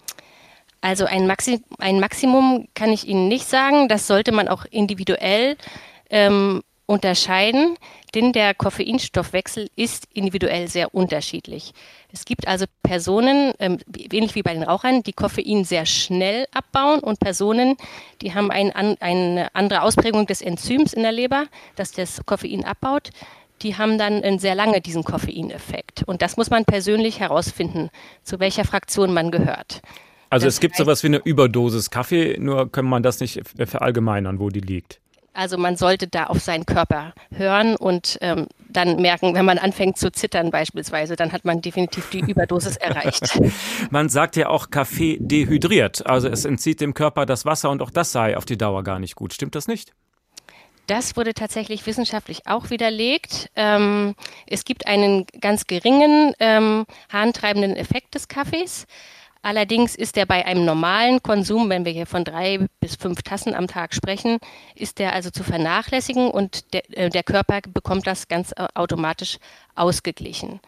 Also 0.80 1.04
ein, 1.04 1.28
Maxi 1.28 1.62
ein 1.78 2.00
Maximum 2.00 2.66
kann 2.74 2.90
ich 2.90 3.06
Ihnen 3.06 3.28
nicht 3.28 3.46
sagen. 3.46 3.86
Das 3.86 4.08
sollte 4.08 4.32
man 4.32 4.48
auch 4.48 4.64
individuell 4.64 5.56
ähm, 6.10 6.62
unterscheiden, 6.86 7.76
denn 8.16 8.32
der 8.32 8.54
Koffeinstoffwechsel 8.54 9.68
ist 9.76 10.08
individuell 10.14 10.68
sehr 10.68 10.94
unterschiedlich. 10.94 11.72
Es 12.10 12.24
gibt 12.24 12.48
also 12.48 12.64
Personen, 12.82 13.52
ähm, 13.58 13.78
ähnlich 13.94 14.34
wie 14.34 14.42
bei 14.42 14.54
den 14.54 14.62
Rauchern, 14.62 15.02
die 15.02 15.12
Koffein 15.12 15.64
sehr 15.64 15.84
schnell 15.84 16.46
abbauen 16.52 17.00
und 17.00 17.20
Personen, 17.20 17.76
die 18.22 18.32
haben 18.32 18.50
ein, 18.50 18.72
eine 18.72 19.54
andere 19.54 19.82
Ausprägung 19.82 20.26
des 20.26 20.40
Enzyms 20.40 20.94
in 20.94 21.02
der 21.02 21.12
Leber, 21.12 21.44
das 21.76 21.92
das 21.92 22.24
Koffein 22.24 22.64
abbaut. 22.64 23.10
Die 23.62 23.76
haben 23.76 23.98
dann 23.98 24.38
sehr 24.38 24.54
lange 24.54 24.80
diesen 24.80 25.04
Koffeineffekt. 25.04 26.02
Und 26.06 26.22
das 26.22 26.38
muss 26.38 26.48
man 26.48 26.64
persönlich 26.64 27.20
herausfinden, 27.20 27.90
zu 28.22 28.40
welcher 28.40 28.64
Fraktion 28.64 29.12
man 29.12 29.30
gehört. 29.30 29.82
Also 30.30 30.46
das 30.46 30.54
es 30.54 30.60
gibt 30.60 30.76
sowas 30.76 31.02
wie 31.02 31.08
eine 31.08 31.18
Überdosis 31.18 31.90
Kaffee, 31.90 32.36
nur 32.38 32.72
kann 32.72 32.86
man 32.86 33.02
das 33.02 33.20
nicht 33.20 33.42
verallgemeinern, 33.56 34.40
wo 34.40 34.48
die 34.48 34.60
liegt. 34.60 35.00
Also 35.36 35.58
man 35.58 35.76
sollte 35.76 36.08
da 36.08 36.24
auf 36.24 36.40
seinen 36.40 36.64
Körper 36.64 37.12
hören 37.30 37.76
und 37.76 38.16
ähm, 38.22 38.46
dann 38.70 38.96
merken, 38.96 39.34
wenn 39.34 39.44
man 39.44 39.58
anfängt 39.58 39.98
zu 39.98 40.10
zittern 40.10 40.50
beispielsweise, 40.50 41.14
dann 41.14 41.32
hat 41.32 41.44
man 41.44 41.60
definitiv 41.60 42.08
die 42.08 42.20
Überdosis 42.20 42.76
erreicht. 42.76 43.38
Man 43.90 44.08
sagt 44.08 44.36
ja 44.36 44.48
auch, 44.48 44.70
Kaffee 44.70 45.18
dehydriert. 45.20 46.06
Also 46.06 46.28
es 46.28 46.44
entzieht 46.44 46.80
dem 46.80 46.94
Körper 46.94 47.26
das 47.26 47.44
Wasser 47.44 47.70
und 47.70 47.82
auch 47.82 47.90
das 47.90 48.12
sei 48.12 48.36
auf 48.36 48.44
die 48.44 48.58
Dauer 48.58 48.82
gar 48.82 48.98
nicht 48.98 49.14
gut. 49.14 49.34
Stimmt 49.34 49.54
das 49.54 49.68
nicht? 49.68 49.92
Das 50.86 51.16
wurde 51.16 51.34
tatsächlich 51.34 51.84
wissenschaftlich 51.86 52.46
auch 52.46 52.70
widerlegt. 52.70 53.50
Ähm, 53.56 54.14
es 54.46 54.64
gibt 54.64 54.86
einen 54.86 55.26
ganz 55.40 55.66
geringen 55.66 56.32
ähm, 56.38 56.86
harntreibenden 57.12 57.76
Effekt 57.76 58.14
des 58.14 58.28
Kaffees. 58.28 58.86
Allerdings 59.46 59.94
ist 59.94 60.16
der 60.16 60.26
bei 60.26 60.44
einem 60.44 60.64
normalen 60.64 61.22
Konsum, 61.22 61.70
wenn 61.70 61.84
wir 61.84 61.92
hier 61.92 62.06
von 62.06 62.24
drei 62.24 62.66
bis 62.80 62.96
fünf 62.96 63.22
Tassen 63.22 63.54
am 63.54 63.68
Tag 63.68 63.94
sprechen, 63.94 64.38
ist 64.74 64.98
der 64.98 65.12
also 65.12 65.30
zu 65.30 65.44
vernachlässigen 65.44 66.32
und 66.32 66.74
der, 66.74 66.98
äh, 66.98 67.10
der 67.10 67.22
Körper 67.22 67.60
bekommt 67.60 68.08
das 68.08 68.26
ganz 68.26 68.52
automatisch 68.74 69.38
ausgeglichen. 69.76 70.58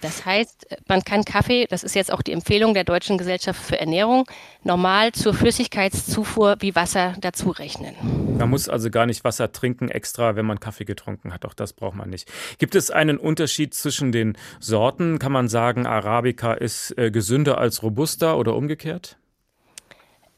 Das 0.00 0.24
heißt, 0.24 0.66
man 0.88 1.02
kann 1.04 1.24
Kaffee, 1.24 1.66
das 1.68 1.84
ist 1.84 1.94
jetzt 1.94 2.12
auch 2.12 2.22
die 2.22 2.32
Empfehlung 2.32 2.74
der 2.74 2.84
Deutschen 2.84 3.18
Gesellschaft 3.18 3.60
für 3.60 3.78
Ernährung, 3.78 4.26
normal 4.64 5.12
zur 5.12 5.34
Flüssigkeitszufuhr 5.34 6.56
wie 6.60 6.74
Wasser 6.74 7.14
dazu 7.20 7.50
rechnen. 7.50 7.94
Man 8.38 8.48
muss 8.48 8.68
also 8.68 8.90
gar 8.90 9.06
nicht 9.06 9.24
Wasser 9.24 9.52
trinken 9.52 9.88
extra, 9.90 10.36
wenn 10.36 10.46
man 10.46 10.58
Kaffee 10.60 10.84
getrunken 10.84 11.34
hat. 11.34 11.44
Auch 11.44 11.54
das 11.54 11.72
braucht 11.72 11.96
man 11.96 12.08
nicht. 12.08 12.30
Gibt 12.58 12.74
es 12.74 12.90
einen 12.90 13.18
Unterschied 13.18 13.74
zwischen 13.74 14.12
den 14.12 14.36
Sorten? 14.58 15.18
Kann 15.18 15.32
man 15.32 15.48
sagen, 15.48 15.86
Arabica 15.86 16.54
ist 16.54 16.96
äh, 16.96 17.10
gesünder 17.10 17.58
als 17.58 17.82
Robusta 17.82 18.34
oder 18.34 18.54
umgekehrt? 18.54 19.16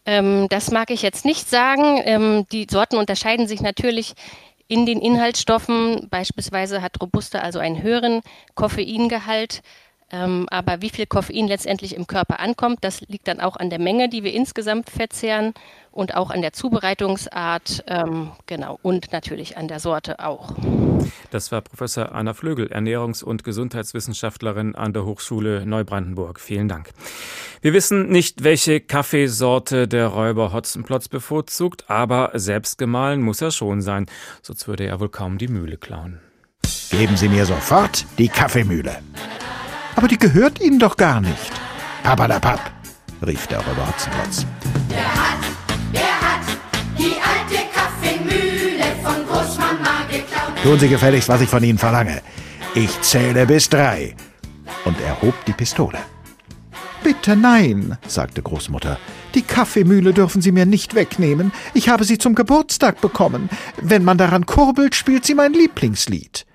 Ähm, 0.05 0.49
das 0.49 0.73
mag 0.73 0.91
ich 0.91 1.03
jetzt 1.03 1.25
nicht 1.25 1.49
sagen. 1.49 2.01
Ähm, 2.05 2.47
die 2.51 2.67
Sorten 2.69 2.97
unterscheiden 2.97 3.47
sich 3.47 3.61
natürlich 3.61 4.15
in 4.73 4.87
den 4.87 5.01
Inhaltsstoffen. 5.01 6.09
Beispielsweise 6.09 6.81
hat 6.81 6.99
Robusta 7.03 7.41
also 7.41 7.59
einen 7.59 7.83
höheren 7.83 8.23
Koffeingehalt. 8.55 9.61
Ähm, 10.13 10.47
aber 10.51 10.83
wie 10.83 10.91
viel 10.91 11.07
Koffein 11.07 11.49
letztendlich 11.49 11.97
im 11.97 12.07
Körper 12.07 12.39
ankommt, 12.39 12.79
das 12.83 13.01
liegt 13.09 13.27
dann 13.29 13.41
auch 13.41 13.57
an 13.57 13.71
der 13.71 13.79
Menge, 13.79 14.11
die 14.11 14.23
wir 14.23 14.35
insgesamt 14.35 14.91
verzehren 14.91 15.55
und 15.91 16.15
auch 16.15 16.31
an 16.31 16.43
der 16.43 16.53
Zubereitungsart, 16.53 17.85
ähm, 17.87 18.31
genau, 18.47 18.79
und 18.83 19.11
natürlich 19.13 19.57
an 19.57 19.69
der 19.69 19.81
Sorte 19.81 20.21
auch. 20.21 20.55
Das 21.31 21.51
war 21.51 21.63
Professor 21.63 22.13
Anna 22.13 22.35
Flögel, 22.35 22.67
Ernährungs- 22.69 23.25
und 23.25 23.43
Gesundheitswissenschaftlerin 23.43 24.75
an 24.75 24.93
der 24.93 25.07
Hochschule 25.07 25.65
Neubrandenburg. 25.65 26.41
Vielen 26.41 26.69
Dank. 26.69 26.91
Wir 27.63 27.73
wissen 27.73 28.09
nicht, 28.09 28.45
welche 28.45 28.81
Kaffeesorte 28.81 29.89
der 29.89 30.09
Räuber 30.09 30.53
Hotzenplotz 30.53 31.09
bevorzugt, 31.09 31.89
aber 31.89 32.33
selbst 32.35 32.77
gemahlen 32.77 33.23
muss 33.23 33.41
er 33.41 33.51
schon 33.51 33.81
sein, 33.81 34.07
sonst 34.43 34.69
würde 34.69 34.85
er 34.85 35.01
wohl 35.01 35.09
kaum 35.09 35.39
die 35.39 35.49
Mühle 35.49 35.79
klauen. 35.79 36.21
Geben 36.91 37.17
Sie 37.17 37.29
mir 37.29 37.47
sofort 37.47 38.05
die 38.19 38.29
Kaffeemühle. 38.29 38.99
Aber 39.97 40.09
die 40.09 40.19
gehört 40.19 40.61
Ihnen 40.61 40.79
doch 40.79 40.97
gar 40.97 41.21
nicht. 41.21 41.53
Papadapap, 42.03 42.71
rief 43.27 43.47
der 43.47 43.59
Räuber 43.59 43.87
Hotzenplotz. 43.89 44.47
Wer 44.89 45.15
hat, 45.15 45.39
wer 45.93 46.21
hat 46.21 46.59
die 46.99 47.15
alte 47.21 47.63
Kaffeemühle 47.73 48.85
von 49.03 49.27
Großmama? 49.27 49.93
Tun 50.63 50.79
Sie 50.79 50.89
gefälligst, 50.89 51.29
was 51.29 51.41
ich 51.41 51.49
von 51.49 51.63
Ihnen 51.63 51.79
verlange. 51.79 52.23
Ich 52.75 53.01
zähle 53.03 53.47
bis 53.47 53.69
drei. 53.69 54.15
Und 54.85 55.01
er 55.01 55.21
hob 55.21 55.35
die 55.45 55.53
Pistole. 55.53 55.99
Bitte 57.03 57.37
nein, 57.37 57.99
sagte 58.07 58.43
Großmutter. 58.43 58.99
Die 59.35 59.43
Kaffeemühle 59.43 60.13
dürfen 60.13 60.41
Sie 60.43 60.53
mir 60.53 60.67
nicht 60.67 60.95
wegnehmen. 60.95 61.53
Ich 61.75 61.89
habe 61.89 62.05
sie 62.05 62.19
zum 62.19 62.35
Geburtstag 62.35 63.01
bekommen. 63.01 63.49
Wenn 63.81 64.05
man 64.05 64.19
daran 64.19 64.47
kurbelt, 64.47 64.95
spielt 64.95 65.25
sie 65.25 65.35
mein 65.35 65.53
Lieblingslied. 65.53 66.47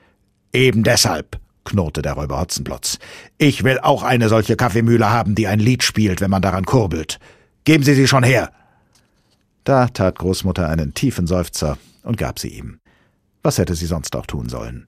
Eben 0.53 0.83
deshalb, 0.83 1.39
knurrte 1.67 2.01
der 2.01 2.13
Räuber 2.13 2.39
Hotzenplotz. 2.39 2.97
Ich 3.37 3.63
will 3.63 3.79
auch 3.79 4.03
eine 4.03 4.29
solche 4.29 4.55
Kaffeemühle 4.55 5.11
haben, 5.11 5.35
die 5.35 5.47
ein 5.47 5.59
Lied 5.59 5.83
spielt, 5.83 6.19
wenn 6.21 6.31
man 6.31 6.41
daran 6.41 6.65
kurbelt. 6.65 7.19
Geben 7.63 7.83
Sie 7.83 7.93
sie 7.93 8.07
schon 8.07 8.23
her. 8.23 8.51
Da 9.63 9.87
tat 9.87 10.17
Großmutter 10.17 10.69
einen 10.69 10.93
tiefen 10.93 11.27
Seufzer 11.27 11.77
und 12.03 12.17
gab 12.17 12.39
sie 12.39 12.47
ihm. 12.47 12.79
Was 13.43 13.57
hätte 13.57 13.75
sie 13.75 13.85
sonst 13.85 14.15
auch 14.15 14.25
tun 14.25 14.47
sollen? 14.47 14.85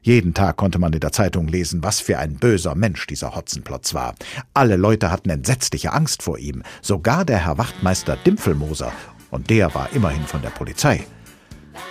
Jeden 0.00 0.34
Tag 0.34 0.56
konnte 0.56 0.78
man 0.78 0.92
in 0.92 1.00
der 1.00 1.12
Zeitung 1.12 1.46
lesen, 1.46 1.84
was 1.84 2.00
für 2.00 2.18
ein 2.18 2.36
böser 2.36 2.74
Mensch 2.74 3.06
dieser 3.06 3.36
Hotzenplotz 3.36 3.94
war. 3.94 4.14
Alle 4.54 4.76
Leute 4.76 5.10
hatten 5.10 5.30
entsetzliche 5.30 5.92
Angst 5.92 6.22
vor 6.22 6.38
ihm, 6.38 6.62
sogar 6.80 7.24
der 7.24 7.44
Herr 7.44 7.58
Wachtmeister 7.58 8.16
Dimpfelmoser, 8.16 8.92
und 9.30 9.48
der 9.50 9.74
war 9.74 9.92
immerhin 9.92 10.24
von 10.24 10.42
der 10.42 10.50
Polizei. 10.50 11.04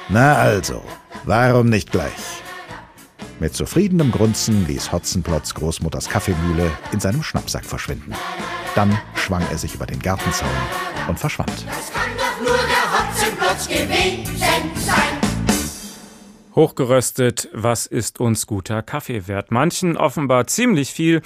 Na 0.09 0.35
also, 0.35 0.83
warum 1.25 1.69
nicht 1.69 1.91
gleich? 1.91 2.41
Mit 3.41 3.55
zufriedenem 3.55 4.11
Grunzen 4.11 4.67
ließ 4.67 4.91
Hotzenplotz 4.91 5.55
Großmutters 5.55 6.09
Kaffeemühle 6.09 6.69
in 6.91 6.99
seinem 6.99 7.23
Schnappsack 7.23 7.65
verschwinden. 7.65 8.13
Dann 8.75 8.95
schwang 9.15 9.41
er 9.49 9.57
sich 9.57 9.73
über 9.73 9.87
den 9.87 9.99
Gartenzaun 9.99 10.47
und 11.07 11.17
verschwand. 11.17 11.65
Das 11.65 11.91
kann 11.91 12.11
doch 12.19 12.39
nur 12.39 12.55
der 12.55 12.99
Hotzenplotz 12.99 13.67
gewesen 13.67 14.71
sein. 14.85 15.20
Hochgeröstet, 16.55 17.49
was 17.53 17.85
ist 17.85 18.19
uns 18.19 18.45
guter 18.45 18.81
Kaffee 18.81 19.27
wert? 19.27 19.51
Manchen 19.51 19.95
offenbar 19.95 20.47
ziemlich 20.47 20.91
viel, 20.91 21.21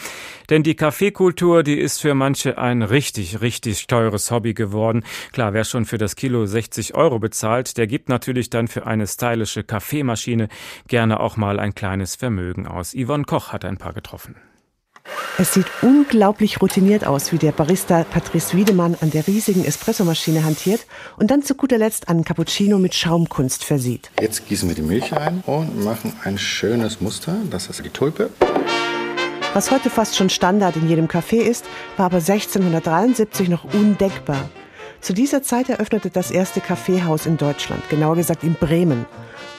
denn 0.49 0.61
die 0.61 0.75
Kaffeekultur, 0.75 1.63
die 1.63 1.79
ist 1.79 1.99
für 1.99 2.13
manche 2.13 2.57
ein 2.59 2.83
richtig, 2.83 3.41
richtig 3.41 3.87
teures 3.87 4.29
Hobby 4.29 4.53
geworden. 4.53 5.03
Klar, 5.31 5.53
wer 5.53 5.63
schon 5.63 5.85
für 5.85 5.97
das 5.97 6.15
Kilo 6.15 6.45
60 6.45 6.93
Euro 6.93 7.17
bezahlt, 7.17 7.77
der 7.77 7.87
gibt 7.87 8.07
natürlich 8.07 8.51
dann 8.51 8.67
für 8.67 8.85
eine 8.85 9.07
stylische 9.07 9.63
Kaffeemaschine 9.63 10.47
gerne 10.87 11.19
auch 11.19 11.37
mal 11.37 11.59
ein 11.59 11.73
kleines 11.73 12.15
Vermögen 12.15 12.67
aus. 12.67 12.93
Yvonne 12.93 13.23
Koch 13.23 13.51
hat 13.51 13.65
ein 13.65 13.77
paar 13.77 13.93
getroffen. 13.93 14.35
Es 15.37 15.53
sieht 15.53 15.65
unglaublich 15.81 16.61
routiniert 16.61 17.05
aus, 17.05 17.33
wie 17.33 17.37
der 17.37 17.51
Barista 17.51 18.05
Patrice 18.05 18.55
Wiedemann 18.55 18.95
an 19.01 19.11
der 19.11 19.27
riesigen 19.27 19.65
Espressomaschine 19.65 20.45
hantiert 20.45 20.85
und 21.17 21.29
dann 21.29 21.43
zu 21.43 21.55
guter 21.55 21.77
Letzt 21.77 22.07
einen 22.07 22.23
Cappuccino 22.23 22.79
mit 22.79 22.95
Schaumkunst 22.95 23.65
versieht. 23.65 24.11
Jetzt 24.21 24.47
gießen 24.47 24.69
wir 24.69 24.75
die 24.75 24.81
Milch 24.81 25.11
ein 25.11 25.43
und 25.45 25.83
machen 25.83 26.13
ein 26.23 26.37
schönes 26.37 27.01
Muster. 27.01 27.35
Das 27.49 27.67
ist 27.67 27.83
die 27.83 27.89
Tulpe. 27.89 28.29
Was 29.53 29.71
heute 29.71 29.89
fast 29.89 30.15
schon 30.15 30.29
Standard 30.29 30.75
in 30.77 30.87
jedem 30.87 31.07
Café 31.07 31.37
ist, 31.37 31.65
war 31.97 32.07
aber 32.07 32.17
1673 32.17 33.49
noch 33.49 33.63
undenkbar. 33.73 34.49
Zu 35.01 35.13
dieser 35.13 35.43
Zeit 35.43 35.69
eröffnete 35.69 36.09
das 36.09 36.31
erste 36.31 36.61
Kaffeehaus 36.61 37.25
in 37.25 37.37
Deutschland, 37.37 37.87
genauer 37.89 38.15
gesagt 38.15 38.43
in 38.43 38.55
Bremen. 38.55 39.05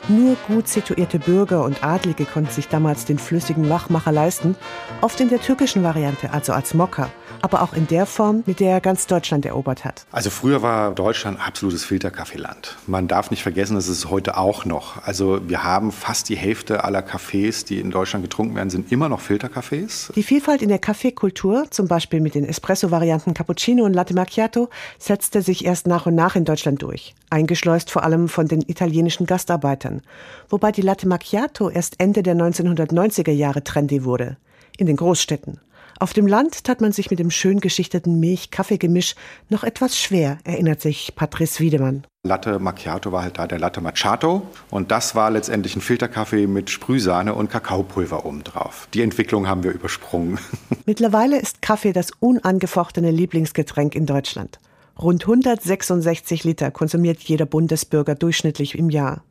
Nur 0.09 0.37
gut 0.47 0.69
situierte 0.69 1.19
Bürger 1.19 1.65
und 1.65 1.83
Adlige 1.83 2.27
konnten 2.27 2.53
sich 2.53 2.69
damals 2.69 3.07
den 3.07 3.19
flüssigen 3.19 3.69
Wachmacher 3.69 4.13
leisten, 4.13 4.55
oft 5.01 5.21
in 5.21 5.29
der 5.29 5.41
türkischen 5.41 5.83
Variante, 5.83 6.33
also 6.33 6.53
als 6.53 6.75
Mokka, 6.75 7.11
aber 7.47 7.63
auch 7.63 7.75
in 7.75 7.87
der 7.87 8.07
Form, 8.07 8.43
mit 8.45 8.59
der 8.59 8.73
er 8.73 8.81
ganz 8.81 9.07
Deutschland 9.07 9.47
erobert 9.47 9.85
hat. 9.85 10.05
Also 10.11 10.31
früher 10.31 10.63
war 10.63 10.93
Deutschland 10.93 11.39
absolutes 11.41 11.85
Filterkaffeeland. 11.85 12.77
Man 12.89 13.07
darf 13.07 13.31
nicht 13.31 13.45
vergessen, 13.45 13.77
das 13.77 13.87
ist 13.87 13.99
es 13.99 14.11
heute 14.11 14.37
auch 14.37 14.65
noch. 14.65 15.01
Also 15.05 15.39
wir 15.49 15.63
haben 15.63 15.93
fast 15.93 16.29
die 16.29 16.37
Hälfte 16.37 16.83
aller 16.83 17.03
Kaffees, 17.03 17.65
die 17.65 17.79
in 17.79 17.93
Deutschland 17.93 18.25
getrunken 18.25 18.57
werden, 18.57 18.69
sind 18.69 18.91
immer 18.91 19.09
noch 19.09 19.21
Filterkaffees. 19.21 20.13
Die 20.17 20.25
Vielfalt 20.25 20.61
in 20.61 20.69
der 20.69 20.81
Kaffeekultur, 20.81 21.71
zum 21.71 21.87
Beispiel 21.87 22.21
mit 22.21 22.35
den 22.35 22.45
Espresso-Varianten 22.45 23.33
Cappuccino 23.33 23.85
und 23.85 23.95
Latte 23.95 24.15
Macchiato, 24.15 24.69
setzte 24.99 25.41
sich 25.41 25.65
erst 25.65 25.87
nach 25.87 26.07
und 26.07 26.17
nach 26.17 26.35
in 26.35 26.45
Deutschland 26.45 26.83
durch, 26.83 27.15
eingeschleust 27.31 27.93
vor 27.93 28.03
allem 28.03 28.29
von 28.29 28.49
den 28.49 28.63
italienischen 28.63 29.25
Gastarbeitern, 29.25 30.03
wobei 30.49 30.73
die 30.73 30.83
Latte 30.83 31.07
Macchiato 31.07 31.71
erst 31.71 32.01
Ende 32.01 32.25
der 32.25 32.35
1990er 32.35 33.31
Jahre 33.31 33.63
trendy 33.63 34.03
wurde, 34.03 34.37
in 34.77 34.87
den 34.87 34.97
Großstädten. 34.97 35.61
Auf 35.99 36.13
dem 36.13 36.27
Land 36.27 36.65
tat 36.65 36.83
man 36.83 36.93
sich 36.93 37.11
mit 37.11 37.19
dem 37.19 37.31
schön 37.31 37.61
geschichteten 37.61 38.21
Milch-Kaffee-Gemisch 38.21 39.15
noch 39.49 39.65
etwas 39.65 39.99
schwer, 39.99 40.39
erinnert 40.45 40.83
sich 40.83 41.15
Patrice 41.17 41.61
Wiedemann. 41.61 42.05
Latte 42.23 42.59
Macchiato 42.59 43.13
war 43.13 43.23
halt 43.23 43.39
da 43.39 43.47
der 43.47 43.59
Latte 43.59 43.81
Macchiato 43.81 44.43
und 44.71 44.91
das 44.91 45.15
war 45.15 45.31
letztendlich 45.31 45.75
ein 45.75 45.81
Filterkaffee 45.81 46.47
mit 46.47 46.69
Sprühsahne 46.69 47.35
und 47.35 47.51
Kakaopulver 47.51 48.27
obendrauf. 48.27 48.89
Die 48.93 49.01
Entwicklung 49.01 49.49
haben 49.49 49.63
wir 49.63 49.73
übersprungen. 49.73 50.39
Mittlerweile 50.87 51.39
ist 51.39 51.63
Kaffee 51.63 51.93
das 51.93 52.11
unangefochtene 52.21 53.11
Lieblingsgetränk 53.11 53.95
in 53.95 54.05
Deutschland. 54.07 54.59
Rund 54.99 55.23
166 55.23 56.45
Liter 56.45 56.71
konsumiert 56.71 57.21
jeder 57.21 57.47
Bundesbürger 57.47 58.15
durchschnittlich 58.15 58.79
im 58.79 58.91
Jahr. 58.91 59.23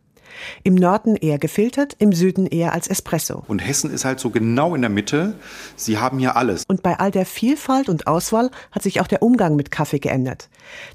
Im 0.63 0.76
Norden 0.76 1.15
eher 1.15 1.38
gefiltert, 1.38 1.95
im 1.99 2.13
Süden 2.13 2.47
eher 2.47 2.73
als 2.73 2.88
Espresso. 2.88 3.43
Und 3.47 3.59
Hessen 3.59 3.91
ist 3.91 4.05
halt 4.05 4.19
so 4.19 4.30
genau 4.30 4.76
in 4.76 4.82
der 4.82 4.89
Mitte. 4.89 5.36
Sie 5.76 5.97
haben 5.97 6.19
hier 6.19 6.36
alles. 6.36 6.63
Und 6.67 6.84
bei 6.84 6.99
all 6.99 7.11
der 7.11 7.26
Vielfalt 7.26 7.89
und 7.89 8.07
Auswahl 8.07 8.51
hat 8.71 8.84
sich 8.84 9.01
auch 9.01 9.07
der 9.07 9.21
Umgang 9.21 9.55
mit 9.55 9.71
Kaffee 9.71 9.99
geändert. 9.99 10.49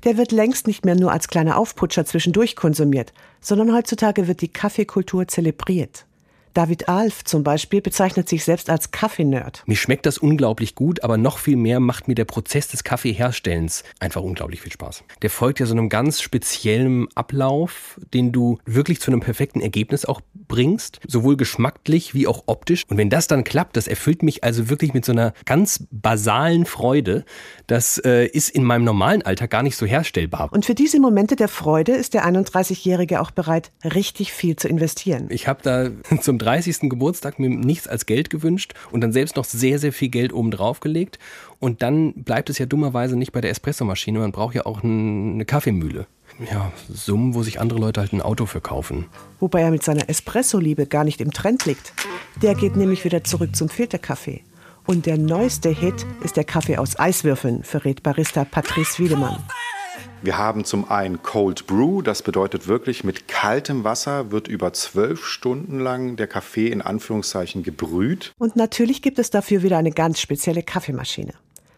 Der 0.05 0.17
wird 0.17 0.33
längst 0.33 0.67
nicht 0.67 0.85
mehr 0.85 0.97
nur 0.97 1.13
als 1.13 1.29
kleiner 1.29 1.57
Aufputscher 1.57 2.05
zwischendurch 2.05 2.57
konsumiert, 2.57 3.13
sondern 3.41 3.75
heutzutage 3.75 4.29
wird 4.29 4.41
die 4.41 4.53
Kaffeekultur 4.53 5.29
zelebriert. 5.29 6.07
David 6.55 6.89
Alf 6.89 7.25
zum 7.25 7.45
Beispiel 7.45 7.81
bezeichnet 7.81 8.29
sich 8.29 8.45
selbst 8.45 8.71
als 8.71 8.91
Kaffee-Nerd. 8.91 9.63
Mir 9.67 9.77
schmeckt 9.77 10.07
das 10.07 10.19
unglaublich 10.19 10.75
gut, 10.75 11.05
aber 11.05 11.17
noch 11.17 11.39
viel 11.39 11.57
mehr 11.57 11.81
macht 11.81 12.09
mir 12.09 12.15
der 12.15 12.25
Prozess 12.25 12.69
des 12.69 12.85
Kaffeeherstellens 12.85 13.85
einfach 14.01 14.23
unglaublich 14.23 14.61
viel 14.61 14.73
Spaß. 14.73 15.05
Der 15.23 15.31
folgt 15.31 15.61
ja 15.61 15.67
so 15.67 15.73
einem 15.73 15.89
ganz 15.89 16.21
speziellen 16.21 17.07
Ablauf, 17.15 17.99
den 18.13 18.33
du 18.33 18.59
wirklich 18.67 19.01
zu 19.01 19.11
einem 19.11 19.21
perfekten 19.21 19.61
Ergebnis 19.61 20.05
auch 20.05 20.21
bringst, 20.49 21.01
sowohl 21.07 21.37
geschmacklich 21.37 22.15
wie 22.15 22.27
auch 22.27 22.45
optisch. 22.47 22.85
Und 22.89 22.99
wenn 22.99 23.11
das 23.11 23.29
dann 23.29 23.45
klappt, 23.45 23.77
das 23.77 23.87
erfüllt 23.87 24.23
mich 24.23 24.43
also 24.45 24.69
wirklich 24.69 24.93
mit 24.93 25.05
so 25.05 25.13
einer 25.13 25.33
ganz 25.45 25.87
basalen 25.91 26.67
Freude. 26.67 27.25
Das 27.69 27.99
äh, 27.99 28.27
ist 28.27 28.51
in 28.51 28.65
meinem 28.65 28.85
normalen 28.85 29.23
Alltag 29.23 29.51
gar 29.51 29.63
nicht 29.63 29.77
so 29.77 29.87
herstellbar. 29.87 30.49
Und 30.53 30.67
für 30.67 30.75
diese 30.75 30.99
Momente 30.99 31.37
der 31.37 31.49
Freude 31.49 31.93
ist 31.93 32.15
der 32.15 32.27
31-Jährige 32.27 33.21
auch 33.21 33.31
bereit, 33.31 33.71
richtig 33.85 34.33
viel 34.33 34.57
zu 34.57 34.69
investieren. 34.69 35.29
Ich 35.31 35.47
habe 35.47 35.61
da 35.63 35.91
zum 36.21 36.39
30. 36.41 36.91
Geburtstag 36.91 37.39
mir 37.39 37.51
nichts 37.51 37.87
als 37.87 38.07
Geld 38.07 38.31
gewünscht 38.31 38.75
und 38.91 39.01
dann 39.01 39.13
selbst 39.13 39.37
noch 39.37 39.45
sehr, 39.45 39.79
sehr 39.79 39.93
viel 39.93 40.09
Geld 40.09 40.33
oben 40.33 40.51
drauf 40.51 40.81
gelegt. 40.81 41.19
Und 41.59 41.83
dann 41.83 42.15
bleibt 42.15 42.51
es 42.51 42.59
ja 42.59 42.67
dummerweise 42.67 43.17
nicht 43.17 43.33
bei 43.33 43.41
der 43.41 43.51
Espressomaschine. 43.51 44.19
Man 44.19 44.33
braucht 44.33 44.55
ja 44.55 44.67
auch 44.67 44.83
eine 44.83 45.45
Kaffeemühle. 45.45 46.07
Ja, 46.51 46.73
Summen, 46.89 47.35
wo 47.35 47.43
sich 47.43 47.61
andere 47.61 47.79
Leute 47.79 48.01
halt 48.01 48.13
ein 48.13 48.23
Auto 48.23 48.47
verkaufen. 48.47 49.07
Wobei 49.41 49.61
er 49.61 49.71
mit 49.71 49.83
seiner 49.83 50.09
Espresso-Liebe 50.09 50.87
gar 50.87 51.05
nicht 51.05 51.21
im 51.21 51.33
Trend 51.33 51.67
liegt. 51.67 51.93
Der 52.41 52.55
geht 52.55 52.77
nämlich 52.77 53.05
wieder 53.05 53.25
zurück 53.25 53.55
zum 53.55 53.69
Filterkaffee. 53.69 54.43
Und 54.87 55.07
der 55.07 55.19
neueste 55.19 55.69
Hit 55.69 56.07
ist 56.23 56.37
der 56.37 56.45
Kaffee 56.45 56.79
aus 56.79 56.99
Eiswürfeln, 56.99 57.63
verrät 57.63 58.03
Barista 58.03 58.45
Patrice 58.45 58.99
Wiedemann. 58.99 59.37
Wir 60.23 60.37
haben 60.37 60.67
zum 60.67 60.91
einen 60.91 61.23
Cold 61.23 61.67
Brew, 61.67 62.03
das 62.03 62.21
bedeutet 62.21 62.69
wirklich 62.69 63.05
mit 63.05 63.27
kaltem 63.27 63.85
Wasser 63.85 64.31
wird 64.31 64.49
über 64.49 64.75
zwölf 64.75 65.25
Stunden 65.25 65.81
lang 65.81 66.17
der 66.17 66.27
Kaffee 66.27 66.69
in 66.69 66.83
Anführungszeichen 66.83 67.63
gebrüht. 67.63 68.35
Und 68.39 68.55
natürlich 68.55 69.01
gibt 69.01 69.19
es 69.19 69.31
dafür 69.31 69.63
wieder 69.63 69.79
eine 69.79 69.93
ganz 69.93 70.21
spezielle 70.21 70.63
Kaffeemaschine. 70.63 71.33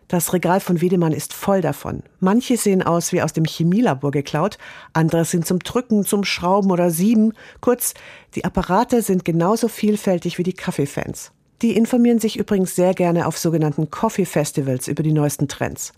Das 0.08 0.32
Regal 0.32 0.58
von 0.58 0.80
Wiedemann 0.80 1.12
ist 1.12 1.32
voll 1.32 1.60
davon. 1.60 2.02
Manche 2.18 2.56
sehen 2.56 2.82
aus 2.82 3.12
wie 3.12 3.22
aus 3.22 3.32
dem 3.32 3.44
Chemielabor 3.44 4.10
geklaut, 4.10 4.58
andere 4.92 5.24
sind 5.24 5.46
zum 5.46 5.60
Drücken, 5.60 6.04
zum 6.04 6.24
Schrauben 6.24 6.72
oder 6.72 6.90
Sieben. 6.90 7.34
Kurz, 7.60 7.94
die 8.34 8.44
Apparate 8.44 9.02
sind 9.02 9.24
genauso 9.24 9.68
vielfältig 9.68 10.38
wie 10.38 10.42
die 10.42 10.52
Kaffeefans. 10.52 11.30
Die 11.62 11.76
informieren 11.76 12.18
sich 12.18 12.36
übrigens 12.36 12.74
sehr 12.74 12.92
gerne 12.92 13.28
auf 13.28 13.38
sogenannten 13.38 13.92
Coffee 13.92 14.26
Festivals 14.26 14.88
über 14.88 15.04
die 15.04 15.12
neuesten 15.12 15.46
Trends. 15.46 15.92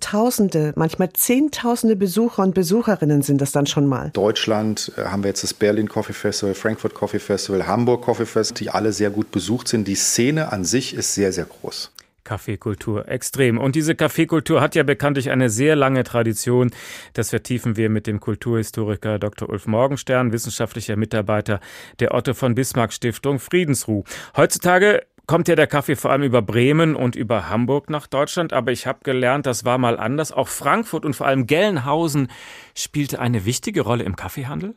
Tausende, 0.00 0.72
manchmal 0.76 1.12
Zehntausende 1.12 1.96
Besucher 1.96 2.42
und 2.42 2.54
Besucherinnen 2.54 3.22
sind 3.22 3.40
das 3.40 3.52
dann 3.52 3.66
schon 3.66 3.86
mal. 3.86 4.10
Deutschland 4.12 4.92
äh, 4.96 5.02
haben 5.04 5.22
wir 5.22 5.28
jetzt 5.28 5.42
das 5.42 5.54
Berlin 5.54 5.88
Coffee 5.88 6.12
Festival, 6.12 6.54
Frankfurt 6.54 6.94
Coffee 6.94 7.18
Festival, 7.18 7.66
Hamburg 7.66 8.02
Coffee 8.02 8.26
Festival, 8.26 8.58
die 8.58 8.70
alle 8.70 8.92
sehr 8.92 9.10
gut 9.10 9.30
besucht 9.30 9.68
sind. 9.68 9.88
Die 9.88 9.94
Szene 9.94 10.52
an 10.52 10.64
sich 10.64 10.94
ist 10.94 11.14
sehr, 11.14 11.32
sehr 11.32 11.46
groß. 11.46 11.90
Kaffeekultur 12.26 13.08
extrem. 13.08 13.56
Und 13.56 13.76
diese 13.76 13.94
Kaffeekultur 13.94 14.60
hat 14.60 14.74
ja 14.74 14.82
bekanntlich 14.82 15.30
eine 15.30 15.48
sehr 15.48 15.76
lange 15.76 16.04
Tradition. 16.04 16.70
Das 17.14 17.30
vertiefen 17.30 17.76
wir 17.76 17.88
mit 17.88 18.06
dem 18.06 18.20
Kulturhistoriker 18.20 19.18
Dr. 19.18 19.48
Ulf 19.48 19.66
Morgenstern, 19.66 20.32
wissenschaftlicher 20.32 20.96
Mitarbeiter 20.96 21.60
der 22.00 22.12
Otto 22.12 22.34
von 22.34 22.54
Bismarck 22.54 22.92
Stiftung 22.92 23.38
Friedensruh. 23.38 24.04
Heutzutage 24.36 25.02
kommt 25.26 25.48
ja 25.48 25.56
der 25.56 25.66
Kaffee 25.66 25.96
vor 25.96 26.10
allem 26.12 26.22
über 26.22 26.42
Bremen 26.42 26.94
und 26.94 27.16
über 27.16 27.48
Hamburg 27.48 27.90
nach 27.90 28.06
Deutschland, 28.06 28.52
aber 28.52 28.72
ich 28.72 28.86
habe 28.86 29.00
gelernt, 29.02 29.46
das 29.46 29.64
war 29.64 29.78
mal 29.78 29.98
anders. 29.98 30.32
Auch 30.32 30.48
Frankfurt 30.48 31.04
und 31.04 31.14
vor 31.14 31.26
allem 31.26 31.46
Gelnhausen 31.46 32.28
spielte 32.74 33.18
eine 33.18 33.44
wichtige 33.44 33.82
Rolle 33.82 34.04
im 34.04 34.16
Kaffeehandel? 34.16 34.74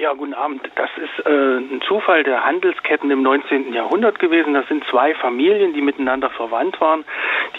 Ja, 0.00 0.14
guten 0.14 0.32
Abend. 0.32 0.62
Das 0.76 0.88
ist 0.96 1.26
äh, 1.26 1.58
ein 1.58 1.82
Zufall 1.86 2.24
der 2.24 2.42
Handelsketten 2.42 3.10
im 3.10 3.20
19. 3.22 3.74
Jahrhundert 3.74 4.18
gewesen. 4.18 4.54
Das 4.54 4.66
sind 4.66 4.82
zwei 4.86 5.14
Familien, 5.14 5.74
die 5.74 5.82
miteinander 5.82 6.30
verwandt 6.30 6.80
waren. 6.80 7.04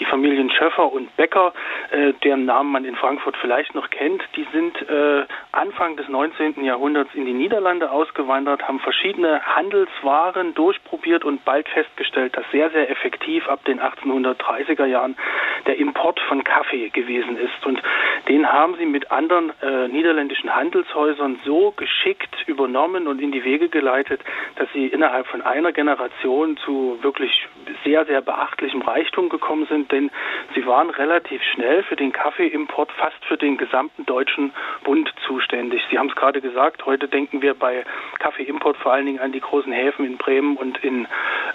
Die 0.00 0.04
Familien 0.04 0.50
Schöffer 0.50 0.92
und 0.92 1.16
Becker, 1.16 1.52
äh, 1.92 2.12
deren 2.24 2.44
Namen 2.44 2.72
man 2.72 2.84
in 2.84 2.96
Frankfurt 2.96 3.36
vielleicht 3.36 3.76
noch 3.76 3.90
kennt. 3.90 4.24
Die 4.34 4.44
sind 4.52 4.76
äh, 4.90 5.24
Anfang 5.52 5.96
des 5.96 6.08
19. 6.08 6.64
Jahrhunderts 6.64 7.14
in 7.14 7.26
die 7.26 7.32
Niederlande 7.32 7.92
ausgewandert, 7.92 8.66
haben 8.66 8.80
verschiedene 8.80 9.40
Handelswaren 9.46 10.52
durchprobiert 10.54 11.24
und 11.24 11.44
bald 11.44 11.68
festgestellt, 11.68 12.36
dass 12.36 12.44
sehr, 12.50 12.70
sehr 12.70 12.90
effektiv 12.90 13.48
ab 13.48 13.64
den 13.66 13.78
1830er 13.78 14.86
Jahren 14.86 15.16
der 15.68 15.78
Import 15.78 16.18
von 16.18 16.42
Kaffee 16.42 16.88
gewesen 16.88 17.36
ist. 17.36 17.64
Und 17.64 17.80
den 18.26 18.52
haben 18.52 18.74
sie 18.78 18.86
mit 18.86 19.12
anderen 19.12 19.52
äh, 19.62 19.86
niederländischen 19.86 20.52
Handelshäusern 20.52 21.38
so 21.44 21.70
geschickt 21.76 22.31
übernommen 22.46 23.06
und 23.06 23.20
in 23.20 23.32
die 23.32 23.44
Wege 23.44 23.68
geleitet, 23.68 24.20
dass 24.56 24.68
sie 24.72 24.86
innerhalb 24.86 25.26
von 25.26 25.42
einer 25.42 25.72
Generation 25.72 26.56
zu 26.58 26.98
wirklich 27.02 27.48
sehr, 27.84 28.04
sehr 28.04 28.20
beachtlichem 28.20 28.82
Reichtum 28.82 29.28
gekommen 29.28 29.66
sind, 29.66 29.92
denn 29.92 30.10
sie 30.54 30.66
waren 30.66 30.90
relativ 30.90 31.42
schnell 31.42 31.82
für 31.82 31.96
den 31.96 32.12
Kaffeeimport 32.12 32.90
fast 32.92 33.24
für 33.26 33.36
den 33.36 33.56
gesamten 33.56 34.06
deutschen 34.06 34.52
Bund 34.84 35.12
zuständig. 35.26 35.82
Sie 35.90 35.98
haben 35.98 36.08
es 36.08 36.16
gerade 36.16 36.40
gesagt, 36.40 36.86
heute 36.86 37.08
denken 37.08 37.42
wir 37.42 37.54
bei 37.54 37.84
Kaffeeimport 38.18 38.76
vor 38.76 38.92
allen 38.92 39.06
Dingen 39.06 39.20
an 39.20 39.32
die 39.32 39.40
großen 39.40 39.72
Häfen 39.72 40.04
in 40.04 40.16
Bremen 40.16 40.56
und 40.56 40.82
in 40.84 41.06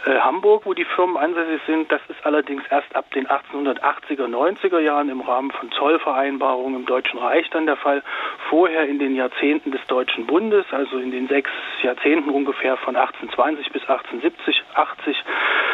äh, 0.06 0.20
Hamburg, 0.20 0.66
wo 0.66 0.74
die 0.74 0.86
Firmen 0.86 1.18
ansässig 1.18 1.62
sind. 1.66 1.92
Das 1.92 2.02
ist 2.10 2.26
allerdings 2.26 2.64
erst 2.70 2.96
ab 2.96 3.12
den 3.12 3.28
1880er, 3.28 4.28
90er 4.28 4.80
Jahren 4.80 5.10
im 5.10 5.22
Rahmen 5.22 5.52
von 5.52 5.72
Zollvereinbarungen 5.72 6.82
im 6.82 6.86
Deutschen 6.86 7.20
Reich 7.20 7.50
dann 7.50 7.66
der 7.66 7.78
Fall. 7.78 8.04
Vorher 8.50 8.88
in 8.88 9.00
den 9.00 9.16
Jahrzehnten 9.16 9.72
des 9.72 9.86
Deutschen 9.88 10.26
Bundes, 10.28 10.66
also 10.74 10.98
in 10.98 11.12
den 11.12 11.28
sechs 11.28 11.50
Jahrzehnten 11.82 12.30
ungefähr 12.30 12.78
von 12.78 12.96
1820 12.96 13.72
bis 13.72 13.82
1870, 13.84 14.64
80. 14.74 15.24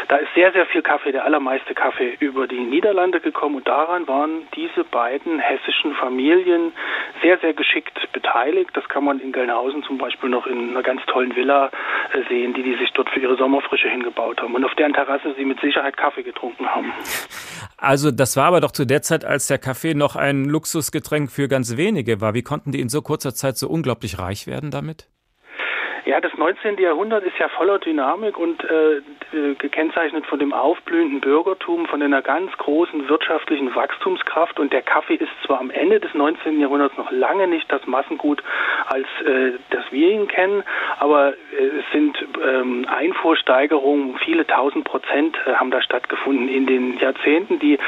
Da 0.08 0.18
ist 0.18 0.34
sehr, 0.36 0.52
sehr 0.52 0.66
viel 0.68 0.82
Kaffee, 0.82 1.12
der 1.12 1.26
allermeiste 1.26 1.74
Kaffee 1.74 2.16
über 2.20 2.48
die 2.48 2.60
Niederlande 2.60 3.20
gekommen 3.20 3.56
und 3.56 3.68
daran 3.68 4.08
waren 4.08 4.48
diese 4.56 4.84
beiden 4.84 5.40
hessischen 5.40 5.94
Familien 5.96 6.74
sehr, 7.22 7.38
sehr 7.40 7.54
geschickt 7.54 8.12
beteiligt. 8.12 8.72
Das 8.74 8.88
kann 8.90 9.04
man 9.04 9.20
in 9.20 9.32
Gelnhausen 9.32 9.84
zum 9.84 9.98
Beispiel 9.98 10.30
noch 10.30 10.48
in 10.48 10.72
einer 10.72 10.84
ganz 10.84 11.06
tollen 11.08 11.36
Villa 11.36 11.72
äh, 12.14 12.24
sehen, 12.30 12.54
die 12.54 12.64
die 12.64 12.76
sich 12.76 12.92
dort 12.94 13.10
für 13.10 13.20
ihre 13.20 13.36
Sommerfrische 13.36 13.90
hingebaut 13.90 14.42
haben 14.42 14.56
und 14.56 14.66
auf 14.66 14.76
deren 14.76 14.94
Terrasse 14.94 15.34
sie 15.38 15.46
mit 15.46 15.60
Sicherheit 15.62 15.98
Kaffee 15.98 16.24
getrunken 16.24 16.68
haben. 16.68 16.94
Also 17.84 18.12
das 18.12 18.38
war 18.38 18.46
aber 18.46 18.62
doch 18.62 18.72
zu 18.72 18.86
der 18.86 19.02
Zeit, 19.02 19.26
als 19.26 19.48
der 19.48 19.58
Kaffee 19.58 19.94
noch 19.94 20.16
ein 20.16 20.46
Luxusgetränk 20.46 21.30
für 21.30 21.50
ganz 21.50 21.76
wenige 21.76 22.22
war. 22.22 22.34
Wie 22.34 22.42
konnten 22.42 22.72
die 22.72 22.80
in 22.80 22.88
so 22.88 23.02
kurzer 23.02 23.36
Zeit 23.36 23.58
so 23.58 23.68
unglaublich 23.68 24.20
reich 24.20 24.48
werden 24.48 24.72
damit? 24.72 25.10
Ja, 26.06 26.20
das 26.20 26.36
19. 26.36 26.78
Jahrhundert 26.80 27.24
ist 27.24 27.38
ja 27.40 27.48
voller 27.48 27.80
Dynamik 27.80 28.38
und 28.38 28.62
äh, 28.66 29.02
gekennzeichnet 29.58 30.26
von 30.26 30.38
dem 30.38 30.52
aufblühenden 30.52 31.22
Bürgertum, 31.22 31.86
von 31.86 32.02
einer 32.02 32.22
ganz 32.22 32.52
großen 32.58 33.08
wirtschaftlichen 33.08 33.74
Wachstumskraft. 33.74 34.60
Und 34.60 34.74
der 34.74 34.82
Kaffee 34.82 35.16
ist 35.16 35.32
zwar 35.46 35.62
am 35.62 35.72
Ende 35.72 36.02
des 36.02 36.14
19. 36.14 36.60
Jahrhunderts 36.60 36.98
noch 36.98 37.10
lange 37.10 37.48
nicht 37.48 37.72
das 37.72 37.88
Massengut, 37.88 38.44
als 38.88 39.08
äh, 39.26 39.54
das 39.70 39.86
wir 39.92 40.12
ihn 40.12 40.28
kennen, 40.28 40.64
aber 41.00 41.30
äh, 41.30 41.68
es 41.80 41.86
sind 41.94 42.18
ähm, 42.46 42.86
Einfuhrsteigerungen, 42.90 44.18
viele 44.18 44.46
tausend 44.46 44.84
Prozent 44.84 45.38
äh, 45.46 45.54
haben 45.54 45.72
da 45.72 45.82
stattgefunden 45.82 46.50
in 46.50 46.66
den 46.66 46.98
Jahrzehnten. 46.98 47.60
Die 47.60 47.80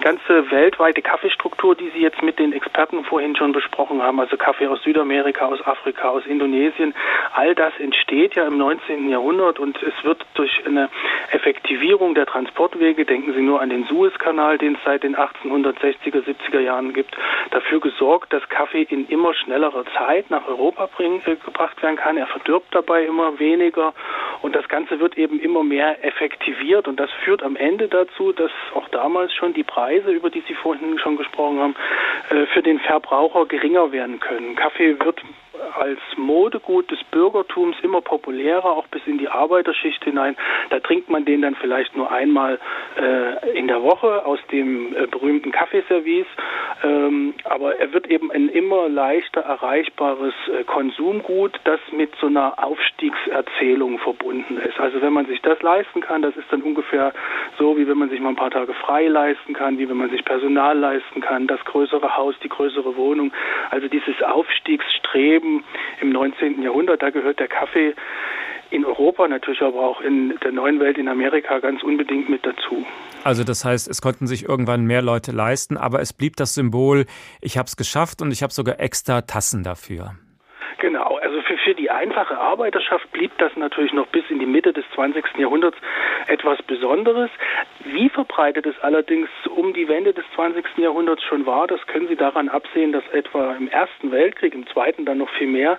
ganze 0.00 0.50
weltweite 0.52 1.02
Kaffeestruktur, 1.02 1.74
die 1.74 1.90
Sie 1.90 2.00
jetzt 2.00 2.22
mit 2.22 2.38
den 2.38 2.52
Experten 2.52 3.04
vorhin 3.04 3.34
schon 3.34 3.50
besprochen 3.52 4.00
haben, 4.00 4.20
also 4.20 4.36
Kaffee 4.36 4.68
aus 4.68 4.82
Südamerika, 4.82 5.46
aus 5.46 5.60
Afrika, 5.66 6.10
aus 6.10 6.24
Indonesien, 6.26 6.94
all 7.32 7.54
das 7.54 7.63
entsteht 7.78 8.34
ja 8.34 8.46
im 8.46 8.58
19. 8.58 9.08
Jahrhundert 9.08 9.58
und 9.58 9.82
es 9.82 10.04
wird 10.04 10.24
durch 10.34 10.64
eine 10.66 10.88
Effektivierung 11.32 12.14
der 12.14 12.26
Transportwege, 12.26 13.04
denken 13.04 13.32
Sie 13.34 13.42
nur 13.42 13.60
an 13.60 13.70
den 13.70 13.84
Suezkanal, 13.84 14.58
den 14.58 14.74
es 14.74 14.80
seit 14.84 15.02
den 15.02 15.16
1860er, 15.16 16.22
70er 16.24 16.60
Jahren 16.60 16.92
gibt, 16.92 17.16
dafür 17.50 17.80
gesorgt, 17.80 18.32
dass 18.32 18.48
Kaffee 18.48 18.82
in 18.82 19.06
immer 19.08 19.34
schnellerer 19.34 19.84
Zeit 19.96 20.30
nach 20.30 20.46
Europa 20.46 20.88
bring, 20.96 21.22
äh, 21.26 21.36
gebracht 21.36 21.82
werden 21.82 21.96
kann. 21.96 22.16
Er 22.16 22.26
verdirbt 22.26 22.74
dabei 22.74 23.04
immer 23.04 23.38
weniger 23.38 23.94
und 24.42 24.54
das 24.54 24.68
Ganze 24.68 25.00
wird 25.00 25.16
eben 25.16 25.40
immer 25.40 25.62
mehr 25.62 26.04
effektiviert 26.04 26.88
und 26.88 27.00
das 27.00 27.10
führt 27.24 27.42
am 27.42 27.56
Ende 27.56 27.88
dazu, 27.88 28.32
dass 28.32 28.50
auch 28.74 28.88
damals 28.88 29.32
schon 29.32 29.54
die 29.54 29.64
Preise, 29.64 30.10
über 30.10 30.30
die 30.30 30.42
Sie 30.46 30.54
vorhin 30.54 30.98
schon 30.98 31.16
gesprochen 31.16 31.60
haben, 31.60 31.76
äh, 32.30 32.46
für 32.46 32.62
den 32.62 32.78
Verbraucher 32.80 33.46
geringer 33.46 33.92
werden 33.92 34.20
können. 34.20 34.56
Kaffee 34.56 34.98
wird 35.00 35.20
als 35.78 36.00
Modegut 36.16 36.90
des 36.90 37.02
Bürgertums 37.04 37.53
immer 37.82 38.00
populärer, 38.00 38.64
auch 38.64 38.86
bis 38.88 39.02
in 39.06 39.18
die 39.18 39.28
Arbeiterschicht 39.28 40.02
hinein. 40.04 40.36
Da 40.70 40.80
trinkt 40.80 41.10
man 41.10 41.24
den 41.24 41.42
dann 41.42 41.54
vielleicht 41.54 41.96
nur 41.96 42.10
einmal 42.10 42.58
äh, 43.00 43.58
in 43.58 43.68
der 43.68 43.82
Woche 43.82 44.24
aus 44.24 44.38
dem 44.50 44.94
äh, 44.94 45.06
berühmten 45.06 45.52
Kaffeeservice. 45.52 46.26
Ähm, 46.82 47.34
aber 47.44 47.78
er 47.78 47.92
wird 47.92 48.08
eben 48.08 48.30
ein 48.30 48.48
immer 48.48 48.88
leichter 48.88 49.42
erreichbares 49.42 50.34
äh, 50.48 50.64
Konsumgut, 50.64 51.58
das 51.64 51.80
mit 51.92 52.10
so 52.20 52.26
einer 52.26 52.62
Aufstiegserzählung 52.62 53.98
verbunden 53.98 54.58
ist. 54.58 54.78
Also 54.78 55.00
wenn 55.00 55.12
man 55.12 55.26
sich 55.26 55.40
das 55.42 55.60
leisten 55.62 56.00
kann, 56.00 56.22
das 56.22 56.36
ist 56.36 56.46
dann 56.50 56.62
ungefähr 56.62 57.12
so, 57.58 57.76
wie 57.76 57.86
wenn 57.86 57.98
man 57.98 58.10
sich 58.10 58.20
mal 58.20 58.30
ein 58.30 58.36
paar 58.36 58.50
Tage 58.50 58.74
frei 58.74 59.08
leisten 59.08 59.54
kann, 59.54 59.78
wie 59.78 59.88
wenn 59.88 59.96
man 59.96 60.10
sich 60.10 60.24
Personal 60.24 60.76
leisten 60.78 61.20
kann, 61.20 61.46
das 61.46 61.64
größere 61.64 62.16
Haus, 62.16 62.34
die 62.42 62.48
größere 62.48 62.96
Wohnung. 62.96 63.32
Also 63.70 63.88
dieses 63.88 64.20
Aufstiegsstreben 64.22 65.64
im 66.00 66.10
19. 66.10 66.62
Jahrhundert, 66.62 67.02
da 67.02 67.10
gehört 67.10 67.38
der 67.38 67.43
Kaffee 67.48 67.94
in 68.70 68.84
Europa 68.84 69.28
natürlich, 69.28 69.62
aber 69.62 69.80
auch 69.80 70.00
in 70.00 70.36
der 70.42 70.52
neuen 70.52 70.80
Welt 70.80 70.98
in 70.98 71.08
Amerika 71.08 71.60
ganz 71.60 71.82
unbedingt 71.82 72.28
mit 72.28 72.44
dazu. 72.44 72.84
Also 73.22 73.44
das 73.44 73.64
heißt, 73.64 73.88
es 73.88 74.02
konnten 74.02 74.26
sich 74.26 74.48
irgendwann 74.48 74.84
mehr 74.84 75.02
Leute 75.02 75.32
leisten, 75.32 75.76
aber 75.76 76.00
es 76.00 76.12
blieb 76.12 76.36
das 76.36 76.54
Symbol, 76.54 77.06
ich 77.40 77.56
habe 77.56 77.66
es 77.66 77.76
geschafft 77.76 78.20
und 78.20 78.32
ich 78.32 78.42
habe 78.42 78.52
sogar 78.52 78.80
extra 78.80 79.22
Tassen 79.22 79.62
dafür. 79.62 80.16
Genau, 80.80 81.18
also 81.22 81.40
für, 81.42 81.56
für 81.58 81.74
die 81.74 81.83
einfache 81.94 82.36
Arbeiterschaft 82.38 83.10
blieb 83.12 83.32
das 83.38 83.56
natürlich 83.56 83.92
noch 83.92 84.06
bis 84.08 84.24
in 84.28 84.38
die 84.38 84.46
Mitte 84.46 84.72
des 84.72 84.84
20. 84.94 85.24
Jahrhunderts 85.38 85.76
etwas 86.26 86.60
Besonderes. 86.62 87.30
Wie 87.84 88.08
verbreitet 88.08 88.66
es 88.66 88.74
allerdings 88.80 89.28
um 89.54 89.72
die 89.72 89.88
Wende 89.88 90.12
des 90.12 90.24
20. 90.34 90.78
Jahrhunderts 90.78 91.22
schon 91.24 91.46
war, 91.46 91.66
das 91.66 91.86
können 91.86 92.08
Sie 92.08 92.16
daran 92.16 92.48
absehen, 92.48 92.92
dass 92.92 93.06
etwa 93.12 93.54
im 93.54 93.68
Ersten 93.68 94.10
Weltkrieg, 94.10 94.54
im 94.54 94.66
Zweiten 94.66 95.04
dann 95.04 95.18
noch 95.18 95.30
viel 95.30 95.46
mehr, 95.46 95.78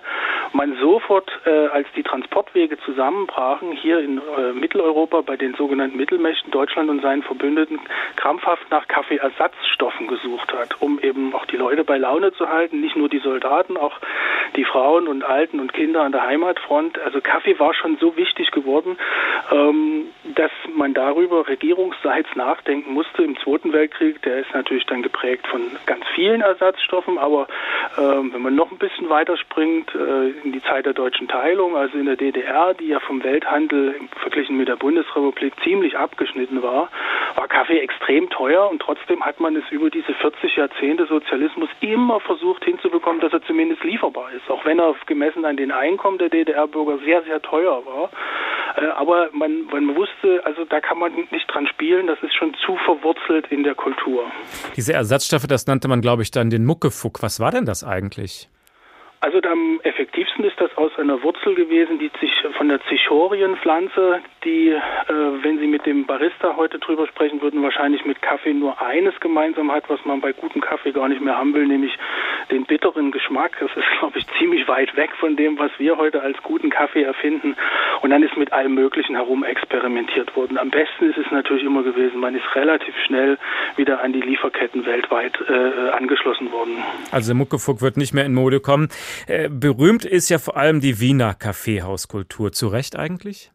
man 0.52 0.76
sofort, 0.80 1.30
äh, 1.44 1.50
als 1.68 1.86
die 1.96 2.02
Transportwege 2.02 2.78
zusammenbrachen, 2.78 3.72
hier 3.72 4.00
in 4.00 4.18
äh, 4.18 4.52
Mitteleuropa 4.52 5.20
bei 5.20 5.36
den 5.36 5.54
sogenannten 5.54 5.96
Mittelmächten, 5.96 6.50
Deutschland 6.50 6.90
und 6.90 7.02
seinen 7.02 7.22
Verbündeten, 7.22 7.78
krampfhaft 8.16 8.70
nach 8.70 8.88
Kaffeeersatzstoffen 8.88 10.06
gesucht 10.06 10.52
hat, 10.52 10.80
um 10.80 10.98
eben 11.00 11.34
auch 11.34 11.46
die 11.46 11.56
Leute 11.56 11.84
bei 11.84 11.98
Laune 11.98 12.32
zu 12.32 12.48
halten, 12.48 12.80
nicht 12.80 12.96
nur 12.96 13.08
die 13.08 13.18
Soldaten, 13.18 13.76
auch 13.76 13.98
die 14.56 14.64
Frauen 14.64 14.86
Frauen 14.86 15.08
und 15.08 15.24
Alten 15.24 15.58
und 15.58 15.72
Kinder 15.72 16.02
an 16.06 16.12
der 16.12 16.22
Heimatfront. 16.22 16.98
Also 17.00 17.20
Kaffee 17.20 17.58
war 17.58 17.74
schon 17.74 17.98
so 17.98 18.16
wichtig 18.16 18.50
geworden, 18.52 18.96
ähm, 19.50 20.06
dass 20.34 20.50
man 20.74 20.94
darüber 20.94 21.46
regierungsseits 21.48 22.28
nachdenken 22.36 22.92
musste. 22.94 23.22
Im 23.22 23.36
Zweiten 23.40 23.72
Weltkrieg, 23.72 24.22
der 24.22 24.38
ist 24.38 24.54
natürlich 24.54 24.86
dann 24.86 25.02
geprägt 25.02 25.46
von 25.48 25.60
ganz 25.84 26.04
vielen 26.14 26.40
Ersatzstoffen, 26.40 27.18
aber 27.18 27.48
ähm, 27.98 28.32
wenn 28.32 28.42
man 28.42 28.54
noch 28.54 28.70
ein 28.70 28.78
bisschen 28.78 29.10
weiterspringt 29.10 29.94
äh, 29.94 30.30
in 30.44 30.52
die 30.52 30.62
Zeit 30.62 30.86
der 30.86 30.94
deutschen 30.94 31.28
Teilung, 31.28 31.76
also 31.76 31.98
in 31.98 32.06
der 32.06 32.16
DDR, 32.16 32.74
die 32.74 32.88
ja 32.88 33.00
vom 33.00 33.22
Welthandel 33.22 33.96
verglichen 34.20 34.56
mit 34.56 34.68
der 34.68 34.76
Bundesrepublik 34.76 35.54
ziemlich 35.64 35.98
abgeschnitten 35.98 36.62
war, 36.62 36.88
war 37.34 37.48
Kaffee 37.48 37.80
extrem 37.80 38.30
teuer 38.30 38.70
und 38.70 38.80
trotzdem 38.80 39.24
hat 39.24 39.40
man 39.40 39.56
es 39.56 39.64
über 39.70 39.90
diese 39.90 40.14
40 40.14 40.56
Jahrzehnte 40.56 41.06
Sozialismus 41.06 41.68
immer 41.80 42.20
versucht 42.20 42.64
hinzubekommen, 42.64 43.20
dass 43.20 43.32
er 43.32 43.42
zumindest 43.42 43.82
lieferbar 43.82 44.30
ist, 44.32 44.48
auch 44.50 44.64
wenn 44.64 44.78
er 44.78 44.94
gemessen 45.06 45.44
an 45.44 45.56
den 45.56 45.72
Einkommen 45.72 45.95
der 46.18 46.28
DDR-Bürger 46.28 46.98
sehr, 47.04 47.22
sehr 47.24 47.40
teuer 47.42 47.82
war. 47.84 48.10
Äh, 48.76 48.86
aber 48.88 49.28
man, 49.32 49.66
man 49.66 49.96
wusste, 49.96 50.44
also 50.44 50.64
da 50.64 50.80
kann 50.80 50.98
man 50.98 51.12
nicht 51.30 51.46
dran 51.48 51.66
spielen, 51.66 52.06
das 52.06 52.18
ist 52.22 52.34
schon 52.34 52.54
zu 52.64 52.76
verwurzelt 52.84 53.46
in 53.50 53.64
der 53.64 53.74
Kultur. 53.74 54.24
Diese 54.76 54.92
Ersatzstoffe, 54.92 55.46
das 55.46 55.66
nannte 55.66 55.88
man, 55.88 56.00
glaube 56.00 56.22
ich, 56.22 56.30
dann 56.30 56.50
den 56.50 56.64
Muckefuck. 56.64 57.22
Was 57.22 57.40
war 57.40 57.50
denn 57.50 57.64
das 57.64 57.84
eigentlich? 57.84 58.48
Also 59.20 59.40
am 59.40 59.80
effektivsten 59.82 60.44
ist 60.44 60.60
das 60.60 60.70
aus 60.76 60.92
einer 60.98 61.22
Wurzel 61.22 61.54
gewesen, 61.54 61.98
die 61.98 62.10
sich 62.20 62.30
von 62.56 62.68
der 62.68 62.80
Zichorienpflanze, 62.88 64.20
die, 64.46 64.68
äh, 64.68 64.82
wenn 65.42 65.58
Sie 65.58 65.66
mit 65.66 65.84
dem 65.84 66.06
Barista 66.06 66.56
heute 66.56 66.78
drüber 66.78 67.06
sprechen 67.08 67.42
würden, 67.42 67.62
wahrscheinlich 67.62 68.04
mit 68.04 68.22
Kaffee 68.22 68.54
nur 68.54 68.80
eines 68.80 69.18
gemeinsam 69.20 69.72
hat, 69.72 69.84
was 69.88 70.02
man 70.04 70.20
bei 70.20 70.32
gutem 70.32 70.62
Kaffee 70.62 70.92
gar 70.92 71.08
nicht 71.08 71.20
mehr 71.20 71.36
haben 71.36 71.52
will, 71.52 71.66
nämlich 71.66 71.92
den 72.50 72.64
bitteren 72.64 73.10
Geschmack. 73.10 73.56
Das 73.60 73.70
ist, 73.76 73.84
glaube 73.98 74.18
ich, 74.18 74.26
ziemlich 74.38 74.66
weit 74.68 74.96
weg 74.96 75.10
von 75.18 75.36
dem, 75.36 75.58
was 75.58 75.72
wir 75.78 75.98
heute 75.98 76.22
als 76.22 76.38
guten 76.42 76.70
Kaffee 76.70 77.02
erfinden. 77.02 77.56
Und 78.02 78.10
dann 78.10 78.22
ist 78.22 78.36
mit 78.36 78.52
allem 78.52 78.74
Möglichen 78.74 79.16
herum 79.16 79.42
experimentiert 79.42 80.34
worden. 80.36 80.58
Am 80.58 80.70
besten 80.70 81.10
ist 81.10 81.18
es 81.18 81.30
natürlich 81.30 81.64
immer 81.64 81.82
gewesen, 81.82 82.20
man 82.20 82.34
ist 82.34 82.44
relativ 82.54 82.94
schnell 83.04 83.38
wieder 83.76 84.02
an 84.02 84.12
die 84.12 84.20
Lieferketten 84.20 84.86
weltweit 84.86 85.36
äh, 85.48 85.90
angeschlossen 85.90 86.52
worden. 86.52 86.76
Also 87.10 87.34
Muckefuck 87.34 87.82
wird 87.82 87.96
nicht 87.96 88.14
mehr 88.14 88.24
in 88.24 88.34
Mode 88.34 88.60
kommen. 88.60 88.88
Äh, 89.26 89.48
berühmt 89.50 90.04
ist 90.04 90.28
ja 90.28 90.38
vor 90.38 90.56
allem 90.56 90.80
die 90.80 91.00
Wiener 91.00 91.34
Kaffeehauskultur. 91.34 92.52
Zu 92.52 92.68
Recht 92.68 92.96
eigentlich? 92.96 93.50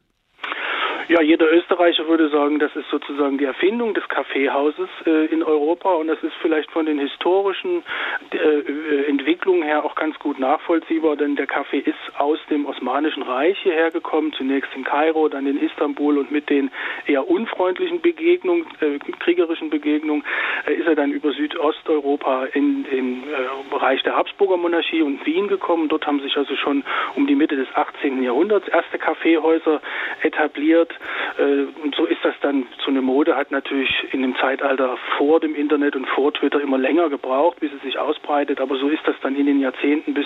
Ja, 1.08 1.22
jeder 1.22 1.52
Österreicher 1.52 2.08
würde 2.08 2.30
sagen, 2.30 2.60
das 2.60 2.76
ist 2.76 2.90
sozusagen 2.90 3.38
die 3.38 3.46
Erfindung 3.46 3.94
des 3.94 4.08
Kaffeehauses 4.08 4.90
äh, 5.06 5.26
in 5.26 5.44
Europa 5.44 5.94
und 5.94 6.08
das 6.08 6.22
ist 6.24 6.34
vielleicht 6.42 6.72
von 6.72 6.86
den 6.86 7.00
historischen 7.00 7.84
äh, 8.32 9.10
Entwicklungen 9.10 9.64
her 9.64 9.84
auch 9.84 9.96
ganz 9.96 10.18
gut 10.20 10.40
nachvollziehbar, 10.40 11.16
denn 11.16 11.36
der 11.36 11.48
Kaffee 11.48 11.80
ist 11.80 11.98
aus 12.18 12.40
dem 12.50 12.66
Osmanischen 12.66 13.24
Reich 13.24 13.58
hierher 13.60 13.92
gekommen, 13.92 14.34
zunächst 14.34 14.72
in 14.76 14.84
Kairo, 14.84 15.28
dann 15.28 15.48
in 15.48 15.62
Istanbul 15.62 16.18
und 16.18 16.32
mit 16.32 16.50
den 16.50 16.72
eher 17.06 17.28
unfreundlichen 17.28 18.02
Begegnungen, 18.02 18.66
äh, 18.80 19.00
kriegerischen 19.20 19.70
Begegnungen, 19.70 20.24
äh, 20.68 20.74
ist 20.74 20.88
er 20.88 20.96
dann 20.96 21.12
über 21.12 21.32
Südosteuropa 21.32 22.46
in 22.54 22.84
den 22.84 23.24
äh, 23.24 23.70
Bereich 23.70 24.04
der 24.04 24.16
Habsburger 24.16 24.58
Monarchie 24.58 25.02
und 25.02 25.26
Wien 25.26 25.48
gekommen. 25.48 25.90
Dort 25.90 26.06
haben 26.06 26.22
sich 26.22 26.38
also 26.38 26.56
schon 26.56 26.84
um 27.16 27.28
die 27.28 27.36
Mitte 27.36 27.56
des 27.56 27.68
18. 27.74 28.24
Jahrhunderts 28.24 28.68
erste 28.68 28.98
Kaffeehäuser 28.98 29.82
etabliert. 30.22 30.92
Äh, 31.38 31.66
so 31.96 32.06
ist 32.06 32.24
das 32.24 32.36
dann 32.42 32.66
so 32.84 32.92
eine 32.92 33.02
Mode, 33.02 33.36
hat 33.36 33.52
natürlich 33.52 33.90
in 34.12 34.22
dem 34.22 34.36
Zeitalter 34.36 34.98
vor 35.18 35.40
dem 35.40 35.56
Internet 35.56 35.96
und 35.96 36.08
vor 36.08 36.34
Twitter 36.34 36.62
immer 36.62 36.78
länger 36.78 37.10
gebraucht, 37.10 37.60
bis 37.60 37.72
es 37.74 37.82
sich 37.82 37.98
ausbreitet. 37.98 38.60
Aber 38.60 38.78
so 38.78 38.90
ist 38.90 39.06
das 39.06 39.16
dann 39.22 39.36
in 39.36 39.46
den 39.46 39.60
Jahrzehnten 39.60 40.14
bis 40.14 40.26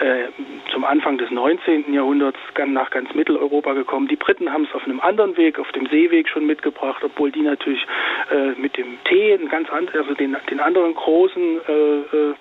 äh, 0.00 0.28
zum 0.72 0.84
Anfang 0.84 1.18
des 1.18 1.30
19. 1.30 1.92
Jahrhunderts 1.92 2.38
nach 2.66 2.90
ganz 2.90 3.12
Mitteleuropa 3.14 3.72
gekommen. 3.72 4.08
Die 4.08 4.16
Briten 4.16 4.52
haben 4.52 4.64
es 4.64 4.74
auf 4.74 4.84
einem 4.84 5.00
anderen 5.00 5.36
Weg, 5.36 5.58
auf 5.58 5.70
dem 5.72 5.86
Seeweg 5.86 6.28
schon 6.28 6.46
mitgebracht, 6.46 7.02
obwohl 7.04 7.30
die 7.30 7.42
natürlich 7.42 7.84
äh, 8.30 8.58
mit 8.60 8.76
dem 8.76 8.98
Tee 9.04 9.38
ganz 9.50 9.68
also 9.70 10.14
den, 10.14 10.36
den 10.50 10.60
anderen 10.60 10.94
großen 10.94 11.60
äh, 11.68 12.34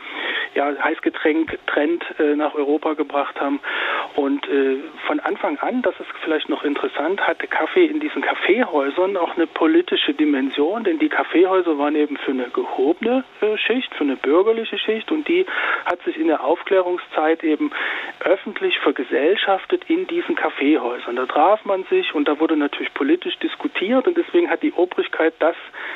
ja, 0.56 0.72
Heißgetränk-Trend 0.84 2.04
nach 2.36 2.54
Europa 2.56 2.94
gebracht 2.94 3.40
haben. 3.40 3.60
Und 4.16 4.46
von 5.08 5.20
Anfang 5.22 5.58
an, 5.60 5.82
das 5.82 5.94
ist 6.00 6.10
vielleicht 6.24 6.50
noch 6.50 6.64
interessant, 6.64 7.26
hatte 7.26 7.48
Kaffee 7.52 7.86
in 7.86 8.00
diesen 8.00 8.22
Kaffeehäusern 8.22 9.16
auch 9.18 9.36
eine 9.36 9.46
politische 9.46 10.14
Dimension, 10.14 10.84
denn 10.84 10.98
die 10.98 11.10
Kaffeehäuser 11.10 11.78
waren 11.78 11.96
eben 11.96 12.18
für 12.18 12.32
eine 12.32 12.50
gehobene 12.50 13.24
äh, 13.42 13.58
Schicht, 13.58 13.94
für 13.94 14.04
eine 14.04 14.16
bürgerliche 14.16 14.80
Schicht 14.80 15.12
und 15.12 15.28
die 15.28 15.46
hat 15.86 16.02
sich 16.04 16.18
in 16.18 16.28
der 16.28 16.44
Aufklärungszeit 16.44 17.44
eben 17.44 17.72
öffentlich 18.22 18.80
vergesellschaftet 18.80 19.84
in 19.88 20.08
diesen 20.08 20.36
Kaffeehäusern. 20.36 21.16
Da 21.18 21.26
traf 21.26 21.64
man 21.66 21.84
sich 21.86 22.16
und 22.16 22.28
da 22.28 22.40
wurde 22.40 22.56
natürlich 22.56 22.94
politisch 22.94 23.38
diskutiert 23.40 24.08
und 24.08 24.18
deswegen 24.18 24.50
hat 24.50 24.64
die 24.64 24.74
Obrigkeit 24.74 25.34
das 25.40 25.56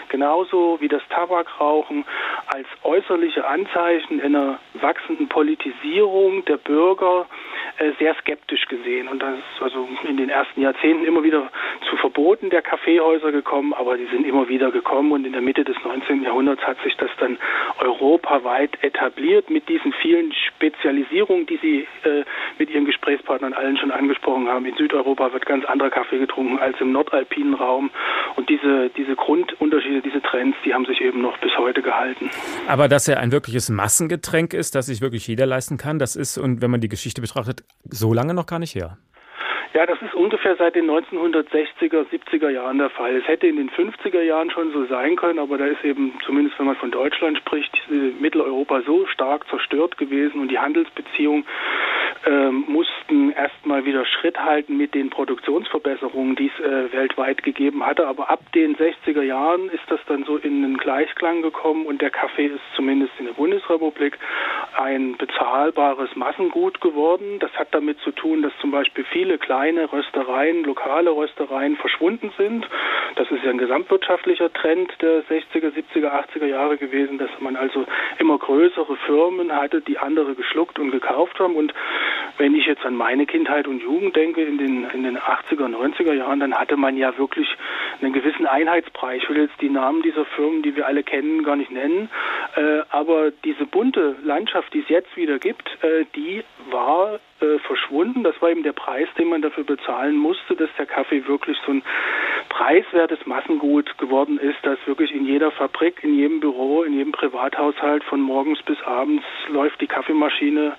genauso 0.10 0.78
wie 0.82 0.88
das 0.88 1.02
Tabakrauchen 1.10 2.06
als 2.48 2.68
äußerliche 2.84 3.48
Anzeichen 3.48 4.22
einer 4.22 4.60
wachsenden 4.74 5.30
Politisierung 5.30 6.44
der 6.46 6.58
Bürger 6.58 7.26
äh, 7.78 7.92
sehr 8.00 8.16
skeptisch 8.16 8.66
gesehen. 8.68 9.08
Und 9.08 9.22
das 9.22 9.38
ist 9.38 9.62
also 9.62 9.88
in 10.08 10.18
den 10.18 10.30
ersten 10.30 10.62
Jahrzehnten 10.62 11.06
immer 11.06 11.24
wieder 11.24 11.45
zu 11.90 11.98
Verboten 11.98 12.50
der 12.50 12.62
Kaffeehäuser 12.62 13.32
gekommen, 13.32 13.74
aber 13.74 13.98
die 13.98 14.08
sind 14.08 14.26
immer 14.26 14.48
wieder 14.50 14.72
gekommen 14.72 15.12
und 15.12 15.26
in 15.26 15.34
der 15.34 15.42
Mitte 15.42 15.64
des 15.64 15.76
19. 15.84 16.24
Jahrhunderts 16.24 16.62
hat 16.64 16.78
sich 16.84 16.96
das 16.98 17.10
dann 17.20 17.38
europaweit 17.80 18.72
etabliert 18.82 19.50
mit 19.50 19.68
diesen 19.70 19.94
vielen 20.02 20.34
Spezialisierungen, 20.34 21.46
die 21.46 21.58
Sie 21.62 21.88
äh, 22.08 22.24
mit 22.58 22.70
Ihren 22.70 22.86
Gesprächspartnern 22.86 23.54
allen 23.54 23.78
schon 23.78 23.92
angesprochen 23.92 24.48
haben. 24.48 24.66
In 24.66 24.76
Südeuropa 24.76 25.34
wird 25.34 25.46
ganz 25.46 25.66
anderer 25.66 25.90
Kaffee 25.90 26.20
getrunken 26.20 26.60
als 26.60 26.80
im 26.80 26.92
nordalpinen 26.92 27.54
Raum 27.54 27.90
und 28.36 28.50
diese, 28.50 28.90
diese 28.98 29.16
Grundunterschiede, 29.16 30.02
diese 30.02 30.22
Trends, 30.22 30.58
die 30.66 30.74
haben 30.74 30.86
sich 30.86 31.02
eben 31.02 31.22
noch 31.22 31.38
bis 31.40 31.58
heute 31.58 31.82
gehalten. 31.82 32.30
Aber 32.68 32.88
dass 32.88 33.08
er 33.08 33.20
ein 33.20 33.32
wirkliches 33.32 33.70
Massengetränk 33.70 34.54
ist, 34.54 34.76
das 34.76 34.88
sich 34.88 35.02
wirklich 35.02 35.28
jeder 35.28 35.46
leisten 35.46 35.78
kann, 35.78 36.00
das 36.00 36.16
ist, 36.16 36.38
und 36.38 36.62
wenn 36.62 36.72
man 36.72 36.82
die 36.82 36.90
Geschichte 36.90 37.22
betrachtet, 37.22 37.64
so 37.84 38.14
lange 38.14 38.34
noch 38.34 38.46
gar 38.46 38.60
nicht 38.60 38.76
her. 38.76 38.98
Ja, 39.76 39.86
das 39.86 40.02
ist 40.02 40.14
ungefähr 40.14 40.56
seit 40.56 40.76
den 40.76 40.90
1960er, 40.90 42.06
70er 42.10 42.50
Jahren 42.50 42.78
der 42.78 42.90
Fall. 42.90 43.14
Es 43.18 43.28
hätte 43.28 43.46
in 43.46 43.58
den 43.58 43.70
50er 43.70 44.22
Jahren 44.22 44.50
schon 44.50 44.72
so 44.72 44.86
sein 44.86 45.18
können, 45.18 45.38
aber 45.38 45.58
da 45.58 45.66
ist 45.66 45.84
eben, 45.84 46.18
zumindest 46.26 46.58
wenn 46.58 46.68
man 46.68 46.78
von 46.78 46.92
Deutschland 46.92 47.38
spricht, 47.40 47.78
Mitteleuropa 48.22 48.84
so 48.84 49.06
stark 49.08 49.46
zerstört 49.50 49.98
gewesen 49.98 50.40
und 50.40 50.50
die 50.50 50.60
Handelsbeziehungen 50.60 51.46
ähm, 52.26 52.64
mussten 52.70 53.32
erstmal 53.32 53.84
wieder 53.84 54.06
Schritt 54.06 54.40
halten 54.40 54.78
mit 54.78 54.96
den 54.96 55.10
Produktionsverbesserungen, 55.10 56.38
die 56.38 56.50
es 56.58 56.64
äh, 56.64 56.94
weltweit 56.94 57.44
gegeben 57.44 57.86
hatte. 57.86 58.08
Aber 58.08 58.30
ab 58.30 58.40
den 58.54 58.78
60er 58.78 59.24
Jahren 59.24 59.68
ist 59.68 59.84
das 59.90 60.00
dann 60.08 60.24
so 60.24 60.38
in 60.38 60.64
einen 60.64 60.78
Gleichklang 60.78 61.42
gekommen 61.42 61.86
und 61.86 62.02
der 62.02 62.12
Kaffee 62.12 62.46
ist 62.46 62.64
zumindest 62.78 63.12
in 63.20 63.26
der 63.26 63.34
Bundesrepublik 63.34 64.18
ein 64.78 65.18
bezahlbares 65.18 66.16
Massengut 66.16 66.80
geworden. 66.80 67.40
Das 67.40 67.52
hat 67.56 67.68
damit 67.72 68.00
zu 68.00 68.12
tun, 68.12 68.42
dass 68.42 68.54
zum 68.62 68.72
Beispiel 68.72 69.04
viele 69.12 69.38
kleine 69.38 69.65
Röstereien, 69.74 70.64
lokale 70.64 71.12
Röstereien 71.12 71.76
verschwunden 71.78 72.32
sind. 72.38 72.68
Das 73.16 73.30
ist 73.32 73.44
ja 73.44 73.50
ein 73.50 73.58
gesamtwirtschaftlicher 73.58 74.52
Trend 74.54 74.92
der 75.02 75.24
60er, 75.24 75.72
70er, 75.72 76.12
80er 76.12 76.46
Jahre 76.46 76.78
gewesen, 76.78 77.18
dass 77.18 77.30
man 77.40 77.56
also 77.56 77.86
immer 78.20 78.38
größere 78.38 78.96
Firmen 79.06 79.52
hatte, 79.52 79.82
die 79.82 79.98
andere 79.98 80.36
geschluckt 80.36 80.80
und 80.80 80.92
gekauft 80.92 81.40
haben. 81.40 81.56
Und 81.56 81.74
wenn 82.38 82.56
ich 82.56 82.66
jetzt 82.66 82.86
an 82.86 82.96
meine 82.96 83.26
Kindheit 83.26 83.68
und 83.68 83.82
Jugend 83.82 84.16
denke, 84.16 84.44
in 84.44 84.58
den, 84.58 84.90
in 84.92 85.04
den 85.04 85.18
80er, 85.18 85.68
90er 85.68 86.14
Jahren, 86.14 86.40
dann 86.40 86.54
hatte 86.54 86.78
man 86.78 86.98
ja 86.98 87.18
wirklich 87.18 87.48
einen 88.02 88.14
gewissen 88.14 88.46
Einheitspreis. 88.46 89.22
Ich 89.24 89.30
will 89.30 89.38
jetzt 89.38 89.62
die 89.62 89.70
Namen 89.70 90.02
dieser 90.02 90.26
Firmen, 90.26 90.62
die 90.62 90.76
wir 90.76 90.86
alle 90.86 91.04
kennen, 91.04 91.44
gar 91.44 91.56
nicht 91.56 91.72
nennen. 91.72 92.10
Äh, 92.56 92.82
aber 92.90 93.32
diese 93.32 93.66
bunte 93.66 94.16
Landschaft, 94.24 94.74
die 94.74 94.80
es 94.80 94.90
jetzt 94.90 95.16
wieder 95.16 95.40
gibt, 95.40 95.70
äh, 95.84 96.06
die 96.16 96.44
war 96.70 97.20
äh, 97.42 97.60
verschwunden. 97.60 98.24
Das 98.24 98.42
war 98.42 98.50
eben 98.50 98.64
der 98.64 98.74
Preis, 98.74 99.08
den 99.18 99.28
man 99.28 99.42
dafür 99.42 99.66
bezahlen 99.66 100.16
musste, 100.16 100.56
dass 100.56 100.70
der 100.78 100.86
Kaffee 100.86 101.28
wirklich 101.28 101.58
so 101.66 101.74
ein 101.74 101.84
preiswertes 102.48 103.26
Massengut 103.26 103.98
geworden 103.98 104.40
ist, 104.40 104.58
das 104.64 104.78
wirklich 104.86 105.14
in 105.14 105.26
jeder 105.26 105.52
Fabrik, 105.52 106.04
in 106.04 106.16
jedem 106.16 106.40
Büro, 106.40 106.84
in 106.84 106.94
jedem 106.94 107.12
Privathaushalt 107.12 108.04
von 108.06 108.22
morgens 108.22 108.62
bis 108.64 108.82
abends 108.84 109.24
läuft 109.50 109.82
die 109.82 109.88
Kaffeemaschine 109.88 110.76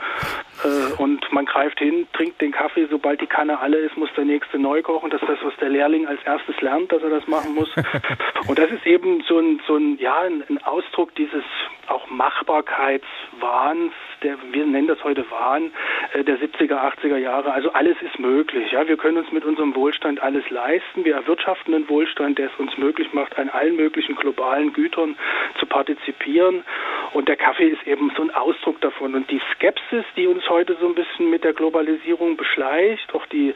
äh, 0.64 1.02
und 1.02 1.30
man 1.30 1.44
greift 1.44 1.78
hin, 1.78 2.07
trinkt 2.14 2.40
den 2.40 2.52
Kaffee, 2.52 2.86
sobald 2.90 3.20
die 3.20 3.26
Kanne 3.26 3.59
alle 3.59 3.76
ist, 3.76 3.96
muss 3.96 4.09
der 4.16 4.24
nächste 4.24 4.59
neu 4.59 4.80
kochen. 4.80 5.11
Das 5.11 5.20
ist 5.20 5.28
das, 5.28 5.38
was 5.42 5.57
der 5.57 5.68
Lehrling 5.68 6.07
als 6.07 6.22
erstes 6.24 6.59
lernt, 6.62 6.90
dass 6.90 7.02
er 7.02 7.11
das 7.11 7.26
machen 7.26 7.54
muss. 7.54 7.68
und 8.48 8.59
das 8.59 8.70
ist 8.70 8.86
eben 8.86 9.22
so 9.28 9.38
ein, 9.38 9.61
so 9.66 9.76
ein, 9.76 9.98
ja, 9.98 10.20
ein 10.20 10.62
Ausdruck 10.64 11.14
dieses 11.16 11.44
auch 11.88 12.09
Machbarkeitswahns, 12.09 13.92
der, 14.22 14.36
wir 14.50 14.66
nennen 14.66 14.88
das 14.88 15.02
heute 15.04 15.30
Wahn, 15.30 15.72
äh, 16.12 16.24
der 16.24 16.38
70er, 16.47 16.74
80er 16.74 17.16
Jahre. 17.16 17.53
Also 17.53 17.72
alles 17.72 17.97
ist 18.03 18.18
möglich. 18.18 18.72
Ja, 18.72 18.86
wir 18.86 18.97
können 18.97 19.18
uns 19.18 19.32
mit 19.32 19.44
unserem 19.44 19.74
Wohlstand 19.74 20.22
alles 20.22 20.49
leisten. 20.51 21.05
Wir 21.05 21.14
erwirtschaften 21.14 21.74
einen 21.74 21.88
Wohlstand, 21.88 22.38
der 22.38 22.47
es 22.47 22.57
uns 22.59 22.76
möglich 22.78 23.12
macht, 23.12 23.38
an 23.38 23.49
allen 23.49 23.76
möglichen 23.76 24.16
globalen 24.16 24.72
Gütern 24.72 25.16
zu 25.59 25.66
partizipieren. 25.66 26.64
Und 27.12 27.28
der 27.28 27.36
Kaffee 27.36 27.68
ist 27.68 27.86
eben 27.86 28.12
so 28.16 28.22
ein 28.22 28.30
Ausdruck 28.30 28.80
davon. 28.80 29.14
Und 29.14 29.30
die 29.30 29.40
Skepsis, 29.55 30.05
die 30.16 30.26
uns 30.26 30.49
heute 30.49 30.76
so 30.80 30.86
ein 30.86 30.94
bisschen 30.94 31.30
mit 31.30 31.44
der 31.44 31.53
Globalisierung 31.53 32.36
beschleicht, 32.36 33.14
auch 33.14 33.26
die 33.26 33.55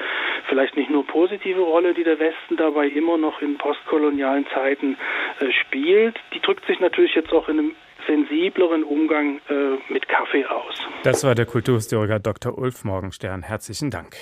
vielleicht 0.48 0.76
nicht 0.76 0.90
nur 0.90 1.06
positive 1.06 1.60
Rolle, 1.60 1.94
die 1.94 2.04
der 2.04 2.18
Westen 2.18 2.56
dabei 2.56 2.88
immer 2.88 3.18
noch 3.18 3.42
in 3.42 3.56
postkolonialen 3.56 4.46
Zeiten 4.54 4.96
äh, 5.40 5.50
spielt, 5.52 6.18
die 6.34 6.40
drückt 6.40 6.66
sich 6.66 6.80
natürlich 6.80 7.14
jetzt 7.14 7.32
auch 7.32 7.48
in 7.48 7.58
einem 7.58 7.76
sensibleren 8.06 8.84
Umgang 8.84 9.40
äh, 9.48 9.92
mit 9.92 10.08
Kaffee 10.08 10.44
aus. 10.46 10.74
Das 11.02 11.24
war 11.24 11.34
der 11.34 11.46
Kulturhistoriker 11.46 12.18
Dr. 12.18 12.56
Ulf 12.56 12.84
Morgenstern. 12.84 13.42
Herzlichen 13.42 13.90
Dank. 13.90 14.16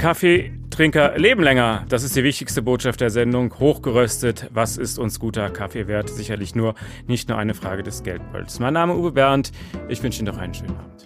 Kaffeetrinker 0.00 1.18
leben 1.18 1.42
länger. 1.42 1.84
Das 1.90 2.04
ist 2.04 2.16
die 2.16 2.24
wichtigste 2.24 2.62
Botschaft 2.62 3.02
der 3.02 3.10
Sendung. 3.10 3.58
Hochgeröstet. 3.58 4.48
Was 4.54 4.78
ist 4.78 4.98
uns 4.98 5.20
guter 5.20 5.50
Kaffee 5.50 5.88
wert? 5.88 6.08
Sicherlich 6.08 6.54
nur 6.54 6.74
nicht 7.06 7.28
nur 7.28 7.36
eine 7.36 7.52
Frage 7.52 7.82
des 7.82 8.02
Geldbeuls. 8.02 8.60
Mein 8.60 8.72
Name 8.72 8.94
ist 8.94 8.98
Uwe 8.98 9.12
Bernd. 9.12 9.52
Ich 9.88 10.02
wünsche 10.02 10.20
Ihnen 10.20 10.34
noch 10.34 10.40
einen 10.40 10.54
schönen 10.54 10.70
Abend. 10.70 11.04